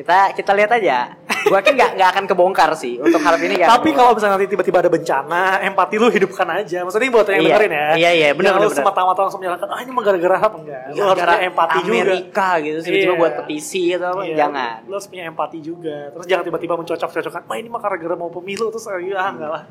Kita 0.00 0.32
kita 0.32 0.52
lihat 0.56 0.70
aja. 0.72 1.12
Gue 1.40 1.56
yakin 1.56 1.72
nggak 1.72 1.90
nggak 1.96 2.08
akan 2.12 2.24
kebongkar 2.28 2.70
sih 2.76 3.00
untuk 3.00 3.16
hal 3.16 3.36
ini 3.36 3.64
akan 3.64 3.80
Tapi 3.80 3.88
kalau 3.92 4.12
misalnya 4.12 4.36
nanti 4.36 4.48
tiba-tiba 4.48 4.84
ada 4.84 4.90
bencana, 4.92 5.42
empati 5.64 5.96
lu 5.96 6.08
hidupkan 6.08 6.44
aja. 6.52 6.84
Maksudnya 6.84 7.08
buat 7.08 7.24
yang 7.28 7.40
Iya. 7.40 7.48
dengerin 7.48 7.72
ya. 7.72 7.86
Iya, 7.96 8.10
iya, 8.12 8.28
benar, 8.36 8.52
benar, 8.56 8.68
benar. 8.68 8.76
semata-mata 8.76 9.20
langsung 9.24 9.40
menyalahkan, 9.40 9.68
ah 9.72 9.80
ini 9.80 9.90
mah 9.90 10.02
gara-gara 10.04 10.36
apa 10.36 10.56
enggak. 10.60 10.82
Lu 10.92 11.00
harus 11.00 11.16
Negara 11.16 11.32
punya 11.32 11.48
empati 11.48 11.78
juga. 11.80 11.88
Amerika 11.96 12.48
gitu 12.60 12.78
sih 12.84 12.90
cuma 12.92 13.00
Iya. 13.12 13.20
buat 13.20 13.32
petisi 13.40 13.82
atau 13.96 14.08
apa 14.12 14.22
Iya, 14.24 14.36
jangan. 14.36 14.76
Lu 14.84 14.92
harus 14.96 15.08
punya 15.08 15.24
empati 15.28 15.58
juga. 15.64 15.96
Terus 16.12 16.26
jangan 16.28 16.44
tiba-tiba 16.44 16.74
mencocok-cocokkan, 16.76 17.42
wah 17.48 17.56
ini 17.56 17.68
mah 17.72 17.80
gara-gara 17.80 18.14
mau 18.16 18.28
pemilu 18.28 18.66
terus 18.68 18.84
ah, 18.84 18.96
ah 18.96 19.28
enggak 19.32 19.50
lah. 19.50 19.62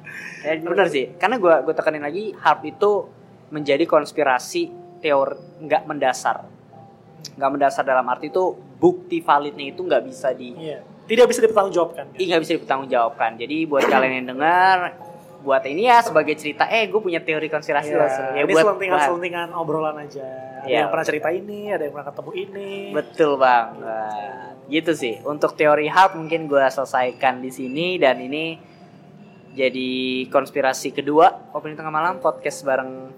Ya, 0.42 0.52
bener 0.58 0.88
sih, 0.90 1.06
karena 1.22 1.38
gue 1.38 1.54
gue 1.70 1.74
tekanin 1.74 2.02
lagi 2.02 2.34
harp 2.38 2.66
itu 2.66 2.92
menjadi 3.50 3.86
konspirasi 3.86 4.74
teori 5.02 5.38
nggak 5.66 5.86
mendasar, 5.86 6.50
nggak 7.36 7.50
mendasar 7.50 7.84
dalam 7.84 8.04
arti 8.06 8.28
itu 8.28 8.44
bukti 8.76 9.20
validnya 9.20 9.70
itu 9.70 9.80
nggak 9.80 10.04
bisa 10.04 10.32
di 10.32 10.56
Iya. 10.56 10.80
Tidak 11.06 11.26
bisa 11.26 11.42
dipertanggungjawabkan. 11.42 12.06
ih, 12.16 12.26
nggak 12.28 12.42
bisa 12.44 12.54
dipertanggungjawabkan. 12.56 13.30
Jadi 13.36 13.66
buat 13.66 13.82
kalian 13.82 14.14
yang 14.16 14.28
dengar, 14.30 14.94
buat 15.40 15.64
ini 15.66 15.90
ya 15.90 16.06
sebagai 16.06 16.36
cerita, 16.36 16.70
eh 16.70 16.86
gue 16.86 17.02
punya 17.02 17.18
teori 17.18 17.50
konspirasi 17.50 17.92
loh. 17.92 18.06
Iya, 18.06 18.38
Ya, 18.38 18.42
ini 18.44 18.54
buat 18.54 18.64
selentingan-selentingan 18.64 19.48
obrolan 19.52 19.98
aja. 19.98 20.22
Ada 20.62 20.68
Iya. 20.68 20.78
yang 20.80 20.90
pernah 20.92 21.06
cerita 21.08 21.30
ini, 21.32 21.60
ada 21.68 21.82
yang 21.82 21.94
pernah 21.94 22.08
ketemu 22.08 22.32
ini. 22.36 22.72
Betul 22.92 23.32
banget. 23.36 24.54
Gitu 24.70 24.92
sih. 24.94 25.14
Untuk 25.24 25.56
teori 25.56 25.90
harp 25.90 26.14
mungkin 26.14 26.46
gue 26.46 26.62
selesaikan 26.62 27.42
di 27.42 27.50
sini 27.50 27.98
dan 27.98 28.22
ini 28.22 28.60
jadi 29.50 29.90
konspirasi 30.30 30.94
kedua 30.94 31.50
opini 31.52 31.74
tengah 31.74 31.90
malam 31.90 32.22
podcast 32.22 32.62
bareng 32.62 33.10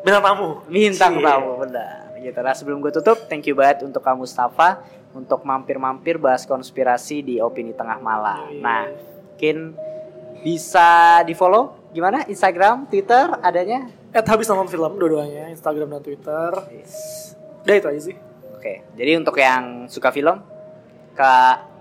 Bintang 0.00 0.22
tamu. 0.22 0.48
bintang 0.66 1.14
tamu 1.18 1.56
benar 1.58 2.09
gitu. 2.20 2.38
Nah 2.40 2.54
sebelum 2.54 2.78
gue 2.84 2.92
tutup 2.92 3.26
thank 3.26 3.48
you 3.48 3.56
banget 3.56 3.84
untuk 3.84 4.04
kamu 4.04 4.24
Mustafa 4.28 4.84
untuk 5.10 5.42
mampir-mampir 5.42 6.20
bahas 6.20 6.46
konspirasi 6.46 7.24
di 7.24 7.34
opini 7.42 7.74
tengah 7.74 7.98
malam. 7.98 8.54
Yoi. 8.54 8.62
nah 8.62 8.86
mungkin 8.86 9.74
bisa 10.44 11.20
di 11.24 11.32
follow 11.32 11.90
gimana? 11.90 12.28
Instagram 12.28 12.86
Twitter 12.86 13.40
adanya? 13.40 13.88
At 14.10 14.26
habis 14.26 14.50
nonton 14.50 14.68
film 14.68 14.98
dua-duanya, 14.98 15.48
Instagram 15.54 15.98
dan 15.98 16.02
Twitter. 16.02 16.50
Udah 17.64 17.74
itu 17.76 17.88
aja 17.88 18.02
sih. 18.12 18.16
oke 18.60 18.74
jadi 18.92 19.16
untuk 19.16 19.40
yang 19.40 19.88
suka 19.88 20.12
film 20.12 20.36
ke 21.16 21.32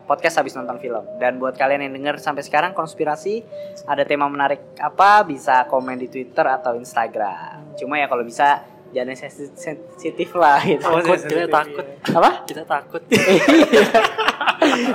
podcast 0.09 0.41
habis 0.41 0.57
nonton 0.57 0.81
film. 0.81 1.05
Dan 1.21 1.37
buat 1.37 1.53
kalian 1.53 1.85
yang 1.85 1.93
denger 1.93 2.17
sampai 2.17 2.41
sekarang 2.41 2.73
konspirasi 2.73 3.45
ada 3.85 4.01
tema 4.01 4.25
menarik 4.25 4.73
apa 4.81 5.21
bisa 5.21 5.69
komen 5.69 6.01
di 6.01 6.09
Twitter 6.09 6.49
atau 6.49 6.73
Instagram. 6.73 7.77
Cuma 7.77 8.01
ya 8.01 8.09
kalau 8.09 8.25
bisa 8.25 8.65
jangan 8.91 9.13
sensi- 9.13 9.53
sensitif 9.53 10.29
lah 10.33 10.57
gitu 10.61 10.81
Takut, 10.81 11.15
sensitif, 11.15 11.37
kita 11.37 11.47
takut. 11.49 11.85
apa 12.09 12.31
Kita 12.43 12.63
takut. 12.63 13.01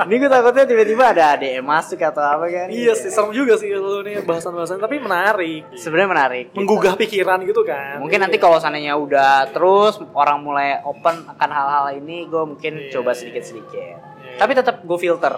Ini 0.05 0.15
gue 0.15 0.29
takutnya 0.29 0.65
tiba-tiba 0.65 1.05
ada 1.09 1.35
DM 1.35 1.65
masuk 1.65 1.97
atau 1.99 2.21
apa 2.21 2.45
kan? 2.47 2.69
Iya 2.69 2.93
sih, 2.93 3.09
serem 3.09 3.33
juga 3.33 3.57
sih 3.57 3.73
lu 3.73 4.03
nih 4.03 4.21
bahasan-bahasan 4.21 4.77
tapi 4.77 4.99
menarik. 4.99 5.65
Sebenarnya 5.73 6.11
menarik. 6.11 6.47
Menggugah 6.53 6.95
pikiran 6.95 7.41
gitu 7.43 7.65
kan. 7.65 7.97
Mungkin 7.99 8.13
Iya. 8.15 8.25
nanti 8.25 8.37
kalau 8.37 8.61
seandainya 8.61 8.95
udah 8.95 9.49
terus 9.51 9.97
orang 10.13 10.39
mulai 10.39 10.79
open 10.81 11.25
akan 11.27 11.51
hal-hal 11.51 11.97
ini, 11.97 12.25
gue 12.25 12.43
mungkin 12.45 12.73
Iya, 12.79 12.91
coba 12.93 13.11
iya. 13.11 13.19
sedikit-sedikit. 13.19 13.97
Iya. 13.97 14.37
Tapi 14.37 14.53
tetap 14.53 14.77
gue 14.81 14.99
filter 15.01 15.33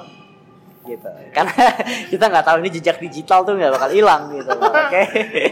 gitu. 0.87 1.09
Karena 1.35 1.53
kita 2.13 2.25
nggak 2.31 2.45
tahu 2.47 2.57
ini 2.63 2.71
jejak 2.73 2.97
digital 2.99 3.43
tuh 3.43 3.59
nggak 3.59 3.75
bakal 3.75 3.91
hilang 3.91 4.31
gitu. 4.33 4.51
Oke. 4.55 5.03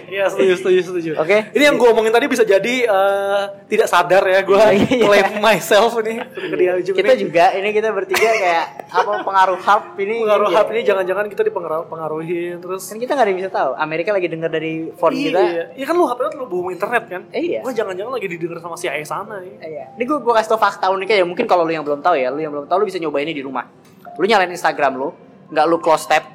Iya 0.09 0.30
setuju 0.30 0.53
setuju 0.57 0.80
setuju. 0.80 1.11
Oke. 1.18 1.51
Ini 1.51 1.62
yang 1.68 1.76
gue 1.76 1.89
omongin 1.91 2.14
tadi 2.14 2.26
bisa 2.30 2.47
jadi 2.47 2.74
eh, 2.87 3.43
tidak 3.66 3.91
sadar 3.91 4.22
ya 4.22 4.41
gue 4.41 4.57
Iya. 4.95 5.05
claim 5.07 5.28
myself 5.43 5.93
ini 6.01 6.22
ke 6.22 6.55
dia 6.55 6.72
ujung 6.78 6.95
Kita 6.95 7.12
ini. 7.14 7.20
juga 7.26 7.45
ini 7.53 7.68
kita 7.70 7.89
bertiga 7.91 8.30
kayak 8.30 8.64
apa 8.91 9.12
pengaruh 9.22 9.59
harp 9.59 9.85
ini. 9.99 10.22
pengaruh 10.22 10.49
iya. 10.49 10.57
hub 10.57 10.68
ini 10.70 10.80
jangan-jangan 10.87 11.24
kita 11.26 11.43
dipengaruhin 11.43 12.55
terus. 12.62 12.82
Kan 12.87 12.99
kita 12.99 13.12
nggak 13.14 13.24
ada 13.26 13.30
yang 13.30 13.41
bisa 13.43 13.51
tahu. 13.51 13.70
Amerika 13.74 14.11
lagi 14.14 14.28
denger 14.30 14.51
dari 14.51 14.74
phone 14.95 15.14
kita. 15.14 15.41
Iya, 15.41 15.64
iya 15.74 15.85
kan 15.85 15.95
lu 15.95 16.07
HP 16.07 16.20
lu 16.35 16.47
bohong 16.47 16.70
internet 16.70 17.05
kan? 17.11 17.22
Eh, 17.35 17.43
iya. 17.43 17.61
Wah 17.62 17.74
jangan-jangan 17.74 18.12
lagi 18.14 18.26
didengar 18.30 18.59
sama 18.61 18.76
CIA 18.76 19.03
sana 19.03 19.43
nih. 19.43 19.55
Iya. 19.61 19.85
Ini 19.99 20.05
gue 20.05 20.18
gue 20.20 20.32
kasih 20.32 20.51
tau 20.55 20.61
fakta 20.61 20.91
uniknya 20.91 21.22
ya. 21.22 21.26
Mungkin 21.26 21.45
kalau 21.45 21.64
lu 21.64 21.72
yang 21.72 21.82
belum 21.82 22.01
tahu 22.01 22.14
ya, 22.14 22.30
lu 22.30 22.39
yang 22.39 22.53
belum 22.55 22.66
tahu 22.66 22.85
lu 22.85 22.87
bisa 22.87 22.99
nyoba 23.01 23.18
ini 23.18 23.32
di 23.32 23.43
rumah. 23.43 23.64
Lu 24.14 24.24
nyalain 24.24 24.47
Instagram 24.47 24.93
lu, 24.95 25.09
nggak 25.55 25.67
lu 25.71 25.79
close 25.79 26.11
tab. 26.11 26.27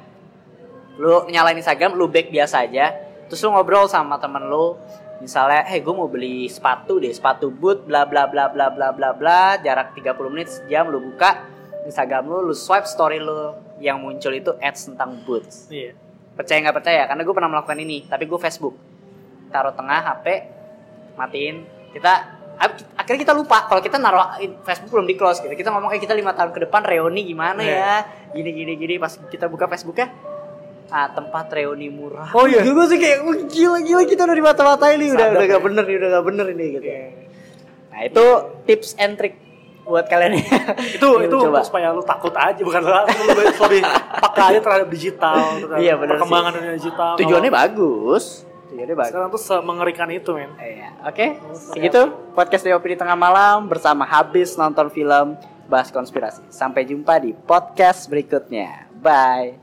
Lu 0.96 1.28
nyalain 1.28 1.56
Instagram, 1.56 1.92
lu 1.92 2.08
back 2.08 2.32
biasa 2.32 2.64
aja. 2.64 2.96
Terus 3.28 3.40
lu 3.44 3.52
ngobrol 3.52 3.84
sama 3.86 4.16
temen 4.16 4.48
lu. 4.48 4.80
Misalnya, 5.20 5.68
eh 5.68 5.84
gue 5.84 5.92
mau 5.92 6.08
beli 6.08 6.48
sepatu 6.48 6.96
deh, 6.96 7.12
sepatu 7.12 7.52
boot, 7.52 7.84
bla 7.84 8.08
bla 8.08 8.24
bla 8.24 8.48
bla 8.48 8.72
bla 8.72 8.88
bla 8.96 9.12
bla, 9.12 9.60
jarak 9.60 9.92
30 9.92 10.16
menit 10.32 10.48
sejam 10.48 10.88
lu 10.88 10.96
buka 11.12 11.44
Instagram 11.84 12.24
lu, 12.24 12.48
lu 12.48 12.54
swipe 12.56 12.88
story 12.88 13.20
lu 13.20 13.52
yang 13.80 14.00
muncul 14.00 14.32
itu 14.32 14.52
ads 14.60 14.92
tentang 14.92 15.20
boots 15.24 15.68
Iya. 15.72 15.96
percaya 16.36 16.60
nggak 16.60 16.76
percaya 16.76 17.02
karena 17.08 17.22
gue 17.24 17.34
pernah 17.34 17.50
melakukan 17.52 17.80
ini 17.80 18.04
tapi 18.04 18.28
gue 18.28 18.36
Facebook 18.36 18.76
taruh 19.48 19.72
tengah 19.72 20.04
HP 20.04 20.26
matiin 21.16 21.64
kita 21.96 22.12
akhirnya 23.10 23.22
kita 23.22 23.34
lupa 23.34 23.66
kalau 23.66 23.82
kita 23.82 23.96
naruh 23.96 24.22
Facebook 24.62 24.90
belum 24.92 25.02
di 25.04 25.14
close 25.14 25.42
gitu 25.42 25.50
kita 25.50 25.66
ngomong 25.68 25.90
eh 25.90 25.98
kita 25.98 26.14
lima 26.14 26.30
tahun 26.30 26.50
ke 26.50 26.62
depan 26.62 26.80
reuni 26.80 27.24
gimana 27.24 27.58
Iya. 27.58 27.74
ya 27.74 27.94
gini 28.30 28.50
gini 28.54 28.72
gini 28.76 28.94
pas 28.96 29.18
kita 29.18 29.44
buka 29.44 29.66
Facebooknya 29.66 30.14
ah 30.88 31.06
tempat 31.08 31.50
reuni 31.50 31.86
murah 31.86 32.30
Oh, 32.30 32.46
iya? 32.46 32.62
gue 32.62 32.86
sih 32.86 32.96
kayak 32.96 33.18
"Wah, 33.20 33.34
gila 33.44 33.78
gila 33.80 34.02
kita 34.04 34.22
udah 34.22 34.36
di 34.36 34.44
mata-mata 34.44 34.86
ini 34.88 35.06
udah 35.08 35.26
udah 35.28 35.46
gak 35.48 35.62
bener 35.64 35.82
nih 35.84 35.96
udah 35.96 36.08
gak 36.12 36.24
bener 36.24 36.46
ini 36.48 36.64
gitu 36.72 36.86
Iya. 36.86 37.06
nah 37.88 38.00
itu 38.00 38.24
tips 38.64 38.90
and 38.96 39.14
trick 39.14 39.34
buat 39.82 40.06
kalian 40.06 40.38
itu 40.94 41.02
Yuk, 41.02 41.26
itu 41.26 41.36
coba. 41.40 41.62
supaya 41.62 41.90
lu 41.90 41.98
takut 42.00 42.30
aja 42.32 42.58
bukan 42.60 42.78
lu 42.80 42.94
lebih, 42.94 43.46
lebih 43.52 43.82
peka 44.22 44.42
aja 44.44 44.60
terhadap 44.60 44.88
digital 44.88 45.34
terhadap 45.58 45.78
Iya, 45.80 45.92
perkembangan 45.96 46.46
sih. 46.48 46.56
dunia 46.56 46.72
digital 46.76 47.10
tujuannya 47.16 47.50
Kalau- 47.50 47.62
bagus 47.66 48.24
tujuannya 48.80 48.96
bagus 48.96 49.12
sekarang 49.12 49.28
tuh 49.28 49.42
semengerikan 49.42 50.08
itu 50.08 50.30
men 50.32 50.50
Iya, 50.56 50.88
oke. 51.04 51.26
Segitu 51.52 52.00
podcast 52.32 52.64
DOP 52.64 52.84
di 52.88 52.96
tengah 52.96 53.16
malam 53.16 53.68
bersama 53.68 54.08
habis 54.08 54.56
nonton 54.56 54.88
film 54.88 55.36
bahas 55.68 55.92
konspirasi. 55.92 56.40
Sampai 56.48 56.88
jumpa 56.88 57.20
di 57.20 57.36
podcast 57.36 58.08
berikutnya. 58.08 58.88
Bye. 58.96 59.59